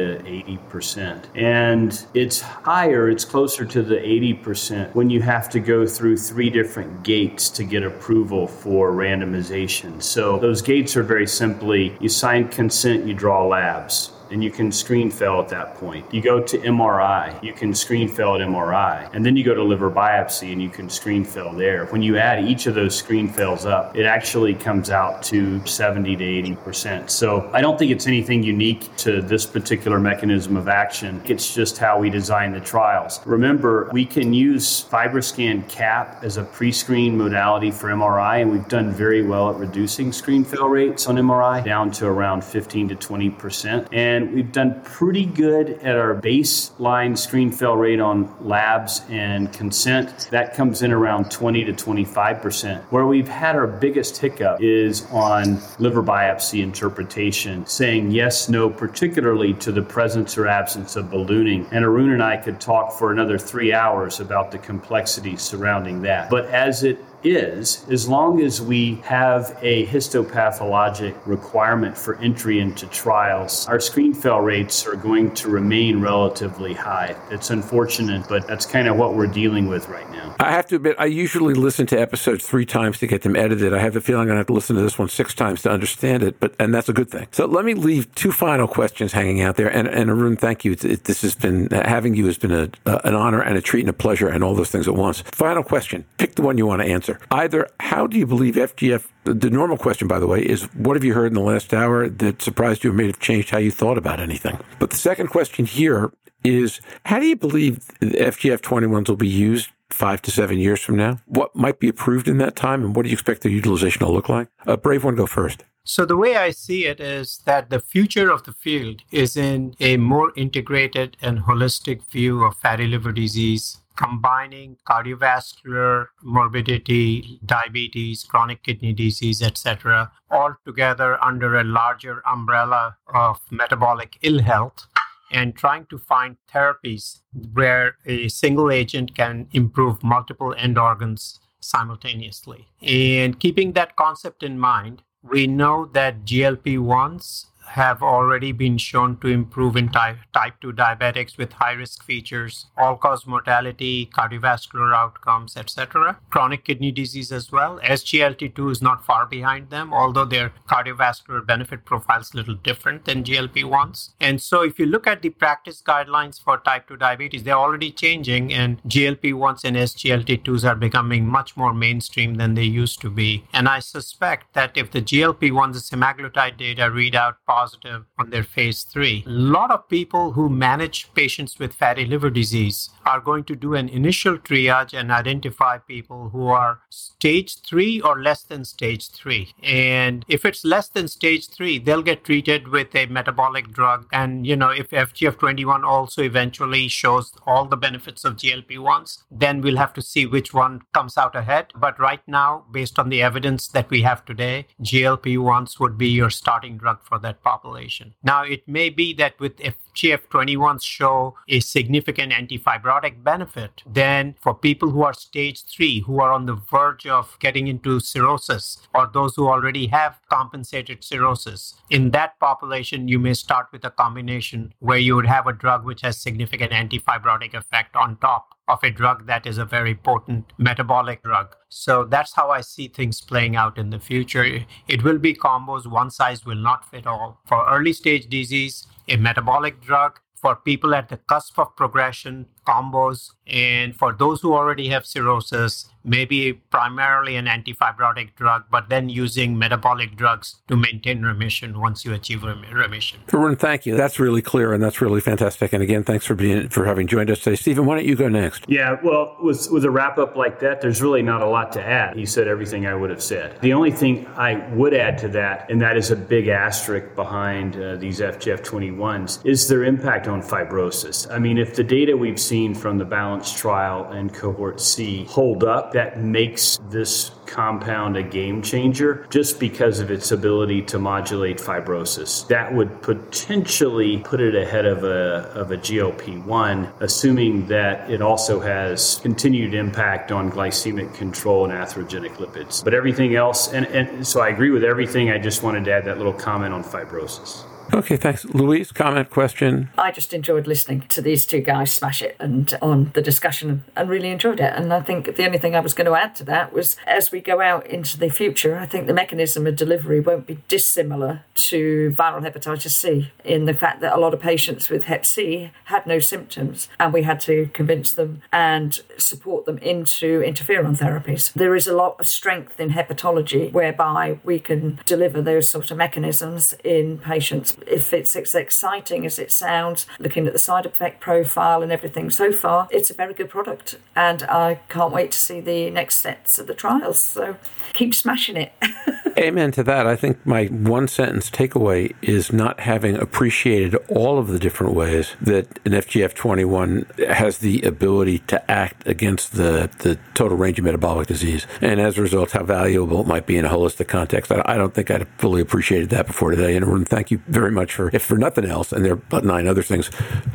80%. 0.73 1.25
And 1.35 2.07
it's 2.13 2.39
higher, 2.39 3.09
it's 3.09 3.25
closer 3.25 3.65
to 3.65 3.81
the 3.81 3.97
80% 3.97 4.95
when 4.95 5.09
you 5.09 5.21
have 5.21 5.49
to 5.49 5.59
go 5.59 5.85
through 5.85 6.15
three 6.15 6.49
different 6.49 7.03
gates 7.03 7.49
to 7.49 7.65
get 7.65 7.83
approval 7.83 8.47
for 8.47 8.93
randomization. 8.93 10.01
So 10.01 10.39
those 10.39 10.61
gates 10.61 10.95
are 10.95 11.03
very 11.03 11.27
simply 11.27 11.97
you 11.99 12.07
sign 12.07 12.47
consent, 12.47 13.05
you 13.05 13.13
draw 13.13 13.45
labs 13.45 14.13
and 14.31 14.43
you 14.43 14.49
can 14.49 14.71
screen 14.71 15.11
fail 15.11 15.39
at 15.39 15.49
that 15.49 15.75
point. 15.75 16.05
You 16.13 16.21
go 16.21 16.41
to 16.41 16.57
MRI, 16.57 17.41
you 17.43 17.53
can 17.53 17.73
screen 17.73 18.07
fail 18.07 18.35
at 18.35 18.41
MRI, 18.41 19.09
and 19.13 19.25
then 19.25 19.35
you 19.35 19.43
go 19.43 19.53
to 19.53 19.63
liver 19.63 19.91
biopsy 19.91 20.51
and 20.51 20.61
you 20.61 20.69
can 20.69 20.89
screen 20.89 21.23
fail 21.23 21.53
there. 21.53 21.85
When 21.87 22.01
you 22.01 22.17
add 22.17 22.43
each 22.45 22.65
of 22.65 22.75
those 22.75 22.95
screen 22.95 23.27
fails 23.27 23.65
up, 23.65 23.95
it 23.95 24.05
actually 24.05 24.53
comes 24.53 24.89
out 24.89 25.21
to 25.23 25.65
70 25.65 26.15
to 26.15 26.23
80%. 26.23 27.09
So 27.09 27.49
I 27.53 27.61
don't 27.61 27.77
think 27.77 27.91
it's 27.91 28.07
anything 28.07 28.43
unique 28.43 28.95
to 28.97 29.21
this 29.21 29.45
particular 29.45 29.99
mechanism 29.99 30.55
of 30.55 30.67
action. 30.67 31.21
It's 31.25 31.53
just 31.53 31.77
how 31.77 31.99
we 31.99 32.09
design 32.09 32.53
the 32.53 32.59
trials. 32.59 33.19
Remember, 33.25 33.89
we 33.91 34.05
can 34.05 34.33
use 34.33 34.83
FibroScan 34.83 35.67
CAP 35.67 36.23
as 36.23 36.37
a 36.37 36.43
pre 36.43 36.71
screen 36.71 37.17
modality 37.17 37.71
for 37.71 37.89
MRI, 37.89 38.41
and 38.41 38.51
we've 38.51 38.67
done 38.67 38.91
very 38.91 39.23
well 39.23 39.49
at 39.49 39.57
reducing 39.57 40.11
screen 40.11 40.43
fail 40.43 40.67
rates 40.67 41.07
on 41.07 41.15
MRI 41.15 41.63
down 41.63 41.91
to 41.91 42.05
around 42.07 42.43
15 42.43 42.89
to 42.89 42.95
20%. 42.95 43.87
And 43.91 44.20
and 44.21 44.33
we've 44.33 44.51
done 44.51 44.79
pretty 44.83 45.25
good 45.25 45.71
at 45.81 45.97
our 45.97 46.15
baseline 46.15 47.17
screen 47.17 47.51
fail 47.51 47.75
rate 47.75 47.99
on 47.99 48.33
labs 48.45 49.01
and 49.09 49.51
consent. 49.51 50.27
That 50.31 50.53
comes 50.53 50.83
in 50.83 50.91
around 50.91 51.31
20 51.31 51.65
to 51.65 51.73
25%. 51.73 52.83
Where 52.83 53.05
we've 53.05 53.27
had 53.27 53.55
our 53.55 53.67
biggest 53.67 54.17
hiccup 54.17 54.61
is 54.61 55.05
on 55.11 55.59
liver 55.79 56.03
biopsy 56.03 56.61
interpretation, 56.61 57.65
saying 57.65 58.11
yes, 58.11 58.47
no, 58.47 58.69
particularly 58.69 59.53
to 59.55 59.71
the 59.71 59.81
presence 59.81 60.37
or 60.37 60.47
absence 60.47 60.95
of 60.95 61.09
ballooning. 61.09 61.67
And 61.71 61.83
Arun 61.83 62.11
and 62.11 62.23
I 62.23 62.37
could 62.37 62.61
talk 62.61 62.93
for 62.93 63.11
another 63.11 63.37
three 63.37 63.73
hours 63.73 64.19
about 64.19 64.51
the 64.51 64.59
complexity 64.59 65.35
surrounding 65.35 66.01
that. 66.03 66.29
But 66.29 66.45
as 66.45 66.83
it 66.83 67.03
is, 67.23 67.85
as 67.89 68.07
long 68.07 68.41
as 68.41 68.61
we 68.61 68.95
have 69.03 69.57
a 69.61 69.85
histopathologic 69.87 71.15
requirement 71.25 71.97
for 71.97 72.15
entry 72.17 72.59
into 72.59 72.87
trials, 72.87 73.67
our 73.67 73.79
screen 73.79 74.13
fail 74.13 74.39
rates 74.39 74.85
are 74.85 74.95
going 74.95 75.33
to 75.35 75.49
remain 75.49 75.99
relatively 75.99 76.73
high. 76.73 77.15
It's 77.29 77.49
unfortunate, 77.49 78.27
but 78.27 78.47
that's 78.47 78.65
kind 78.65 78.87
of 78.87 78.97
what 78.97 79.15
we're 79.15 79.27
dealing 79.27 79.67
with 79.67 79.87
right 79.89 80.09
now. 80.11 80.35
I 80.39 80.51
have 80.51 80.67
to 80.67 80.75
admit, 80.75 80.95
I 80.97 81.05
usually 81.05 81.53
listen 81.53 81.85
to 81.87 81.99
episodes 81.99 82.45
three 82.45 82.65
times 82.65 82.99
to 82.99 83.07
get 83.07 83.21
them 83.21 83.35
edited. 83.35 83.73
I 83.73 83.79
have 83.79 83.93
the 83.93 84.01
feeling 84.01 84.21
I'm 84.21 84.27
going 84.27 84.35
to 84.35 84.39
have 84.39 84.47
to 84.47 84.53
listen 84.53 84.75
to 84.75 84.81
this 84.81 84.97
one 84.97 85.09
six 85.09 85.33
times 85.33 85.61
to 85.63 85.69
understand 85.69 86.23
it, 86.23 86.39
but 86.39 86.55
and 86.59 86.73
that's 86.73 86.89
a 86.89 86.93
good 86.93 87.09
thing. 87.09 87.27
So 87.31 87.45
let 87.45 87.65
me 87.65 87.73
leave 87.73 88.13
two 88.15 88.31
final 88.31 88.67
questions 88.67 89.13
hanging 89.13 89.41
out 89.41 89.55
there. 89.55 89.67
And, 89.67 89.87
and 89.87 90.09
Arun, 90.09 90.37
thank 90.37 90.65
you. 90.65 90.75
This 90.75 91.21
has 91.21 91.35
been 91.35 91.69
having 91.71 92.15
you 92.15 92.25
has 92.25 92.37
been 92.37 92.51
a, 92.51 92.69
an 92.85 93.15
honor 93.15 93.41
and 93.41 93.57
a 93.57 93.61
treat 93.61 93.81
and 93.81 93.89
a 93.89 93.93
pleasure 93.93 94.27
and 94.27 94.43
all 94.43 94.55
those 94.55 94.71
things 94.71 94.87
at 94.87 94.95
once. 94.95 95.21
Final 95.21 95.63
question. 95.63 96.05
Pick 96.17 96.35
the 96.35 96.41
one 96.41 96.57
you 96.57 96.65
want 96.65 96.81
to 96.81 96.87
answer 96.87 97.10
Either 97.31 97.67
how 97.79 98.07
do 98.07 98.17
you 98.17 98.25
believe 98.25 98.55
FGF? 98.55 99.07
The 99.23 99.49
normal 99.49 99.77
question, 99.77 100.07
by 100.07 100.19
the 100.19 100.27
way, 100.27 100.41
is 100.41 100.63
what 100.73 100.95
have 100.95 101.03
you 101.03 101.13
heard 101.13 101.27
in 101.27 101.33
the 101.33 101.41
last 101.41 101.73
hour 101.73 102.09
that 102.09 102.41
surprised 102.41 102.83
you 102.83 102.91
or 102.91 102.93
may 102.93 103.07
have 103.07 103.19
changed 103.19 103.49
how 103.49 103.59
you 103.59 103.71
thought 103.71 103.97
about 103.97 104.19
anything? 104.19 104.57
But 104.79 104.89
the 104.89 104.97
second 104.97 105.27
question 105.27 105.65
here 105.65 106.11
is 106.43 106.81
how 107.05 107.19
do 107.19 107.25
you 107.25 107.35
believe 107.35 107.79
FGF 108.01 108.61
21s 108.61 109.09
will 109.09 109.15
be 109.15 109.27
used 109.27 109.69
five 109.89 110.21
to 110.23 110.31
seven 110.31 110.57
years 110.57 110.79
from 110.81 110.95
now? 110.95 111.19
What 111.25 111.55
might 111.55 111.79
be 111.79 111.89
approved 111.89 112.27
in 112.27 112.37
that 112.39 112.55
time, 112.55 112.83
and 112.83 112.95
what 112.95 113.03
do 113.03 113.09
you 113.09 113.13
expect 113.13 113.41
the 113.41 113.49
utilization 113.49 113.99
to 113.99 114.11
look 114.11 114.29
like? 114.29 114.47
A 114.65 114.77
brave 114.77 115.03
one, 115.03 115.15
go 115.15 115.27
first. 115.27 115.63
So, 115.83 116.05
the 116.05 116.15
way 116.15 116.35
I 116.35 116.51
see 116.51 116.85
it 116.85 116.99
is 116.99 117.41
that 117.45 117.71
the 117.71 117.79
future 117.79 118.29
of 118.29 118.43
the 118.43 118.53
field 118.53 119.01
is 119.11 119.35
in 119.35 119.75
a 119.79 119.97
more 119.97 120.31
integrated 120.35 121.17
and 121.21 121.39
holistic 121.39 122.07
view 122.09 122.43
of 122.43 122.55
fatty 122.57 122.85
liver 122.85 123.11
disease 123.11 123.80
combining 123.95 124.77
cardiovascular 124.87 126.07
morbidity, 126.23 127.39
diabetes, 127.45 128.23
chronic 128.23 128.63
kidney 128.63 128.93
disease, 128.93 129.41
etc., 129.41 130.11
all 130.29 130.55
together 130.65 131.23
under 131.23 131.55
a 131.55 131.63
larger 131.63 132.21
umbrella 132.27 132.97
of 133.13 133.39
metabolic 133.51 134.17
ill 134.21 134.41
health 134.41 134.87
and 135.31 135.55
trying 135.55 135.85
to 135.85 135.97
find 135.97 136.35
therapies 136.53 137.21
where 137.53 137.95
a 138.05 138.27
single 138.27 138.69
agent 138.69 139.15
can 139.15 139.47
improve 139.53 140.03
multiple 140.03 140.53
end 140.57 140.77
organs 140.77 141.39
simultaneously. 141.61 142.67
And 142.81 143.39
keeping 143.39 143.73
that 143.73 143.95
concept 143.95 144.43
in 144.43 144.59
mind, 144.59 145.03
we 145.23 145.47
know 145.47 145.89
that 145.93 146.25
GLP 146.25 146.77
1s 146.77 147.45
have 147.71 148.03
already 148.03 148.51
been 148.51 148.77
shown 148.77 149.17
to 149.17 149.27
improve 149.27 149.77
in 149.77 149.89
type, 149.89 150.17
type 150.33 150.55
2 150.61 150.73
diabetics 150.73 151.37
with 151.37 151.53
high 151.53 151.71
risk 151.71 152.03
features, 152.03 152.65
all 152.77 152.97
cause 152.97 153.25
mortality, 153.25 154.09
cardiovascular 154.13 154.93
outcomes, 154.93 155.55
etc. 155.55 156.17
Chronic 156.29 156.65
kidney 156.65 156.91
disease 156.91 157.31
as 157.31 157.51
well. 157.51 157.79
SGLT2 157.83 158.71
is 158.71 158.81
not 158.81 159.05
far 159.05 159.25
behind 159.25 159.69
them, 159.69 159.93
although 159.93 160.25
their 160.25 160.51
cardiovascular 160.69 161.45
benefit 161.45 161.85
profile 161.85 162.19
is 162.19 162.33
a 162.33 162.37
little 162.37 162.55
different 162.55 163.05
than 163.05 163.23
GLP 163.23 163.63
1s. 163.63 164.11
And 164.19 164.41
so, 164.41 164.63
if 164.63 164.77
you 164.77 164.85
look 164.85 165.07
at 165.07 165.21
the 165.21 165.29
practice 165.29 165.81
guidelines 165.81 166.41
for 166.41 166.57
type 166.57 166.87
2 166.89 166.97
diabetes, 166.97 167.43
they're 167.43 167.55
already 167.55 167.91
changing, 167.91 168.53
and 168.53 168.83
GLP 168.83 169.33
1s 169.33 169.63
and 169.63 169.77
SGLT2s 169.77 170.69
are 170.69 170.75
becoming 170.75 171.25
much 171.25 171.55
more 171.55 171.73
mainstream 171.73 172.35
than 172.35 172.55
they 172.55 172.63
used 172.63 172.99
to 173.01 173.09
be. 173.09 173.45
And 173.53 173.69
I 173.69 173.79
suspect 173.79 174.53
that 174.53 174.75
if 174.75 174.91
the 174.91 175.01
GLP 175.01 175.51
1s, 175.51 175.73
the 175.73 175.95
semaglutide 175.95 176.57
data 176.57 176.91
read 176.91 177.15
out 177.15 177.37
positive 177.61 178.05
on 178.17 178.29
their 178.31 178.43
phase 178.43 178.83
three. 178.83 179.23
A 179.27 179.29
lot 179.29 179.69
of 179.71 179.87
people 179.87 180.31
who 180.31 180.49
manage 180.49 181.13
patients 181.13 181.59
with 181.59 181.73
fatty 181.81 182.05
liver 182.05 182.29
disease 182.29 182.89
are 183.05 183.19
going 183.19 183.43
to 183.43 183.55
do 183.55 183.75
an 183.75 183.87
initial 183.89 184.37
triage 184.37 184.93
and 184.99 185.11
identify 185.11 185.77
people 185.77 186.29
who 186.29 186.47
are 186.47 186.79
stage 186.89 187.61
three 187.61 188.01
or 188.01 188.19
less 188.27 188.41
than 188.43 188.65
stage 188.65 189.09
three. 189.09 189.53
And 189.61 190.25
if 190.27 190.45
it's 190.45 190.65
less 190.65 190.87
than 190.87 191.07
stage 191.07 191.49
three, 191.49 191.77
they'll 191.77 192.09
get 192.11 192.23
treated 192.23 192.67
with 192.67 192.95
a 192.95 193.05
metabolic 193.05 193.71
drug. 193.71 194.07
And, 194.11 194.47
you 194.47 194.55
know, 194.55 194.69
if 194.69 194.89
FGF21 194.89 195.83
also 195.83 196.23
eventually 196.23 196.87
shows 196.87 197.31
all 197.45 197.65
the 197.65 197.77
benefits 197.77 198.23
of 198.25 198.37
GLP 198.37 198.77
1s, 198.77 199.19
then 199.29 199.61
we'll 199.61 199.77
have 199.77 199.93
to 199.93 200.01
see 200.01 200.25
which 200.25 200.53
one 200.53 200.81
comes 200.93 201.17
out 201.17 201.35
ahead. 201.35 201.67
But 201.75 201.99
right 201.99 202.25
now, 202.27 202.65
based 202.71 202.97
on 202.97 203.09
the 203.09 203.21
evidence 203.21 203.67
that 203.69 203.89
we 203.89 204.01
have 204.01 204.25
today, 204.25 204.67
GLP 204.81 205.37
1s 205.37 205.79
would 205.79 205.97
be 205.97 206.09
your 206.09 206.31
starting 206.31 206.77
drug 206.77 207.03
for 207.03 207.19
that 207.19 207.40
population. 207.43 208.13
Now, 208.23 208.43
it 208.43 208.67
may 208.67 208.89
be 208.89 209.13
that 209.15 209.39
with 209.39 209.57
FGF21s 209.57 210.83
show 210.83 211.35
a 211.47 211.59
significant 211.59 212.31
antifibrotic 212.33 213.23
benefit, 213.23 213.83
then 213.85 214.35
for 214.41 214.53
people 214.53 214.89
who 214.89 215.03
are 215.03 215.13
stage 215.13 215.63
three, 215.63 216.01
who 216.01 216.19
are 216.21 216.31
on 216.31 216.45
the 216.45 216.55
verge 216.55 217.07
of 217.07 217.37
getting 217.39 217.67
into 217.67 217.99
cirrhosis, 217.99 218.87
or 218.93 219.09
those 219.11 219.35
who 219.35 219.47
already 219.47 219.87
have 219.87 220.19
compensated 220.29 221.03
cirrhosis, 221.03 221.75
in 221.89 222.11
that 222.11 222.39
population, 222.39 223.07
you 223.07 223.19
may 223.19 223.33
start 223.33 223.67
with 223.71 223.83
a 223.85 223.91
combination 223.91 224.73
where 224.79 224.97
you 224.97 225.15
would 225.15 225.25
have 225.25 225.47
a 225.47 225.53
drug 225.53 225.85
which 225.85 226.01
has 226.01 226.17
significant 226.17 226.71
antifibrotic 226.71 227.53
effect 227.53 227.95
on 227.95 228.17
top 228.17 228.55
of 228.67 228.83
a 228.83 228.91
drug 228.91 229.27
that 229.27 229.45
is 229.45 229.57
a 229.57 229.65
very 229.65 229.95
potent 229.95 230.53
metabolic 230.57 231.23
drug. 231.23 231.55
So 231.69 232.03
that's 232.05 232.33
how 232.33 232.49
I 232.49 232.61
see 232.61 232.87
things 232.87 233.21
playing 233.21 233.55
out 233.55 233.77
in 233.77 233.89
the 233.89 233.99
future. 233.99 234.65
It 234.87 235.03
will 235.03 235.17
be 235.17 235.33
combos, 235.33 235.85
one 235.85 236.09
size 236.11 236.45
will 236.45 236.55
not 236.55 236.89
fit 236.89 237.05
all. 237.07 237.39
For 237.47 237.67
early 237.69 237.93
stage 237.93 238.27
disease, 238.27 238.87
a 239.07 239.17
metabolic 239.17 239.81
drug. 239.81 240.19
For 240.35 240.55
people 240.55 240.95
at 240.95 241.09
the 241.09 241.17
cusp 241.17 241.59
of 241.59 241.75
progression, 241.75 242.47
combos. 242.65 243.31
And 243.47 243.95
for 243.95 244.13
those 244.13 244.41
who 244.41 244.53
already 244.53 244.87
have 244.89 245.05
cirrhosis, 245.05 245.89
maybe 246.03 246.53
primarily 246.53 247.35
an 247.35 247.45
antifibrotic 247.45 248.35
drug, 248.35 248.63
but 248.71 248.89
then 248.89 249.09
using 249.09 249.57
metabolic 249.57 250.15
drugs 250.15 250.61
to 250.67 250.75
maintain 250.75 251.21
remission 251.21 251.79
once 251.79 252.05
you 252.05 252.13
achieve 252.13 252.43
remission. 252.43 253.19
Arun, 253.33 253.55
thank 253.55 253.85
you. 253.85 253.95
That's 253.95 254.19
really 254.19 254.41
clear 254.41 254.73
and 254.73 254.81
that's 254.81 255.01
really 255.01 255.21
fantastic. 255.21 255.73
And 255.73 255.83
again, 255.83 256.03
thanks 256.03 256.25
for 256.25 256.35
being 256.35 256.69
for 256.69 256.85
having 256.85 257.07
joined 257.07 257.29
us 257.29 257.39
today. 257.39 257.55
Stephen, 257.55 257.85
why 257.85 257.95
don't 257.95 258.05
you 258.05 258.15
go 258.15 258.29
next? 258.29 258.65
Yeah, 258.67 258.97
well, 259.03 259.35
with 259.41 259.69
with 259.71 259.85
a 259.85 259.91
wrap 259.91 260.17
up 260.17 260.35
like 260.35 260.59
that, 260.59 260.81
there's 260.81 261.01
really 261.01 261.21
not 261.21 261.41
a 261.41 261.47
lot 261.47 261.71
to 261.73 261.83
add. 261.83 262.15
He 262.15 262.25
said 262.25 262.47
everything 262.47 262.87
I 262.87 262.95
would 262.95 263.09
have 263.09 263.23
said. 263.23 263.59
The 263.61 263.73
only 263.73 263.91
thing 263.91 264.27
I 264.35 264.67
would 264.73 264.93
add 264.93 265.17
to 265.19 265.27
that, 265.29 265.69
and 265.69 265.81
that 265.81 265.97
is 265.97 266.11
a 266.11 266.15
big 266.15 266.47
asterisk 266.47 267.15
behind 267.15 267.75
uh, 267.75 267.95
these 267.97 268.19
FGF21s, 268.19 269.45
is 269.45 269.67
their 269.67 269.83
impact 269.83 270.27
on 270.27 270.41
fibrosis. 270.41 271.29
I 271.31 271.39
mean, 271.39 271.57
if 271.57 271.75
the 271.75 271.83
data 271.83 272.15
we've 272.15 272.39
seen 272.39 272.50
from 272.51 272.97
the 272.97 273.05
BALANCED 273.05 273.55
trial 273.55 274.11
and 274.11 274.33
cohort 274.33 274.81
C 274.81 275.23
hold 275.23 275.63
up, 275.63 275.93
that 275.93 276.19
makes 276.19 276.77
this 276.89 277.31
compound 277.45 278.17
a 278.17 278.23
game 278.23 278.61
changer 278.61 279.25
just 279.29 279.57
because 279.57 280.01
of 280.01 280.11
its 280.11 280.31
ability 280.31 280.81
to 280.81 280.99
modulate 280.99 281.59
fibrosis. 281.59 282.45
That 282.49 282.73
would 282.73 283.01
potentially 283.01 284.17
put 284.17 284.41
it 284.41 284.53
ahead 284.53 284.85
of 284.85 285.05
a, 285.05 285.49
of 285.55 285.71
a 285.71 285.77
GLP 285.77 286.43
1, 286.43 286.91
assuming 286.99 287.67
that 287.67 288.09
it 288.11 288.21
also 288.21 288.59
has 288.59 289.21
continued 289.21 289.73
impact 289.73 290.33
on 290.33 290.51
glycemic 290.51 291.13
control 291.13 291.63
and 291.63 291.73
atherogenic 291.73 292.35
lipids. 292.35 292.83
But 292.83 292.93
everything 292.93 293.35
else, 293.35 293.71
and, 293.71 293.85
and 293.87 294.27
so 294.27 294.41
I 294.41 294.49
agree 294.49 294.71
with 294.71 294.83
everything. 294.83 295.31
I 295.31 295.37
just 295.37 295.63
wanted 295.63 295.85
to 295.85 295.93
add 295.93 296.03
that 296.03 296.17
little 296.17 296.33
comment 296.33 296.73
on 296.73 296.83
fibrosis. 296.83 297.63
Okay, 297.93 298.15
thanks. 298.15 298.45
Louise, 298.45 298.91
comment, 298.93 299.29
question? 299.29 299.89
I 299.97 300.11
just 300.11 300.33
enjoyed 300.33 300.65
listening 300.65 301.01
to 301.09 301.21
these 301.21 301.45
two 301.45 301.59
guys 301.59 301.91
smash 301.91 302.21
it 302.21 302.37
and 302.39 302.77
on 302.81 303.11
the 303.13 303.21
discussion 303.21 303.83
and 303.97 304.09
really 304.09 304.29
enjoyed 304.29 304.61
it. 304.61 304.73
And 304.75 304.93
I 304.93 305.01
think 305.01 305.35
the 305.35 305.45
only 305.45 305.57
thing 305.57 305.75
I 305.75 305.81
was 305.81 305.93
going 305.93 306.05
to 306.05 306.15
add 306.15 306.33
to 306.35 306.45
that 306.45 306.71
was 306.71 306.95
as 307.05 307.33
we 307.33 307.41
go 307.41 307.59
out 307.59 307.85
into 307.85 308.17
the 308.17 308.29
future, 308.29 308.77
I 308.77 308.85
think 308.85 309.07
the 309.07 309.13
mechanism 309.13 309.67
of 309.67 309.75
delivery 309.75 310.21
won't 310.21 310.47
be 310.47 310.59
dissimilar 310.69 311.43
to 311.53 312.13
viral 312.17 312.41
hepatitis 312.41 312.91
C 312.91 313.31
in 313.43 313.65
the 313.65 313.73
fact 313.73 313.99
that 314.01 314.15
a 314.15 314.19
lot 314.19 314.33
of 314.33 314.39
patients 314.39 314.89
with 314.89 315.05
hep 315.05 315.25
C 315.25 315.71
had 315.85 316.07
no 316.07 316.19
symptoms 316.19 316.87
and 316.97 317.11
we 317.11 317.23
had 317.23 317.41
to 317.41 317.69
convince 317.73 318.13
them 318.13 318.41
and 318.53 319.01
support 319.17 319.65
them 319.65 319.77
into 319.79 320.39
interferon 320.41 320.97
therapies. 320.97 321.51
There 321.53 321.75
is 321.75 321.87
a 321.87 321.95
lot 321.95 322.15
of 322.19 322.25
strength 322.25 322.79
in 322.79 322.91
hepatology 322.91 323.69
whereby 323.71 324.39
we 324.45 324.59
can 324.59 324.99
deliver 325.05 325.41
those 325.41 325.67
sort 325.67 325.91
of 325.91 325.97
mechanisms 325.97 326.73
in 326.85 327.17
patients 327.17 327.75
if 327.87 328.13
it's 328.13 328.35
as 328.35 328.55
exciting 328.55 329.25
as 329.25 329.39
it 329.39 329.51
sounds, 329.51 330.05
looking 330.19 330.47
at 330.47 330.53
the 330.53 330.59
side 330.59 330.85
effect 330.85 331.19
profile 331.19 331.81
and 331.81 331.91
everything 331.91 332.29
so 332.29 332.51
far, 332.51 332.87
it's 332.91 333.09
a 333.09 333.13
very 333.13 333.33
good 333.33 333.49
product. 333.49 333.97
And 334.15 334.43
I 334.43 334.79
can't 334.89 335.13
wait 335.13 335.31
to 335.31 335.39
see 335.39 335.59
the 335.59 335.89
next 335.89 336.15
sets 336.15 336.59
of 336.59 336.67
the 336.67 336.73
trials. 336.73 337.19
So 337.19 337.57
keep 337.93 338.13
smashing 338.13 338.57
it. 338.57 338.73
Amen 339.37 339.71
to 339.71 339.83
that. 339.83 340.07
I 340.07 340.15
think 340.15 340.45
my 340.45 340.65
one 340.65 341.07
sentence 341.07 341.49
takeaway 341.49 342.13
is 342.21 342.51
not 342.51 342.81
having 342.81 343.15
appreciated 343.15 343.95
all 344.09 344.37
of 344.37 344.47
the 344.47 344.59
different 344.59 344.93
ways 344.93 345.35
that 345.41 345.67
an 345.85 345.93
FGF21 345.93 347.27
has 347.29 347.59
the 347.59 347.81
ability 347.81 348.39
to 348.39 348.71
act 348.71 349.07
against 349.07 349.53
the, 349.53 349.89
the 349.99 350.17
total 350.33 350.57
range 350.57 350.79
of 350.79 350.85
metabolic 350.85 351.27
disease. 351.27 351.65
And 351.79 351.99
as 351.99 352.17
a 352.17 352.21
result, 352.21 352.51
how 352.51 352.63
valuable 352.63 353.21
it 353.21 353.27
might 353.27 353.45
be 353.45 353.57
in 353.57 353.65
a 353.65 353.69
holistic 353.69 354.07
context. 354.07 354.51
I, 354.51 354.61
I 354.65 354.77
don't 354.77 354.93
think 354.93 355.09
I'd 355.09 355.27
fully 355.37 355.61
appreciated 355.61 356.09
that 356.09 356.27
before 356.27 356.51
today. 356.51 356.75
And 356.75 357.07
thank 357.07 357.31
you 357.31 357.41
very 357.47 357.60
much 357.69 357.93
for, 357.93 358.09
if 358.15 358.23
for 358.23 358.37
nothing 358.37 358.65
else, 358.65 358.91
and 358.91 359.05
there 359.05 359.19
are 359.31 359.41
nine 359.41 359.67
other 359.67 359.83
things, 359.83 360.09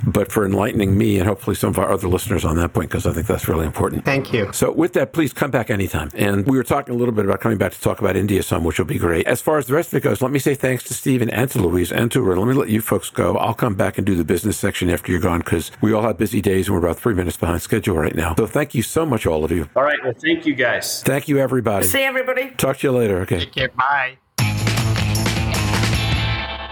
but 0.04 0.32
for 0.32 0.44
enlightening 0.44 0.98
me 0.98 1.18
and 1.18 1.28
hopefully 1.28 1.54
some 1.54 1.70
of 1.70 1.78
our 1.78 1.92
other 1.92 2.08
listeners 2.08 2.44
on 2.44 2.56
that 2.56 2.72
point, 2.72 2.90
because 2.90 3.06
I 3.06 3.12
think 3.12 3.28
that's 3.28 3.46
really 3.46 3.66
important. 3.66 4.04
Thank 4.04 4.32
you. 4.32 4.50
So 4.52 4.72
with 4.72 4.94
that, 4.94 5.12
please 5.12 5.32
come 5.32 5.50
back 5.50 5.70
anytime. 5.70 6.10
And 6.14 6.46
we 6.46 6.56
were 6.56 6.64
talking 6.64 6.94
a 6.94 6.98
little 6.98 7.14
bit 7.14 7.24
about 7.24 7.40
coming 7.40 7.58
back 7.58 7.72
to 7.72 7.80
talk 7.80 8.00
about 8.00 8.16
India 8.16 8.42
some, 8.42 8.64
which 8.64 8.78
will 8.78 8.86
be 8.86 8.98
great. 8.98 9.26
As 9.26 9.40
far 9.40 9.58
as 9.58 9.66
the 9.66 9.74
rest 9.74 9.92
of 9.92 9.98
it 9.98 10.02
goes, 10.02 10.22
let 10.22 10.32
me 10.32 10.38
say 10.38 10.54
thanks 10.54 10.82
to 10.84 10.94
Stephen 10.94 11.30
and 11.30 11.50
to 11.50 11.60
Louise 11.60 11.92
and 11.92 12.10
to 12.10 12.24
her. 12.24 12.36
Let 12.36 12.48
me 12.48 12.54
let 12.54 12.70
you 12.70 12.80
folks 12.80 13.10
go. 13.10 13.36
I'll 13.36 13.54
come 13.54 13.74
back 13.74 13.98
and 13.98 14.06
do 14.06 14.16
the 14.16 14.24
business 14.24 14.58
section 14.58 14.90
after 14.90 15.12
you're 15.12 15.20
gone 15.20 15.40
because 15.40 15.70
we 15.80 15.92
all 15.92 16.02
have 16.02 16.18
busy 16.18 16.40
days 16.40 16.68
and 16.68 16.74
we're 16.74 16.84
about 16.84 16.98
three 16.98 17.14
minutes 17.14 17.36
behind 17.36 17.62
schedule 17.62 17.96
right 17.96 18.14
now. 18.14 18.34
So 18.36 18.46
thank 18.46 18.74
you 18.74 18.82
so 18.82 19.04
much, 19.04 19.26
all 19.26 19.44
of 19.44 19.50
you. 19.50 19.68
All 19.76 19.82
right. 19.82 19.98
Well, 20.02 20.14
thank 20.20 20.46
you 20.46 20.54
guys. 20.54 21.02
Thank 21.02 21.28
you, 21.28 21.38
everybody. 21.38 21.86
See 21.86 22.02
everybody. 22.02 22.50
Talk 22.50 22.78
to 22.78 22.86
you 22.86 22.92
later. 22.92 23.20
Okay. 23.20 23.40
Take 23.40 23.52
care. 23.52 23.68
Bye. 23.68 24.18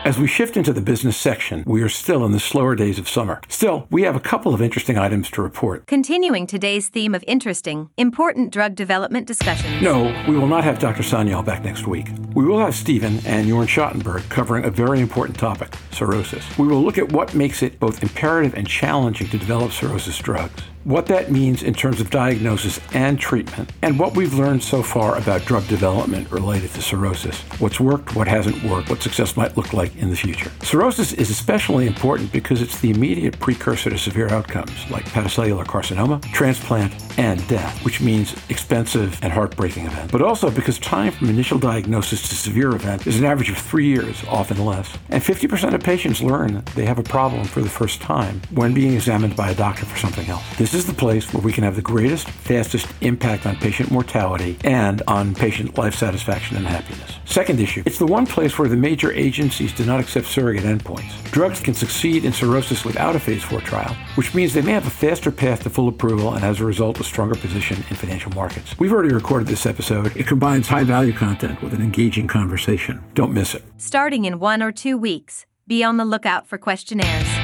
As 0.05 0.19
we 0.19 0.27
shift 0.27 0.59
into 0.59 0.75
the 0.75 0.83
business 0.83 1.17
section, 1.17 1.65
we 1.67 1.81
are 1.81 1.89
still 1.89 2.27
in 2.27 2.33
the 2.33 2.39
slower 2.39 2.75
days 2.75 2.99
of 2.99 3.09
summer. 3.09 3.41
Still, 3.49 3.87
we 3.91 4.03
have 4.03 4.15
a 4.15 4.21
couple 4.21 4.53
of 4.53 4.61
interesting 4.61 4.99
items 4.99 5.31
to 5.31 5.41
report. 5.41 5.87
Continuing 5.87 6.47
today's 6.47 6.89
theme 6.89 7.15
of 7.15 7.25
interesting, 7.27 7.89
important 7.97 8.53
drug 8.53 8.75
development 8.75 9.27
discussions. 9.27 9.81
No, 9.81 10.15
we 10.29 10.37
will 10.37 10.47
not 10.47 10.63
have 10.63 10.79
Dr. 10.79 11.03
Sanyal 11.03 11.43
back 11.43 11.65
next 11.65 11.87
week. 11.87 12.09
We 12.35 12.45
will 12.45 12.59
have 12.59 12.75
Stephen 12.75 13.15
and 13.25 13.49
Jorn 13.49 13.67
Schattenberg 13.67 14.29
covering 14.29 14.67
a 14.67 14.71
very 14.71 15.01
important 15.01 15.39
topic 15.39 15.75
cirrhosis. 15.91 16.45
We 16.59 16.67
will 16.67 16.83
look 16.83 16.99
at 16.99 17.11
what 17.11 17.35
makes 17.35 17.63
it 17.63 17.81
both 17.81 18.03
imperative 18.03 18.53
and 18.53 18.69
challenging 18.69 19.29
to 19.29 19.39
develop 19.39 19.73
cirrhosis 19.73 20.19
drugs. 20.19 20.65
What 20.85 21.07
that 21.07 21.31
means 21.31 21.63
in 21.63 21.73
terms 21.73 22.01
of 22.01 22.11
diagnosis 22.11 22.79
and 22.93 23.19
treatment, 23.19 23.73
and 23.83 23.99
what 23.99 24.15
we've 24.15 24.35
learned 24.35 24.63
so 24.63 24.83
far 24.83 25.17
about 25.17 25.45
drug 25.47 25.67
development 25.67 26.31
related 26.31 26.71
to 26.71 26.83
cirrhosis. 26.83 27.41
What's 27.59 27.81
worked, 27.81 28.15
what 28.15 28.29
hasn't 28.29 28.63
worked, 28.65 28.91
what 28.91 29.03
success 29.03 29.37
might 29.37 29.57
look 29.57 29.73
like 29.73 29.97
in 29.97 30.11
the 30.11 30.17
future. 30.17 30.51
Cirrhosis 30.63 31.13
is 31.15 31.31
especially 31.31 31.87
important 31.87 32.31
because 32.33 32.61
it's 32.61 32.81
the 32.81 32.91
immediate 32.91 33.41
precursor 33.41 33.91
to 33.91 33.99
severe 33.99 34.29
outcomes 34.29 34.91
like 34.91 35.07
hepatocellular 35.07 35.65
carcinoma, 35.65 36.23
transplant, 36.33 36.93
and 37.19 37.47
death, 37.49 37.83
which 37.85 38.01
means 38.01 38.35
expensive 38.51 39.19
and 39.23 39.33
heartbreaking 39.33 39.87
event. 39.87 40.13
But 40.13 40.21
also 40.21 40.51
because 40.51 40.79
time 40.79 41.13
from 41.13 41.31
initial 41.31 41.59
diagnosis 41.59 42.29
to 42.29 42.35
severe 42.35 42.75
event 42.75 43.07
is 43.07 43.19
an 43.19 43.25
average 43.25 43.51
of 43.51 43.57
three 43.57 43.87
years, 43.87 44.23
often 44.29 44.65
less. 44.65 44.99
And 45.09 45.23
50% 45.23 45.73
of 45.73 45.83
patients 45.83 46.21
learn 46.21 46.63
they 46.75 46.85
have 46.85 46.99
a 46.99 47.03
problem 47.03 47.45
for 47.45 47.63
the 47.63 47.71
first 47.71 48.01
time 48.01 48.43
when 48.51 48.75
being 48.75 48.93
examined 48.93 49.37
by 49.37 49.51
a 49.51 49.55
doctor 49.55 49.87
for 49.87 49.97
something 49.97 50.29
else. 50.29 50.45
This 50.59 50.74
is 50.75 50.87
the 50.87 50.95
place 50.95 51.33
where 51.33 51.43
we 51.43 51.53
can 51.53 51.63
have 51.63 51.77
the 51.77 51.83
greatest, 51.83 52.29
fastest 52.29 52.87
impact 53.01 53.47
on 53.47 53.57
patient 53.57 53.91
mortality 53.91 54.59
and 54.65 55.03
on 55.07 55.35
patient 55.35 55.77
life 55.77 55.95
satisfaction 55.95 56.57
and 56.57 56.67
happiness. 56.67 57.19
Second 57.25 57.61
issue, 57.61 57.83
it's 57.87 57.99
the 57.99 58.07
one 58.07 58.27
place 58.27 58.59
where 58.59 58.69
the 58.69 58.77
major 58.77 59.13
agencies 59.13 59.73
do 59.73 59.85
not 59.85 60.01
accept 60.01 60.27
surrogate 60.27 60.65
endpoints. 60.65 61.13
Drugs 61.31 61.61
can 61.61 61.75
succeed 61.75 62.25
in 62.25 62.33
cirrhosis 62.33 62.85
without 62.85 63.15
a 63.15 63.21
phase 63.21 63.43
4 63.43 63.61
trial, 63.61 63.95
which 64.15 64.35
means 64.35 64.55
they 64.55 64.63
may 64.63 64.73
have 64.73 64.87
a 64.87 64.91
faster 64.91 65.31
path 65.31 65.63
to 65.63 65.71
full 65.71 65.89
approval 65.89 66.35
and 66.35 66.45
as 66.45 66.61
a 66.61 66.65
result 66.65 66.99
a 67.01 67.05
stronger 67.05 67.35
position 67.35 67.77
in 67.91 67.97
financial 67.97 68.33
markets. 68.33 68.79
We've 68.79 68.93
already 68.93 69.15
recorded 69.15 69.49
this 69.49 69.67
episode. 69.67 70.17
It 70.17 70.27
combines 70.27 70.69
high 70.69 70.85
value 70.85 71.13
content 71.13 71.63
with 71.63 71.75
an 71.75 71.83
engaging 71.83 72.27
conversation. 72.27 73.05
Don't 73.15 73.33
miss 73.33 73.55
it. 73.55 73.63
Starting 73.77 74.25
in 74.25 74.39
one 74.39 74.63
or 74.63 74.73
two 74.73 74.97
weeks, 74.97 75.47
be 75.67 75.85
on 75.85 75.99
the 75.99 76.05
lookout 76.05 76.47
for 76.47 76.59
questionnaires. 76.59 77.44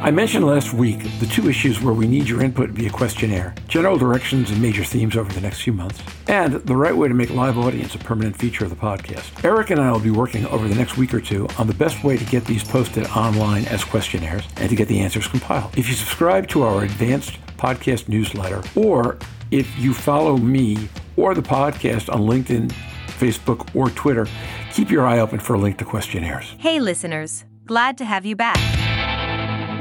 I 0.00 0.12
mentioned 0.12 0.46
last 0.46 0.72
week 0.72 1.00
the 1.18 1.26
two 1.26 1.48
issues 1.48 1.82
where 1.82 1.92
we 1.92 2.06
need 2.06 2.28
your 2.28 2.40
input 2.40 2.70
via 2.70 2.88
questionnaire, 2.88 3.52
general 3.66 3.98
directions 3.98 4.48
and 4.48 4.62
major 4.62 4.84
themes 4.84 5.16
over 5.16 5.32
the 5.32 5.40
next 5.40 5.62
few 5.62 5.72
months, 5.72 6.00
and 6.28 6.54
the 6.54 6.76
right 6.76 6.96
way 6.96 7.08
to 7.08 7.14
make 7.14 7.30
live 7.30 7.58
audience 7.58 7.96
a 7.96 7.98
permanent 7.98 8.36
feature 8.36 8.62
of 8.62 8.70
the 8.70 8.76
podcast. 8.76 9.44
Eric 9.44 9.70
and 9.70 9.80
I 9.80 9.90
will 9.90 9.98
be 9.98 10.12
working 10.12 10.46
over 10.46 10.68
the 10.68 10.74
next 10.76 10.96
week 10.96 11.12
or 11.12 11.20
two 11.20 11.48
on 11.58 11.66
the 11.66 11.74
best 11.74 12.04
way 12.04 12.16
to 12.16 12.24
get 12.26 12.44
these 12.44 12.62
posted 12.62 13.06
online 13.08 13.64
as 13.66 13.82
questionnaires 13.82 14.44
and 14.58 14.70
to 14.70 14.76
get 14.76 14.86
the 14.86 15.00
answers 15.00 15.26
compiled. 15.26 15.76
If 15.76 15.88
you 15.88 15.94
subscribe 15.94 16.46
to 16.50 16.62
our 16.62 16.84
advanced 16.84 17.36
podcast 17.56 18.08
newsletter, 18.08 18.62
or 18.76 19.18
if 19.50 19.76
you 19.80 19.92
follow 19.92 20.36
me 20.36 20.88
or 21.16 21.34
the 21.34 21.42
podcast 21.42 22.08
on 22.08 22.20
LinkedIn, 22.20 22.72
Facebook, 23.18 23.74
or 23.74 23.90
Twitter, 23.90 24.28
keep 24.72 24.92
your 24.92 25.04
eye 25.04 25.18
open 25.18 25.40
for 25.40 25.54
a 25.54 25.58
link 25.58 25.76
to 25.78 25.84
questionnaires. 25.84 26.54
Hey, 26.58 26.78
listeners, 26.78 27.44
glad 27.66 27.98
to 27.98 28.04
have 28.04 28.24
you 28.24 28.36
back. 28.36 28.87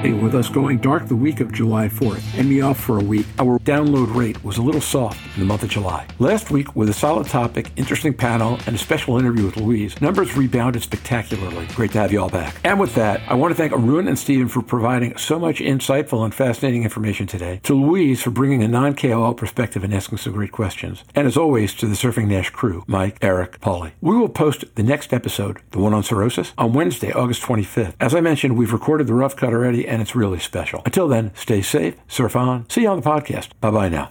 With 0.04 0.36
us 0.36 0.48
going 0.48 0.78
dark 0.78 1.08
the 1.08 1.16
week 1.16 1.40
of 1.40 1.52
July 1.52 1.88
4th 1.88 2.22
and 2.38 2.48
me 2.48 2.62
off 2.62 2.80
for 2.80 3.00
a 3.00 3.04
week, 3.04 3.26
our 3.40 3.58
download 3.60 4.14
rate 4.14 4.42
was 4.44 4.58
a 4.58 4.62
little 4.62 4.80
soft 4.80 5.20
in 5.34 5.40
the 5.40 5.46
month 5.46 5.64
of 5.64 5.70
July. 5.70 6.06
Last 6.20 6.52
week, 6.52 6.76
with 6.76 6.90
a 6.90 6.94
solid 6.94 7.28
topic, 7.28 7.72
interesting 7.78 8.14
panel, 8.14 8.60
and 8.68 8.76
a 8.76 8.78
special 8.78 9.18
interview 9.18 9.46
with 9.46 9.58
Louise, 9.58 10.00
numbers 10.00 10.38
rebounded 10.38 10.84
spectacularly. 10.84 11.66
Great 11.74 11.94
to 11.94 12.00
have 12.00 12.12
you 12.12 12.22
all 12.22 12.30
back. 12.30 12.56
And 12.64 12.80
with 12.80 12.94
that, 12.96 13.22
I 13.28 13.34
want 13.34 13.52
to 13.52 13.56
thank 13.56 13.74
Arun 13.74 14.08
and 14.08 14.20
Stephen 14.20 14.48
for 14.48 14.62
providing 14.62 15.18
so 15.18 15.40
much 15.40 15.60
insightful 15.60 16.24
and 16.24 16.34
fascinating 16.34 16.84
information 16.84 17.26
today, 17.26 17.60
to 17.64 17.74
Louise 17.74 18.22
for 18.22 18.30
bringing 18.30 18.62
a 18.62 18.68
non 18.68 18.94
KOL 18.96 19.34
perspective 19.34 19.84
and 19.84 19.94
asking 19.94 20.20
some 20.20 20.34
great 20.34 20.52
questions, 20.52 21.04
and 21.16 21.26
as 21.26 21.38
always, 21.38 21.74
to 21.74 21.88
the 21.88 21.96
Surfing 21.96 22.28
NASH 22.28 22.52
crew, 22.52 22.84
Mike, 22.88 23.18
Eric, 23.22 23.60
Paulie. 23.62 23.94
We 24.02 24.16
will 24.16 24.30
post 24.30 24.64
the 24.76 24.84
next 24.84 25.12
episode, 25.12 25.60
the 25.72 25.80
one 25.80 25.94
on 25.94 26.04
cirrhosis, 26.04 26.54
on 26.58 26.74
Wednesday, 26.74 27.12
August 27.12 27.42
25th. 27.42 27.96
As 28.00 28.14
I 28.14 28.22
mentioned, 28.22 28.58
we've 28.58 28.74
recorded 28.74 29.08
the 29.08 29.16
rough 29.16 29.36
cut 29.36 29.54
already 29.54 29.87
and 29.88 30.02
it's 30.02 30.16
really 30.16 30.40
special. 30.40 30.82
Until 30.86 31.08
then, 31.08 31.32
stay 31.36 31.62
safe, 31.62 31.96
surf 32.08 32.36
on. 32.36 32.70
See 32.70 32.82
you 32.82 32.90
on 32.90 33.02
the 33.02 33.10
podcast. 33.10 33.50
Bye 33.62 33.72
bye 33.72 33.90
now. 33.90 34.10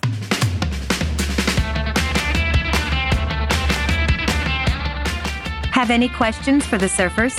Have 5.72 5.90
any 5.90 6.08
questions 6.08 6.64
for 6.64 6.78
the 6.78 6.86
surfers? 6.86 7.36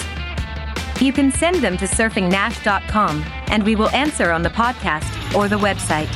You 1.02 1.12
can 1.12 1.32
send 1.32 1.56
them 1.64 1.76
to 1.78 1.86
surfingnash.com 1.86 3.26
and 3.48 3.64
we 3.64 3.76
will 3.76 3.90
answer 3.90 4.32
on 4.32 4.44
the 4.44 4.50
podcast 4.50 5.36
or 5.36 5.48
the 5.48 5.58
website. 5.58 6.08